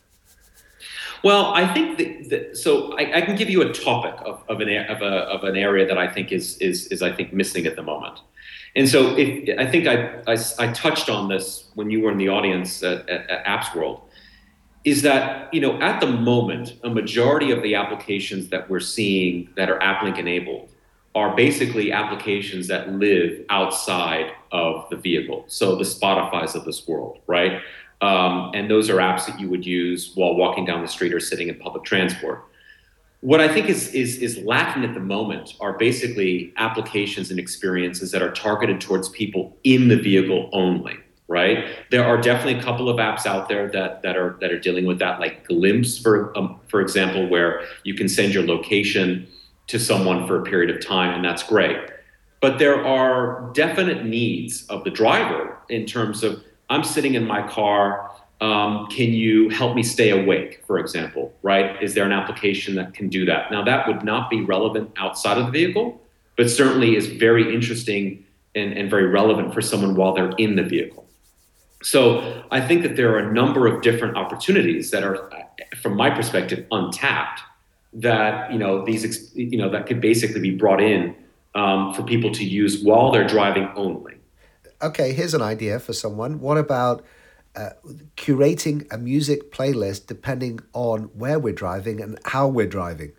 Well, 1.23 1.47
I 1.55 1.73
think 1.73 1.97
that, 1.97 2.29
that 2.29 2.57
so 2.57 2.93
I, 2.99 3.19
I, 3.19 3.21
can 3.23 3.35
give 3.35 3.49
you 3.49 3.62
a 3.62 3.73
topic 3.73 4.14
of, 4.27 4.43
of 4.47 4.61
an 4.61 4.69
of, 4.90 5.01
a, 5.01 5.07
of 5.07 5.45
an 5.45 5.57
area 5.57 5.87
that 5.87 5.97
I 5.97 6.07
think 6.07 6.33
is 6.33 6.59
is 6.59 6.87
is 6.88 7.01
I 7.01 7.11
think 7.12 7.33
missing 7.33 7.64
at 7.64 7.77
the 7.77 7.83
moment. 7.83 8.21
And 8.76 8.88
so 8.88 9.16
if, 9.16 9.58
I 9.58 9.66
think 9.70 9.87
I, 9.87 10.20
I, 10.26 10.37
I, 10.58 10.72
touched 10.72 11.08
on 11.08 11.28
this 11.28 11.70
when 11.74 11.90
you 11.90 12.00
were 12.00 12.10
in 12.10 12.18
the 12.18 12.28
audience 12.28 12.82
at, 12.82 13.08
at, 13.08 13.30
at 13.30 13.44
Apps 13.44 13.74
World, 13.74 14.00
is 14.84 15.02
that 15.02 15.52
you 15.54 15.60
know 15.60 15.80
at 15.80 16.00
the 16.00 16.06
moment 16.06 16.74
a 16.82 16.90
majority 16.90 17.50
of 17.50 17.62
the 17.62 17.74
applications 17.74 18.48
that 18.48 18.68
we're 18.68 18.80
seeing 18.80 19.48
that 19.56 19.70
are 19.70 19.78
AppLink 19.78 20.18
enabled 20.18 20.68
are 21.14 21.34
basically 21.37 21.92
applications 21.92 22.66
that 22.66 22.90
live 22.90 23.44
outside 23.48 24.32
of 24.50 24.88
the 24.90 24.96
vehicle. 24.96 25.44
So 25.46 25.76
the 25.76 25.84
Spotify's 25.84 26.56
of 26.56 26.64
this 26.64 26.88
world, 26.88 27.20
right? 27.28 27.60
Um, 28.00 28.50
and 28.52 28.68
those 28.68 28.90
are 28.90 28.96
apps 28.96 29.26
that 29.26 29.38
you 29.38 29.48
would 29.48 29.64
use 29.64 30.12
while 30.16 30.34
walking 30.34 30.64
down 30.64 30.82
the 30.82 30.88
street 30.88 31.14
or 31.14 31.20
sitting 31.20 31.48
in 31.48 31.54
public 31.58 31.84
transport. 31.84 32.44
What 33.24 33.40
I 33.40 33.48
think 33.48 33.70
is, 33.70 33.88
is, 33.94 34.18
is 34.18 34.37
lacking 34.44 34.84
at 34.84 34.92
the 34.92 35.00
moment 35.00 35.54
are 35.58 35.78
basically 35.78 36.52
applications 36.58 37.30
and 37.30 37.40
experiences 37.40 38.10
that 38.10 38.20
are 38.20 38.30
targeted 38.30 38.82
towards 38.82 39.08
people 39.08 39.56
in 39.64 39.88
the 39.88 39.96
vehicle 39.96 40.50
only, 40.52 40.98
right? 41.26 41.64
There 41.90 42.04
are 42.04 42.20
definitely 42.20 42.60
a 42.60 42.62
couple 42.62 42.90
of 42.90 42.98
apps 42.98 43.24
out 43.24 43.48
there 43.48 43.70
that, 43.70 44.02
that 44.02 44.18
are 44.18 44.37
that 44.42 44.52
are 44.52 44.58
dealing 44.58 44.84
with 44.84 44.98
that, 44.98 45.20
like 45.20 45.48
Glympse, 45.48 46.02
for 46.02 46.37
um, 46.37 46.60
for 46.68 46.82
example, 46.82 47.26
where 47.26 47.62
you 47.82 47.94
can 47.94 48.10
send 48.10 48.34
your 48.34 48.44
location 48.44 49.26
to 49.68 49.78
someone 49.78 50.26
for 50.26 50.38
a 50.38 50.42
period 50.42 50.68
of 50.68 50.84
time, 50.84 51.14
and 51.14 51.24
that's 51.24 51.44
great. 51.44 51.78
But 52.42 52.58
there 52.58 52.84
are 52.84 53.50
definite 53.54 54.04
needs 54.04 54.66
of 54.66 54.84
the 54.84 54.90
driver 54.90 55.56
in 55.70 55.87
terms 55.87 56.22
of 56.22 56.44
I'm 56.68 56.84
sitting 56.84 57.14
in 57.14 57.26
my 57.26 57.48
car. 57.48 58.13
Um, 58.40 58.88
can 58.88 59.12
you 59.12 59.49
help 59.49 59.75
me 59.75 59.83
stay 59.83 60.11
awake, 60.11 60.62
for 60.66 60.79
example, 60.79 61.33
right? 61.42 61.81
Is 61.83 61.94
there 61.94 62.05
an 62.05 62.12
application 62.12 62.75
that 62.75 62.92
can 62.92 63.09
do 63.09 63.25
that? 63.25 63.51
Now, 63.51 63.64
that 63.64 63.87
would 63.87 64.05
not 64.05 64.29
be 64.29 64.42
relevant 64.42 64.90
outside 64.97 65.38
of 65.38 65.47
the 65.47 65.53
vehicle, 65.53 66.01
but 66.37 66.51
certainly 66.51 66.97
is 66.97 67.07
very 67.07 67.55
interesting 67.55 68.25
and, 68.55 68.73
and 68.73 68.90
very 68.90 69.07
relevant 69.07 69.55
for 69.55 69.62
someone 69.62 69.94
while 69.94 70.14
they're 70.14 70.33
in 70.37 70.57
the 70.57 70.62
vehicle. 70.62 71.07
So 71.83 72.44
I 72.51 72.61
think 72.61 72.83
that 72.83 72.97
there 72.97 73.14
are 73.14 73.18
a 73.18 73.33
number 73.33 73.66
of 73.66 73.83
different 73.83 74.16
opportunities 74.16 74.90
that 74.90 75.05
are, 75.05 75.31
from 75.81 75.97
my 75.97 76.11
perspective, 76.11 76.66
untapped. 76.70 77.40
That 77.97 78.51
you 78.51 78.59
know 78.59 78.85
these 78.85 79.31
you 79.37 79.57
know 79.57 79.70
that 79.70 79.87
could 79.87 80.01
basically 80.01 80.40
be 80.40 80.51
brought 80.51 80.83
in 80.83 81.14
um, 81.55 81.94
for 81.94 82.03
people 82.03 82.33
to 82.33 82.44
use 82.44 82.83
while 82.83 83.12
they're 83.12 83.29
driving 83.29 83.70
only 83.77 84.14
okay, 84.85 85.12
here's 85.12 85.35
an 85.35 85.42
idea 85.42 85.81
for 85.81 85.92
someone. 85.92 86.40
What 86.40 86.59
about 86.59 87.05
uh, 87.57 87.71
curating 88.17 88.93
a 88.93 88.99
music 88.99 89.53
playlist 89.53 90.07
depending 90.07 90.61
on 90.73 91.05
where 91.14 91.38
we're 91.38 91.55
driving 91.55 92.01
and 92.01 92.19
how 92.25 92.49
we're 92.49 92.67
driving? 92.67 93.12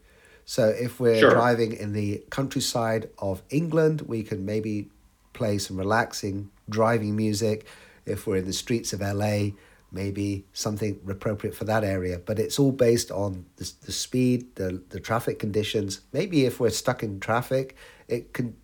So 0.45 0.69
if 0.69 1.00
we're 1.00 1.19
sure. 1.19 1.32
driving 1.32 1.74
in 1.74 1.93
the 1.93 2.24
countryside 2.30 3.10
of 3.17 3.41
England, 3.50 4.02
we 4.02 4.24
can 4.24 4.45
maybe 4.45 4.89
play 5.34 5.58
some 5.58 5.78
relaxing 5.78 6.50
driving 6.69 7.15
music. 7.15 7.65
If 8.06 8.28
we're 8.28 8.38
in 8.38 8.45
the 8.45 8.54
streets 8.54 8.93
of 8.93 9.02
LA, 9.02 9.50
maybe 9.91 10.45
something 10.54 11.00
appropriate 11.10 11.56
for 11.56 11.65
that 11.65 11.84
area. 11.84 12.19
But 12.19 12.38
it's 12.38 12.60
all 12.60 12.71
based 12.71 13.10
on 13.12 13.45
the, 13.56 13.71
the 13.86 13.91
speed, 13.91 14.56
the, 14.56 14.84
the 14.89 15.00
traffic 15.00 15.39
conditions. 15.39 16.02
Maybe 16.13 16.45
if 16.45 16.60
we're 16.60 16.69
stuck 16.69 17.02
in 17.02 17.19
traffic, 17.19 17.76
it 18.08 18.34
can 18.34 18.56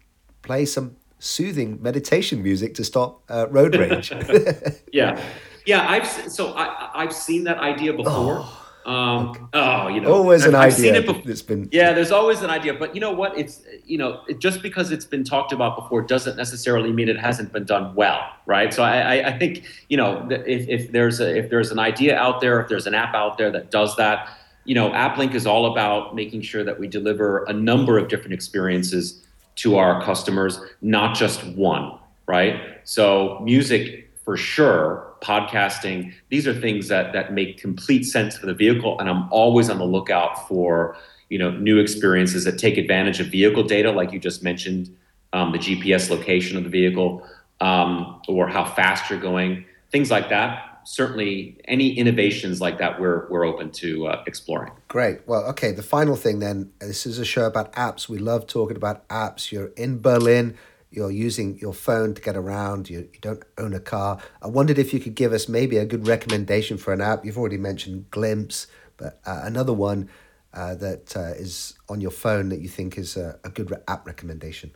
play 0.44 0.66
some 0.66 0.98
soothing 1.18 1.82
meditation 1.82 2.42
music 2.44 2.74
to 2.76 2.84
stop 2.84 3.24
uh, 3.30 3.48
road 3.50 3.76
rage. 3.76 4.12
yeah, 4.94 5.22
yeah. 5.65 5.89
I've 5.89 6.08
so 6.08 6.54
I 6.54 6.91
I've 6.93 7.13
seen 7.13 7.43
that 7.45 7.58
idea 7.58 7.93
before. 7.93 8.39
Oh. 8.43 8.58
Um, 8.84 9.30
okay. 9.30 9.39
oh, 9.54 9.88
you 9.89 10.02
know, 10.02 10.12
always 10.12 10.45
an 10.45 10.56
I've 10.56 10.74
idea. 10.74 10.95
Seen 10.95 11.15
it. 11.15 11.28
It's 11.28 11.41
been 11.43 11.69
yeah. 11.71 11.93
There's 11.93 12.12
always 12.12 12.41
an 12.41 12.50
idea, 12.50 12.74
but 12.74 12.95
you 12.95 13.02
know 13.02 13.12
what? 13.12 13.38
It's 13.38 13.62
you 13.86 13.97
know, 13.97 14.21
it, 14.28 14.39
just 14.39 14.63
because 14.63 14.91
it's 14.91 15.06
been 15.06 15.24
talked 15.24 15.54
about 15.54 15.76
before 15.76 16.02
doesn't 16.02 16.36
necessarily 16.36 16.91
mean 16.91 17.08
it 17.08 17.19
hasn't 17.19 17.54
been 17.54 17.65
done 17.65 17.93
well, 17.93 18.28
right? 18.47 18.74
So 18.74 18.82
I, 18.82 19.17
I, 19.17 19.28
I 19.30 19.38
think 19.38 19.65
you 19.89 19.97
know, 19.97 20.28
if, 20.32 20.67
if 20.67 20.91
there's 20.91 21.19
a, 21.19 21.38
if 21.38 21.52
there's 21.52 21.71
an 21.71 21.78
idea 21.78 22.17
out 22.17 22.41
there, 22.41 22.60
if 22.60 22.69
there's 22.69 22.88
an 22.88 22.95
app 22.95 23.13
out 23.13 23.38
there 23.38 23.52
that 23.52 23.69
does 23.69 23.95
that, 23.97 24.30
you 24.65 24.74
know, 24.74 24.89
AppLink 24.89 25.36
is 25.36 25.45
all 25.45 25.71
about 25.71 26.15
making 26.15 26.41
sure 26.41 26.63
that 26.63 26.80
we 26.80 26.88
deliver 26.88 27.43
a 27.45 27.54
number 27.54 28.00
of 28.00 28.08
different 28.08 28.34
experiences 28.34 29.24
to 29.58 29.78
our 29.78 30.04
customers, 30.04 30.60
not 30.82 31.15
just 31.15 31.45
one, 31.50 32.00
right? 32.26 32.80
So 32.84 33.39
music 33.43 34.01
for 34.24 34.38
sure, 34.38 35.14
podcasting, 35.22 36.14
these 36.30 36.48
are 36.48 36.54
things 36.54 36.88
that 36.88 37.14
that 37.14 37.34
make 37.34 37.58
complete 37.58 38.04
sense 38.04 38.38
for 38.38 38.46
the 38.46 38.54
vehicle 38.54 39.00
and 39.00 39.10
I'm 39.10 39.28
always 39.32 39.70
on 39.70 39.78
the 39.78 39.86
lookout 39.86 40.48
for, 40.48 40.98
you 41.30 41.38
know, 41.38 41.52
new 41.52 41.80
experiences 41.80 42.44
that 42.44 42.58
take 42.58 42.78
advantage 42.78 43.20
of 43.20 43.28
vehicle 43.28 43.64
data 43.64 43.92
like 43.92 44.12
you 44.12 44.20
just 44.20 44.44
mentioned, 44.44 44.96
um, 45.34 45.52
the 45.52 45.58
GPS 45.58 46.10
location 46.10 46.58
of 46.58 46.64
the 46.64 46.70
vehicle 46.70 47.26
um, 47.62 48.22
or 48.28 48.48
how 48.48 48.66
fast 48.66 49.10
you're 49.10 49.20
going, 49.20 49.66
things 49.92 50.12
like 50.12 50.30
that 50.30 50.72
certainly 50.84 51.58
any 51.66 51.98
innovations 51.98 52.60
like 52.62 52.80
that 52.80 53.00
we're 53.00 53.28
we're 53.30 53.46
open 53.46 53.72
to 53.72 54.08
uh, 54.08 54.24
exploring. 54.28 54.72
Great. 54.88 55.20
Well, 55.28 55.46
okay. 55.50 55.72
The 55.72 55.84
final 55.84 56.16
thing 56.16 56.40
then. 56.40 56.72
This 56.80 57.06
is 57.06 57.20
a 57.20 57.26
show 57.26 57.46
about 57.46 57.72
apps. 57.74 58.10
We 58.10 58.18
love 58.18 58.48
talking 58.48 58.78
about 58.78 59.08
apps. 59.10 59.52
You're 59.52 59.72
in 59.78 60.02
Berlin. 60.02 60.58
You're 60.91 61.12
using 61.12 61.58
your 61.60 61.73
phone 61.73 62.13
to 62.13 62.21
get 62.21 62.36
around. 62.36 62.89
You, 62.89 63.10
you 63.13 63.19
don't 63.21 63.43
own 63.58 63.73
a 63.73 63.80
car. 63.80 64.19
I 64.41 64.47
wondered 64.47 64.77
if 64.77 64.93
you 64.93 64.99
could 64.99 65.15
give 65.15 65.32
us 65.32 65.47
maybe 65.47 65.77
a 65.77 65.86
good 65.86 66.06
recommendation 66.06 66.77
for 66.77 66.91
an 66.91 66.99
app. 67.01 67.25
You've 67.25 67.38
already 67.38 67.58
mentioned 67.58 68.12
Glympse, 68.12 68.67
but 68.97 69.19
uh, 69.25 69.41
another 69.43 69.73
one 69.73 70.10
uh, 70.54 70.75
that 70.75 71.15
uh, 71.15 71.34
is 71.38 71.75
on 71.88 72.01
your 72.01 72.12
phone 72.12 72.49
that 72.49 72.60
you 72.60 72.67
think 72.67 72.97
is 72.97 73.15
a, 73.15 73.39
a 73.43 73.49
good 73.49 73.71
re- 73.71 73.77
app 73.88 74.06
recommendation. 74.06 74.71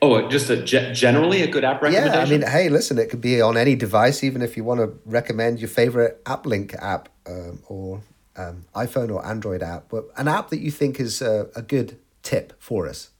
Oh, 0.00 0.28
just 0.28 0.50
a 0.50 0.62
generally 0.62 1.42
a 1.42 1.48
good 1.48 1.64
app 1.64 1.82
recommendation. 1.82 2.14
Yeah, 2.14 2.22
I 2.22 2.28
mean, 2.28 2.42
hey, 2.42 2.68
listen, 2.68 2.98
it 2.98 3.10
could 3.10 3.20
be 3.20 3.40
on 3.40 3.56
any 3.56 3.74
device, 3.74 4.22
even 4.22 4.42
if 4.42 4.56
you 4.56 4.62
want 4.62 4.80
to 4.80 4.96
recommend 5.06 5.58
your 5.60 5.68
favorite 5.68 6.22
AppLink 6.24 6.74
app 6.80 7.08
um, 7.26 7.60
or 7.66 8.02
um, 8.36 8.66
iPhone 8.74 9.10
or 9.12 9.24
Android 9.26 9.62
app, 9.62 9.88
but 9.88 10.06
an 10.16 10.28
app 10.28 10.50
that 10.50 10.60
you 10.60 10.70
think 10.70 11.00
is 11.00 11.22
a, 11.22 11.48
a 11.56 11.62
good 11.62 11.98
tip 12.22 12.52
for 12.58 12.86
us. 12.88 13.10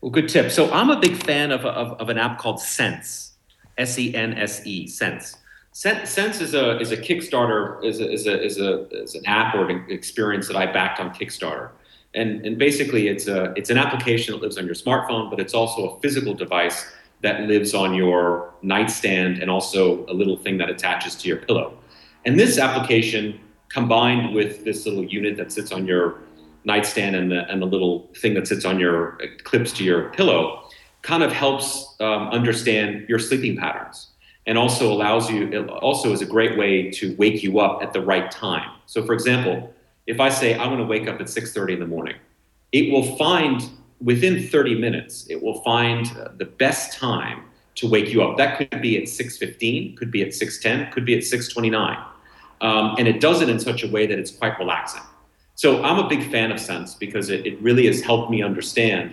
Well, 0.00 0.10
good 0.10 0.28
tip. 0.28 0.50
So 0.50 0.70
I'm 0.70 0.90
a 0.90 0.98
big 0.98 1.16
fan 1.16 1.50
of, 1.50 1.66
of, 1.66 2.00
of 2.00 2.08
an 2.08 2.16
app 2.16 2.38
called 2.38 2.60
Sense, 2.60 3.32
S 3.76 3.98
E 3.98 4.14
N 4.14 4.34
S 4.34 4.66
E, 4.66 4.86
Sense. 4.86 5.36
Sense 5.72 6.40
is 6.40 6.54
a 6.54 6.80
is 6.80 6.90
a 6.90 6.96
Kickstarter 6.96 7.84
is 7.84 8.00
a, 8.00 8.10
is 8.10 8.26
a, 8.26 8.42
is 8.42 8.58
a 8.58 8.88
is 9.02 9.14
an 9.14 9.24
app 9.26 9.54
or 9.54 9.68
an 9.68 9.84
experience 9.88 10.48
that 10.48 10.56
I 10.56 10.66
backed 10.66 10.98
on 10.98 11.14
Kickstarter, 11.14 11.70
and 12.14 12.44
and 12.44 12.58
basically 12.58 13.06
it's 13.08 13.28
a 13.28 13.52
it's 13.56 13.70
an 13.70 13.78
application 13.78 14.34
that 14.34 14.42
lives 14.42 14.58
on 14.58 14.66
your 14.66 14.74
smartphone, 14.74 15.30
but 15.30 15.38
it's 15.38 15.54
also 15.54 15.90
a 15.90 16.00
physical 16.00 16.34
device 16.34 16.86
that 17.20 17.42
lives 17.42 17.74
on 17.74 17.94
your 17.94 18.52
nightstand 18.62 19.38
and 19.38 19.50
also 19.50 20.04
a 20.06 20.14
little 20.14 20.36
thing 20.36 20.58
that 20.58 20.70
attaches 20.70 21.14
to 21.16 21.28
your 21.28 21.36
pillow. 21.36 21.76
And 22.24 22.38
this 22.38 22.58
application 22.58 23.38
combined 23.68 24.34
with 24.34 24.64
this 24.64 24.86
little 24.86 25.04
unit 25.04 25.36
that 25.36 25.52
sits 25.52 25.70
on 25.70 25.86
your 25.86 26.18
nightstand 26.64 27.16
and 27.16 27.30
the 27.30 27.48
and 27.50 27.62
the 27.62 27.66
little 27.66 28.10
thing 28.16 28.34
that 28.34 28.46
sits 28.46 28.64
on 28.64 28.78
your 28.78 29.18
clips 29.44 29.72
to 29.72 29.84
your 29.84 30.10
pillow 30.10 30.62
kind 31.02 31.22
of 31.22 31.32
helps 31.32 31.96
um, 32.00 32.28
understand 32.28 33.08
your 33.08 33.18
sleeping 33.18 33.56
patterns 33.56 34.08
and 34.46 34.58
also 34.58 34.92
allows 34.92 35.30
you 35.30 35.48
it 35.48 35.68
also 35.68 36.12
is 36.12 36.20
a 36.20 36.26
great 36.26 36.58
way 36.58 36.90
to 36.90 37.14
wake 37.16 37.42
you 37.42 37.60
up 37.60 37.82
at 37.82 37.92
the 37.92 38.00
right 38.00 38.30
time. 38.30 38.70
So 38.86 39.04
for 39.04 39.12
example 39.12 39.72
if 40.06 40.18
i 40.18 40.28
say 40.28 40.54
i 40.54 40.66
want 40.66 40.78
to 40.78 40.84
wake 40.84 41.06
up 41.08 41.20
at 41.20 41.26
6.30 41.26 41.74
in 41.74 41.80
the 41.80 41.86
morning 41.86 42.16
it 42.72 42.90
will 42.92 43.16
find 43.16 43.70
within 44.00 44.46
30 44.48 44.74
minutes 44.76 45.26
it 45.28 45.42
will 45.42 45.62
find 45.62 46.06
the 46.38 46.44
best 46.44 46.98
time 46.98 47.44
to 47.76 47.88
wake 47.88 48.08
you 48.08 48.22
up. 48.22 48.36
That 48.36 48.58
could 48.58 48.82
be 48.82 48.96
at 48.98 49.04
6.15 49.04 49.96
could 49.96 50.10
be 50.10 50.22
at 50.22 50.28
6.10 50.28 50.90
could 50.90 51.04
be 51.04 51.14
at 51.14 51.22
6.29 51.22 52.04
um, 52.62 52.94
and 52.98 53.08
it 53.08 53.20
does 53.20 53.40
it 53.40 53.48
in 53.48 53.58
such 53.58 53.82
a 53.82 53.88
way 53.88 54.06
that 54.06 54.18
it's 54.18 54.30
quite 54.30 54.58
relaxing 54.58 55.02
so 55.60 55.82
i'm 55.82 55.98
a 55.98 56.08
big 56.08 56.22
fan 56.30 56.50
of 56.50 56.58
sense 56.58 56.94
because 56.94 57.28
it, 57.28 57.46
it 57.46 57.60
really 57.60 57.86
has 57.86 58.00
helped 58.00 58.30
me 58.30 58.42
understand 58.42 59.12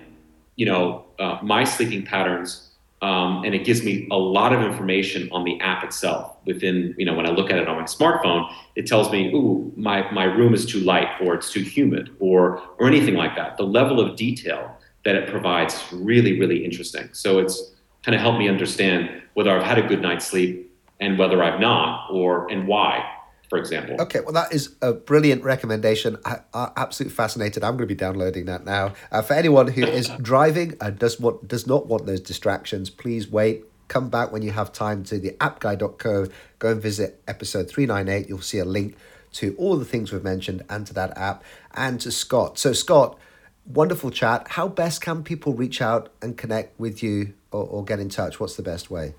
you 0.55 0.65
know 0.65 1.05
uh, 1.19 1.37
my 1.41 1.63
sleeping 1.63 2.03
patterns 2.03 2.67
um, 3.01 3.43
and 3.43 3.53
it 3.53 3.63
gives 3.63 3.83
me 3.83 4.07
a 4.09 4.17
lot 4.17 4.53
of 4.53 4.61
information 4.61 5.29
on 5.31 5.43
the 5.43 5.59
app 5.59 5.83
itself. 5.83 6.35
Within, 6.45 6.95
you 6.97 7.05
know, 7.05 7.13
when 7.13 7.27
I 7.27 7.29
look 7.29 7.51
at 7.51 7.59
it 7.59 7.67
on 7.67 7.77
my 7.77 7.83
smartphone, 7.83 8.51
it 8.75 8.87
tells 8.87 9.11
me, 9.11 9.31
"Ooh, 9.33 9.71
my 9.75 10.09
my 10.11 10.23
room 10.23 10.53
is 10.53 10.65
too 10.65 10.79
light, 10.79 11.09
or 11.21 11.35
it's 11.35 11.51
too 11.51 11.61
humid, 11.61 12.09
or 12.19 12.59
or 12.79 12.87
anything 12.87 13.13
like 13.13 13.35
that." 13.35 13.57
The 13.57 13.63
level 13.63 13.99
of 13.99 14.15
detail 14.15 14.75
that 15.05 15.15
it 15.15 15.29
provides 15.29 15.75
is 15.75 15.93
really, 15.93 16.39
really 16.39 16.65
interesting. 16.65 17.07
So 17.11 17.37
it's 17.37 17.75
kind 18.01 18.15
of 18.15 18.21
helped 18.21 18.39
me 18.39 18.49
understand 18.49 19.21
whether 19.35 19.55
I've 19.55 19.63
had 19.63 19.77
a 19.77 19.87
good 19.87 20.01
night's 20.01 20.25
sleep 20.25 20.73
and 20.99 21.19
whether 21.19 21.43
I've 21.43 21.59
not, 21.59 22.09
or 22.09 22.51
and 22.51 22.67
why 22.67 23.05
for 23.49 23.57
example. 23.57 24.01
Okay, 24.01 24.19
well, 24.19 24.33
that 24.33 24.53
is 24.53 24.75
a 24.81 24.93
brilliant 24.93 25.43
recommendation. 25.43 26.17
I, 26.25 26.39
am 26.53 26.71
absolutely 26.75 27.15
fascinated. 27.15 27.63
I'm 27.63 27.77
going 27.77 27.87
to 27.87 27.93
be 27.93 27.95
downloading 27.95 28.45
that 28.45 28.65
now. 28.65 28.93
Uh, 29.11 29.21
for 29.21 29.33
anyone 29.33 29.67
who 29.67 29.83
is 29.83 30.09
driving 30.21 30.75
and 30.81 30.99
does 30.99 31.19
want 31.19 31.47
does 31.47 31.65
not 31.65 31.87
want 31.87 32.05
those 32.05 32.21
distractions, 32.21 32.89
please 32.89 33.29
wait. 33.29 33.63
Come 33.87 34.09
back 34.09 34.33
when 34.33 34.41
you 34.41 34.51
have 34.51 34.73
time 34.73 35.03
to 35.05 35.17
the 35.17 35.31
appguy.co. 35.39 36.27
Go 36.59 36.71
and 36.71 36.81
visit 36.81 37.21
episode 37.25 37.69
398. 37.69 38.27
You'll 38.27 38.41
see 38.41 38.59
a 38.59 38.65
link 38.65 38.97
to 39.33 39.55
all 39.57 39.77
the 39.77 39.85
things 39.85 40.11
we've 40.11 40.23
mentioned 40.23 40.63
and 40.69 40.85
to 40.87 40.93
that 40.93 41.17
app 41.17 41.43
and 41.73 42.01
to 42.01 42.11
Scott. 42.11 42.59
So, 42.59 42.73
Scott, 42.73 43.17
wonderful 43.65 44.11
chat. 44.11 44.47
How 44.49 44.67
best 44.67 44.99
can 44.99 45.23
people 45.23 45.53
reach 45.53 45.81
out 45.81 46.11
and 46.21 46.37
connect 46.37 46.77
with 46.77 47.01
you 47.01 47.33
or, 47.51 47.63
or 47.63 47.85
get 47.85 47.99
in 47.99 48.09
touch? 48.09 48.41
What's 48.41 48.57
the 48.57 48.63
best 48.63 48.91
way? 48.91 49.13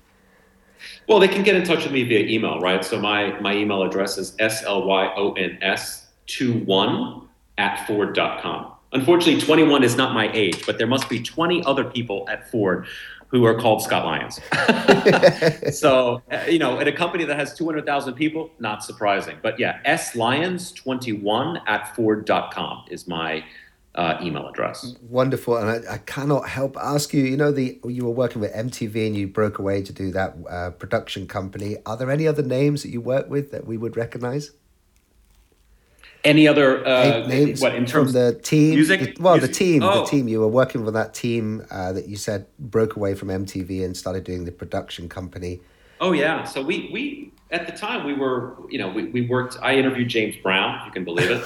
Well, 1.07 1.19
they 1.19 1.27
can 1.27 1.43
get 1.43 1.55
in 1.55 1.63
touch 1.63 1.83
with 1.83 1.91
me 1.91 2.01
via 2.03 2.25
email, 2.27 2.59
right? 2.59 2.83
So 2.83 2.99
my, 2.99 3.39
my 3.39 3.55
email 3.55 3.83
address 3.83 4.17
is 4.17 4.31
slyons21 4.37 7.27
at 7.57 7.87
ford.com. 7.87 8.73
Unfortunately, 8.91 9.39
21 9.39 9.83
is 9.83 9.95
not 9.95 10.13
my 10.13 10.31
age, 10.33 10.65
but 10.65 10.79
there 10.79 10.87
must 10.87 11.07
be 11.09 11.21
20 11.21 11.63
other 11.65 11.83
people 11.83 12.27
at 12.29 12.49
Ford 12.49 12.87
who 13.27 13.45
are 13.45 13.59
called 13.59 13.83
Scott 13.83 14.05
Lyons. 14.05 14.39
so, 15.77 16.23
uh, 16.31 16.39
you 16.47 16.57
know, 16.57 16.79
at 16.79 16.87
a 16.87 16.91
company 16.91 17.23
that 17.25 17.37
has 17.37 17.53
200,000 17.53 18.15
people, 18.15 18.49
not 18.57 18.83
surprising. 18.83 19.37
But 19.43 19.59
yeah, 19.59 19.79
slyons21 19.85 21.61
at 21.67 21.95
ford.com 21.95 22.85
is 22.89 23.07
my 23.07 23.45
uh, 23.95 24.17
email 24.21 24.47
address. 24.47 24.95
Wonderful, 25.01 25.57
and 25.57 25.87
I, 25.87 25.93
I, 25.93 25.97
cannot 25.97 26.47
help 26.47 26.77
ask 26.77 27.13
you. 27.13 27.23
You 27.23 27.37
know, 27.37 27.51
the 27.51 27.79
you 27.85 28.05
were 28.05 28.11
working 28.11 28.41
with 28.41 28.53
MTV 28.53 29.07
and 29.07 29.15
you 29.15 29.27
broke 29.27 29.57
away 29.57 29.81
to 29.81 29.91
do 29.91 30.11
that 30.11 30.35
uh, 30.49 30.69
production 30.71 31.27
company. 31.27 31.77
Are 31.85 31.97
there 31.97 32.11
any 32.11 32.27
other 32.27 32.43
names 32.43 32.83
that 32.83 32.89
you 32.89 33.01
work 33.01 33.29
with 33.29 33.51
that 33.51 33.65
we 33.65 33.77
would 33.77 33.97
recognize? 33.97 34.51
Any 36.23 36.47
other 36.47 36.85
uh, 36.85 37.25
names? 37.27 37.61
What 37.61 37.73
in 37.75 37.85
terms 37.85 38.11
from 38.11 38.11
the 38.11 38.33
team? 38.35 38.75
Music? 38.75 39.15
The, 39.15 39.21
well, 39.21 39.37
music? 39.37 39.51
the 39.51 39.57
team. 39.57 39.83
Oh. 39.83 40.03
The 40.03 40.09
team. 40.09 40.27
You 40.27 40.41
were 40.41 40.47
working 40.47 40.85
with 40.85 40.93
that 40.93 41.13
team 41.13 41.65
uh, 41.71 41.91
that 41.93 42.07
you 42.07 42.15
said 42.15 42.45
broke 42.59 42.95
away 42.95 43.15
from 43.15 43.29
MTV 43.29 43.83
and 43.83 43.97
started 43.97 44.23
doing 44.23 44.45
the 44.45 44.51
production 44.51 45.09
company. 45.09 45.61
Oh 45.99 46.11
yeah. 46.11 46.43
So 46.43 46.61
we 46.61 46.89
we 46.93 47.31
at 47.51 47.65
the 47.65 47.73
time 47.73 48.05
we 48.05 48.13
were 48.13 48.55
you 48.69 48.77
know 48.77 48.89
we, 48.89 49.05
we 49.05 49.21
worked. 49.21 49.57
I 49.63 49.75
interviewed 49.75 50.09
James 50.09 50.35
Brown. 50.35 50.79
If 50.79 50.85
you 50.85 50.91
can 50.91 51.05
believe 51.05 51.31
it. 51.31 51.43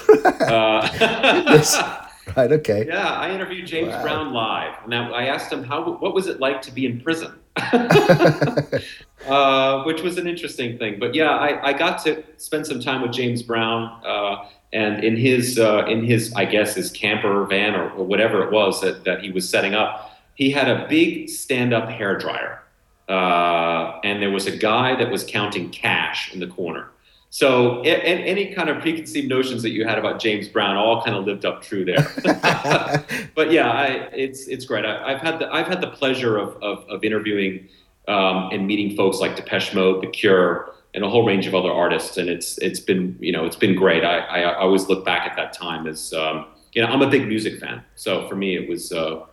Right. 2.38 2.52
Okay. 2.52 2.86
Yeah, 2.88 3.10
I 3.10 3.32
interviewed 3.32 3.68
James 3.68 3.90
wow. 3.90 4.02
Brown 4.02 4.34
live. 4.34 4.76
and 4.86 4.96
I 4.96 5.26
asked 5.26 5.52
him 5.52 5.64
how 5.64 5.98
what 5.98 6.14
was 6.14 6.28
it 6.28 6.40
like 6.40 6.62
to 6.64 6.72
be 6.72 6.86
in 6.86 7.02
prison, 7.02 7.34
uh, 9.28 9.84
which 9.84 10.02
was 10.02 10.18
an 10.18 10.26
interesting 10.28 10.78
thing. 10.78 11.00
But 11.00 11.16
yeah, 11.16 11.32
I, 11.32 11.70
I 11.70 11.74
got 11.74 12.02
to 12.06 12.24
spend 12.38 12.66
some 12.66 12.80
time 12.80 13.02
with 13.02 13.12
James 13.12 13.44
Brown, 13.44 14.02
uh, 14.06 14.48
and 14.72 15.04
in 15.04 15.18
his 15.18 15.60
uh, 15.60 15.86
in 15.86 16.06
his 16.06 16.34
I 16.34 16.46
guess 16.46 16.76
his 16.76 16.92
camper 16.92 17.46
van 17.46 17.76
or, 17.76 17.90
or, 17.92 18.06
whatever 18.06 18.42
it 18.42 18.52
was 18.52 18.80
that 18.82 19.04
that 19.04 19.22
he 19.22 19.30
was 19.30 19.48
setting 19.48 19.74
up, 19.76 20.12
he 20.36 20.50
had 20.50 20.70
a 20.70 20.88
big 20.88 21.30
stand 21.30 21.74
up 21.74 21.90
hair 21.90 22.18
dryer, 22.18 22.64
uh, 23.10 24.00
and 24.04 24.22
there 24.22 24.32
was 24.32 24.48
a 24.48 24.56
guy 24.56 24.96
that 24.96 25.12
was 25.12 25.26
counting 25.26 25.70
cash 25.72 26.34
in 26.34 26.40
the 26.40 26.48
corner. 26.48 26.90
So 27.34 27.82
any 27.82 28.54
kind 28.54 28.70
of 28.70 28.80
preconceived 28.80 29.28
notions 29.28 29.64
that 29.64 29.72
you 29.72 29.88
had 29.88 29.98
about 29.98 30.20
James 30.20 30.48
Brown 30.48 30.78
all 30.78 31.02
kind 31.02 31.18
of 31.18 31.26
lived 31.26 31.46
up 31.46 31.64
true 31.64 31.84
there. 31.84 32.08
but 33.36 33.52
yeah, 33.52 33.72
I, 33.72 33.88
it's 34.14 34.48
it's 34.48 34.66
great. 34.66 34.86
I, 34.86 35.14
have 35.14 35.22
had 35.22 35.40
the 35.40 35.52
I've 35.52 35.66
had 35.66 35.82
the 35.82 35.90
pleasure 35.90 36.38
of 36.38 36.62
of, 36.62 36.88
of 36.88 37.04
interviewing 37.04 37.68
um, 38.08 38.50
and 38.52 38.68
meeting 38.68 38.96
folks 38.96 39.18
like 39.18 39.36
Depeche 39.36 39.74
Mode, 39.74 40.04
The 40.04 40.12
Cure, 40.12 40.76
and 40.94 41.04
a 41.04 41.10
whole 41.10 41.26
range 41.26 41.48
of 41.48 41.56
other 41.56 41.72
artists, 41.72 42.18
and 42.18 42.30
it's 42.30 42.60
it's 42.60 42.80
been 42.80 43.18
you 43.20 43.32
know 43.32 43.46
it's 43.48 43.56
been 43.56 43.74
great. 43.74 44.06
I, 44.06 44.20
I, 44.20 44.40
I 44.42 44.60
always 44.60 44.88
look 44.88 45.04
back 45.04 45.28
at 45.28 45.36
that 45.36 45.54
time 45.54 45.88
as 45.88 46.14
um, 46.14 46.46
you 46.74 46.84
know 46.84 46.88
I'm 46.88 47.02
a 47.02 47.10
big 47.10 47.28
music 47.28 47.60
fan, 47.60 47.84
so 47.96 48.28
for 48.30 48.36
me 48.36 48.56
it 48.56 48.70
was 48.70 48.92
uh, 48.92 49.26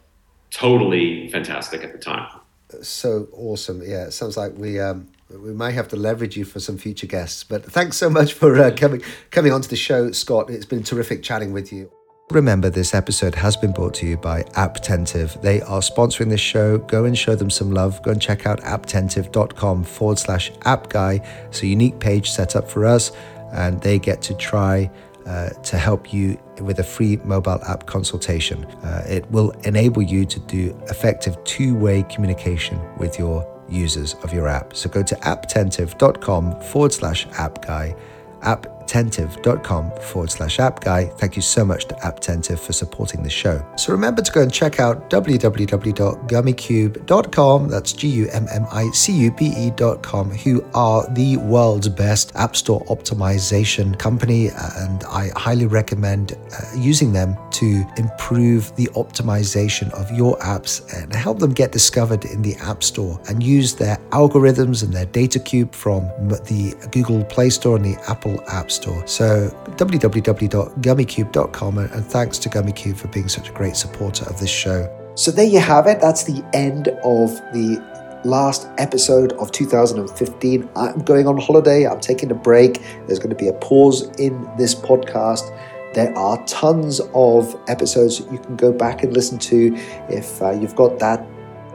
totally 0.51 1.29
fantastic 1.29 1.85
at 1.85 1.93
the 1.93 1.99
time. 1.99 2.41
So 2.81 3.29
awesome! 3.35 3.83
Yeah, 3.83 4.07
it 4.07 4.13
sounds 4.13 4.39
like 4.39 4.57
we 4.57 4.81
um, 4.81 5.07
we 5.39 5.53
may 5.53 5.73
have 5.73 5.89
to 5.89 5.97
leverage 5.97 6.37
you 6.37 6.45
for 6.45 6.61
some 6.61 6.79
future 6.79 7.07
guests. 7.07 7.45
But 7.45 7.65
thanks 7.65 7.97
so 7.97 8.11
much 8.11 8.33
for 8.33 8.59
uh, 8.59 8.71
coming 8.77 9.03
coming 9.31 9.53
onto 9.53 9.69
the 9.69 9.77
show, 9.77 10.11
Scott. 10.13 10.51
It's 10.51 10.67
been 10.67 10.83
terrific 10.83 11.23
chatting 11.23 11.53
with 11.53 11.73
you. 11.73 11.91
Remember, 12.31 12.71
this 12.71 12.95
episode 12.95 13.35
has 13.35 13.57
been 13.57 13.73
brought 13.73 13.95
to 13.95 14.07
you 14.07 14.17
by 14.17 14.45
Apptentive. 14.55 15.43
They 15.43 15.61
are 15.63 15.81
sponsoring 15.81 16.29
this 16.29 16.41
show. 16.41 16.79
Go 16.79 17.05
and 17.05 17.19
show 17.19 17.35
them 17.35 17.51
some 17.51 17.73
love. 17.73 18.01
Go 18.05 18.13
and 18.13 18.23
check 18.23 18.47
out 18.47 18.61
apptentive.com 18.61 19.83
forward 19.83 20.19
slash 20.19 20.53
app 20.65 20.91
guy. 20.91 21.27
It's 21.47 21.63
a 21.63 21.67
unique 21.67 21.99
page 21.99 22.31
set 22.31 22.55
up 22.55 22.71
for 22.71 22.87
us, 22.87 23.11
and 23.53 23.81
they 23.81 23.99
get 23.99 24.23
to 24.23 24.35
try 24.35 24.89
uh, 25.27 25.51
to 25.51 25.77
help 25.77 26.13
you 26.13 26.39
with 26.61 26.79
a 26.79 26.85
free 26.85 27.17
mobile 27.25 27.61
app 27.65 27.87
consultation. 27.87 28.65
Uh, 28.65 29.05
it 29.09 29.29
will 29.33 29.51
enable 29.65 30.03
you 30.03 30.25
to 30.27 30.39
do 30.41 30.79
effective 30.89 31.43
two 31.43 31.75
way 31.75 32.05
communication 32.05 32.81
with 32.97 33.19
your 33.19 33.45
users 33.71 34.15
of 34.23 34.33
your 34.33 34.49
app. 34.49 34.75
So 34.75 34.89
go 34.89 35.03
to 35.03 35.15
apptentive.com 35.17 36.61
forward 36.63 36.93
slash 36.93 37.27
app 37.39 37.65
guy, 37.65 37.95
app 38.43 38.80
apptentive.com 38.91 39.93
forward 40.01 40.31
slash 40.31 40.59
app 40.59 40.81
guy. 40.81 41.05
Thank 41.07 41.37
you 41.37 41.43
so 41.43 41.65
much 41.65 41.85
to 41.87 41.95
Apptentive 41.97 42.59
for 42.59 42.73
supporting 42.73 43.23
the 43.23 43.31
show. 43.31 43.65
So 43.77 43.93
remember 43.93 44.23
to 44.23 44.33
go 44.33 44.43
and 44.43 44.53
check 44.53 44.81
out 44.81 45.09
www.gummicube.com. 45.11 47.69
That's 47.69 47.93
G 47.93 48.09
U 48.09 48.27
M 48.29 48.49
M 48.51 48.67
I 48.73 48.91
C 48.91 49.13
U 49.13 49.31
B 49.31 49.53
E.com, 49.57 50.31
who 50.31 50.65
are 50.75 51.09
the 51.13 51.37
world's 51.39 51.89
best 51.89 52.33
App 52.35 52.57
Store 52.57 52.85
optimization 52.87 53.97
company. 53.99 54.49
And 54.49 55.05
I 55.05 55.31
highly 55.37 55.67
recommend 55.67 56.33
uh, 56.33 56.37
using 56.77 57.13
them 57.13 57.37
to 57.53 57.85
improve 57.97 58.75
the 58.77 58.87
optimization 58.89 59.91
of 59.93 60.11
your 60.11 60.37
apps 60.39 60.83
and 60.95 61.15
help 61.15 61.39
them 61.39 61.53
get 61.53 61.71
discovered 61.73 62.25
in 62.25 62.43
the 62.43 62.57
App 62.57 62.83
Store 62.83 63.21
and 63.29 63.43
use 63.43 63.75
their 63.75 63.97
algorithms 64.11 64.83
and 64.83 64.93
their 64.93 65.07
data 65.07 65.39
cube 65.39 65.75
from 65.75 66.03
the 66.29 66.75
Google 66.91 67.25
Play 67.25 67.51
Store 67.51 67.77
and 67.77 67.85
the 67.85 67.97
Apple 68.09 68.43
App 68.49 68.71
Store 68.71 68.80
store. 68.81 69.07
So 69.07 69.49
www.gummicube.com 69.77 71.79
and 71.79 72.05
thanks 72.05 72.39
to 72.39 72.49
Gummicube 72.49 72.97
for 72.97 73.09
being 73.09 73.29
such 73.29 73.49
a 73.49 73.53
great 73.53 73.77
supporter 73.77 74.25
of 74.27 74.41
this 74.41 74.51
show. 74.51 74.89
So 75.15 75.31
there 75.31 75.47
you 75.47 75.61
have 75.61 75.87
it. 75.87 76.01
That's 76.01 76.25
the 76.25 76.45
end 76.55 76.89
of 77.05 77.31
the 77.53 77.81
last 78.25 78.69
episode 78.79 79.33
of 79.35 79.53
2015. 79.53 80.69
I'm 80.77 80.99
going 81.01 81.27
on 81.27 81.39
holiday. 81.39 81.87
I'm 81.87 82.01
taking 82.01 82.31
a 82.31 82.35
break. 82.35 82.83
There's 83.07 83.19
going 83.19 83.31
to 83.31 83.37
be 83.37 83.49
a 83.49 83.55
pause 83.55 84.11
in 84.19 84.49
this 84.57 84.75
podcast. 84.75 85.57
There 85.95 86.17
are 86.17 86.43
tons 86.47 87.01
of 87.15 87.57
episodes 87.69 88.19
that 88.19 88.33
you 88.33 88.39
can 88.39 88.57
go 88.57 88.73
back 88.73 89.03
and 89.03 89.13
listen 89.13 89.39
to 89.39 89.75
if 90.09 90.41
uh, 90.41 90.53
you've 90.53 90.77
got 90.77 90.99
that 91.01 91.27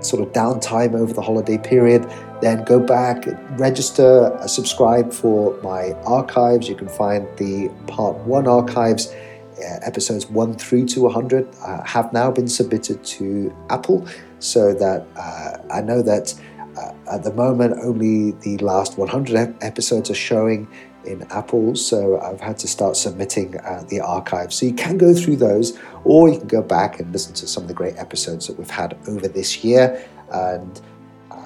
sort 0.02 0.26
of 0.26 0.32
downtime 0.34 0.94
over 0.94 1.14
the 1.14 1.22
holiday 1.22 1.58
period, 1.58 2.06
then 2.42 2.64
go 2.64 2.80
back, 2.80 3.26
register, 3.58 4.34
uh, 4.34 4.48
subscribe 4.48 5.14
for 5.14 5.60
my 5.62 5.94
archives. 6.06 6.68
You 6.68 6.76
can 6.76 6.90
find 6.90 7.28
the 7.38 7.70
part 7.88 8.16
one 8.18 8.48
archives. 8.48 9.14
Uh, 9.58 9.80
episodes 9.84 10.30
1 10.30 10.56
through 10.56 10.86
to 10.86 11.04
100 11.04 11.48
uh, 11.66 11.82
have 11.86 12.12
now 12.12 12.30
been 12.30 12.48
submitted 12.48 13.02
to 13.06 13.56
Apple 13.70 14.06
so 14.40 14.74
that 14.74 15.08
uh, 15.16 15.58
I 15.72 15.80
know 15.80 16.02
that 16.02 16.34
uh, 16.78 16.92
at 17.10 17.24
the 17.24 17.32
moment 17.32 17.80
only 17.82 18.32
the 18.32 18.58
last 18.58 18.98
100 18.98 19.56
episodes 19.62 20.10
are 20.10 20.16
showing 20.16 20.68
in 21.06 21.24
Apple, 21.32 21.76
so 21.76 22.20
I've 22.20 22.42
had 22.42 22.58
to 22.60 22.68
start 22.68 22.98
submitting 22.98 23.58
uh, 23.60 23.84
the 23.90 24.02
archive. 24.02 24.54
So 24.54 24.66
you 24.66 24.74
can 24.74 24.98
go 24.98 25.14
through 25.14 25.38
those, 25.38 25.78
or 26.04 26.30
you 26.30 26.40
can 26.40 26.48
go 26.48 26.62
back 26.62 27.00
and 27.00 27.12
listen 27.12 27.34
to 27.36 27.48
some 27.48 27.64
of 27.64 27.68
the 27.68 27.74
great 27.74 27.96
episodes 27.98 28.48
that 28.48 28.58
we've 28.58 28.70
had 28.70 28.98
over 29.08 29.28
this 29.28 29.64
year. 29.64 30.04
And 30.32 30.82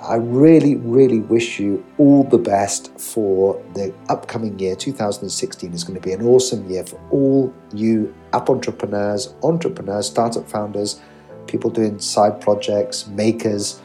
I 0.02 0.16
really, 0.16 0.76
really 0.76 1.20
wish 1.20 1.60
you 1.60 1.86
all 1.98 2.24
the 2.24 2.38
best 2.38 2.98
for 3.00 3.62
the 3.74 3.94
upcoming 4.08 4.58
year. 4.58 4.76
2016 4.76 5.74
is 5.74 5.84
going 5.84 6.00
to 6.00 6.06
be 6.06 6.14
an 6.14 6.26
awesome 6.26 6.70
year 6.70 6.86
for 6.86 7.00
all 7.12 7.54
you 7.74 8.14
app 8.34 8.50
entrepreneurs, 8.50 9.34
entrepreneurs, 9.44 10.08
startup 10.08 10.50
founders, 10.50 11.02
people 11.48 11.70
doing 11.70 12.00
side 12.00 12.40
projects, 12.40 13.08
makers 13.08 13.82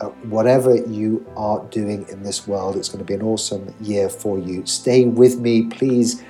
uh, 0.00 0.06
whatever 0.30 0.76
you 0.76 1.24
are 1.36 1.62
doing 1.66 2.08
in 2.08 2.22
this 2.22 2.46
world, 2.46 2.76
it's 2.76 2.88
going 2.88 2.98
to 2.98 3.04
be 3.04 3.14
an 3.14 3.22
awesome 3.22 3.74
year 3.80 4.08
for 4.08 4.38
you. 4.38 4.64
Stay 4.64 5.04
with 5.04 5.38
me, 5.38 5.66
please, 5.66 6.22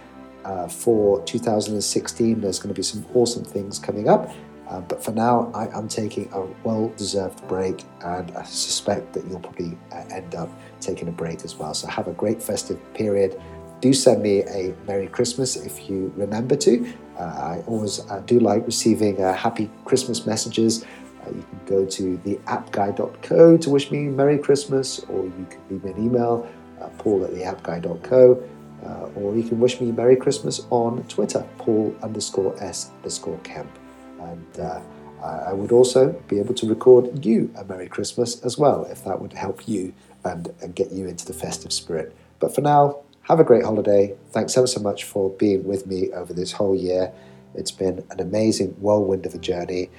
uh, 0.44 0.66
for 0.66 1.24
2016. 1.24 2.40
There's 2.40 2.58
going 2.58 2.74
to 2.74 2.78
be 2.78 2.82
some 2.82 3.06
awesome 3.14 3.44
things 3.44 3.78
coming 3.78 4.08
up. 4.08 4.28
Uh, 4.70 4.80
but 4.82 5.02
for 5.02 5.10
now, 5.10 5.50
I 5.52 5.66
am 5.76 5.88
taking 5.88 6.32
a 6.32 6.42
well 6.62 6.92
deserved 6.96 7.46
break, 7.48 7.82
and 8.04 8.30
I 8.36 8.44
suspect 8.44 9.12
that 9.14 9.26
you'll 9.26 9.40
probably 9.40 9.76
uh, 9.90 10.04
end 10.12 10.36
up 10.36 10.48
taking 10.80 11.08
a 11.08 11.12
break 11.12 11.44
as 11.44 11.56
well. 11.56 11.74
So 11.74 11.88
have 11.88 12.06
a 12.06 12.12
great 12.12 12.40
festive 12.40 12.78
period. 12.94 13.40
Do 13.80 13.92
send 13.92 14.22
me 14.22 14.42
a 14.44 14.72
Merry 14.86 15.08
Christmas 15.08 15.56
if 15.56 15.90
you 15.90 16.12
remember 16.16 16.54
to. 16.56 16.86
Uh, 17.18 17.22
I 17.22 17.64
always 17.66 17.98
uh, 18.08 18.20
do 18.26 18.38
like 18.38 18.64
receiving 18.64 19.16
happy 19.16 19.68
Christmas 19.84 20.24
messages. 20.24 20.84
Uh, 21.26 21.30
you 21.30 21.42
can 21.42 21.60
go 21.66 21.84
to 21.86 22.18
theappguy.co 22.18 23.56
to 23.56 23.70
wish 23.70 23.90
me 23.90 24.04
Merry 24.04 24.38
Christmas, 24.38 25.00
or 25.08 25.24
you 25.24 25.46
can 25.50 25.60
leave 25.68 25.84
me 25.84 25.90
an 25.90 26.04
email, 26.06 26.48
uh, 26.80 26.88
paul 26.98 27.24
at 27.24 27.32
theappguy.co, 27.32 28.42
uh, 28.86 29.18
or 29.18 29.34
you 29.34 29.42
can 29.42 29.58
wish 29.58 29.80
me 29.80 29.90
Merry 29.90 30.14
Christmas 30.14 30.60
on 30.70 31.02
Twitter, 31.04 31.44
paul 31.58 31.94
underscore 32.02 32.54
s 32.62 32.92
underscore 32.98 33.38
kemp. 33.38 33.79
And 34.20 34.60
uh, 34.60 34.80
I 35.22 35.52
would 35.52 35.72
also 35.72 36.12
be 36.28 36.38
able 36.38 36.54
to 36.54 36.66
record 36.66 37.24
you 37.24 37.52
a 37.56 37.64
Merry 37.64 37.88
Christmas 37.88 38.42
as 38.44 38.56
well, 38.56 38.84
if 38.84 39.04
that 39.04 39.20
would 39.20 39.32
help 39.32 39.68
you 39.68 39.92
and, 40.24 40.52
and 40.60 40.74
get 40.74 40.92
you 40.92 41.06
into 41.06 41.26
the 41.26 41.32
festive 41.34 41.72
spirit. 41.72 42.14
But 42.38 42.54
for 42.54 42.60
now, 42.60 43.00
have 43.22 43.38
a 43.38 43.44
great 43.44 43.64
holiday. 43.64 44.16
Thanks 44.30 44.56
ever 44.56 44.66
so 44.66 44.80
much 44.80 45.04
for 45.04 45.30
being 45.30 45.64
with 45.64 45.86
me 45.86 46.10
over 46.12 46.32
this 46.32 46.52
whole 46.52 46.74
year. 46.74 47.12
It's 47.54 47.70
been 47.70 48.04
an 48.10 48.20
amazing 48.20 48.70
whirlwind 48.80 49.26
of 49.26 49.34
a 49.34 49.38
journey 49.38 49.90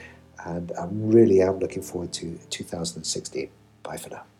and 0.46 0.72
I 0.78 0.88
really 0.90 1.42
am 1.42 1.60
looking 1.60 1.84
forward 1.84 2.14
to 2.14 2.40
2016. 2.50 3.50
Bye 3.84 3.98
for 3.98 4.10
now. 4.10 4.31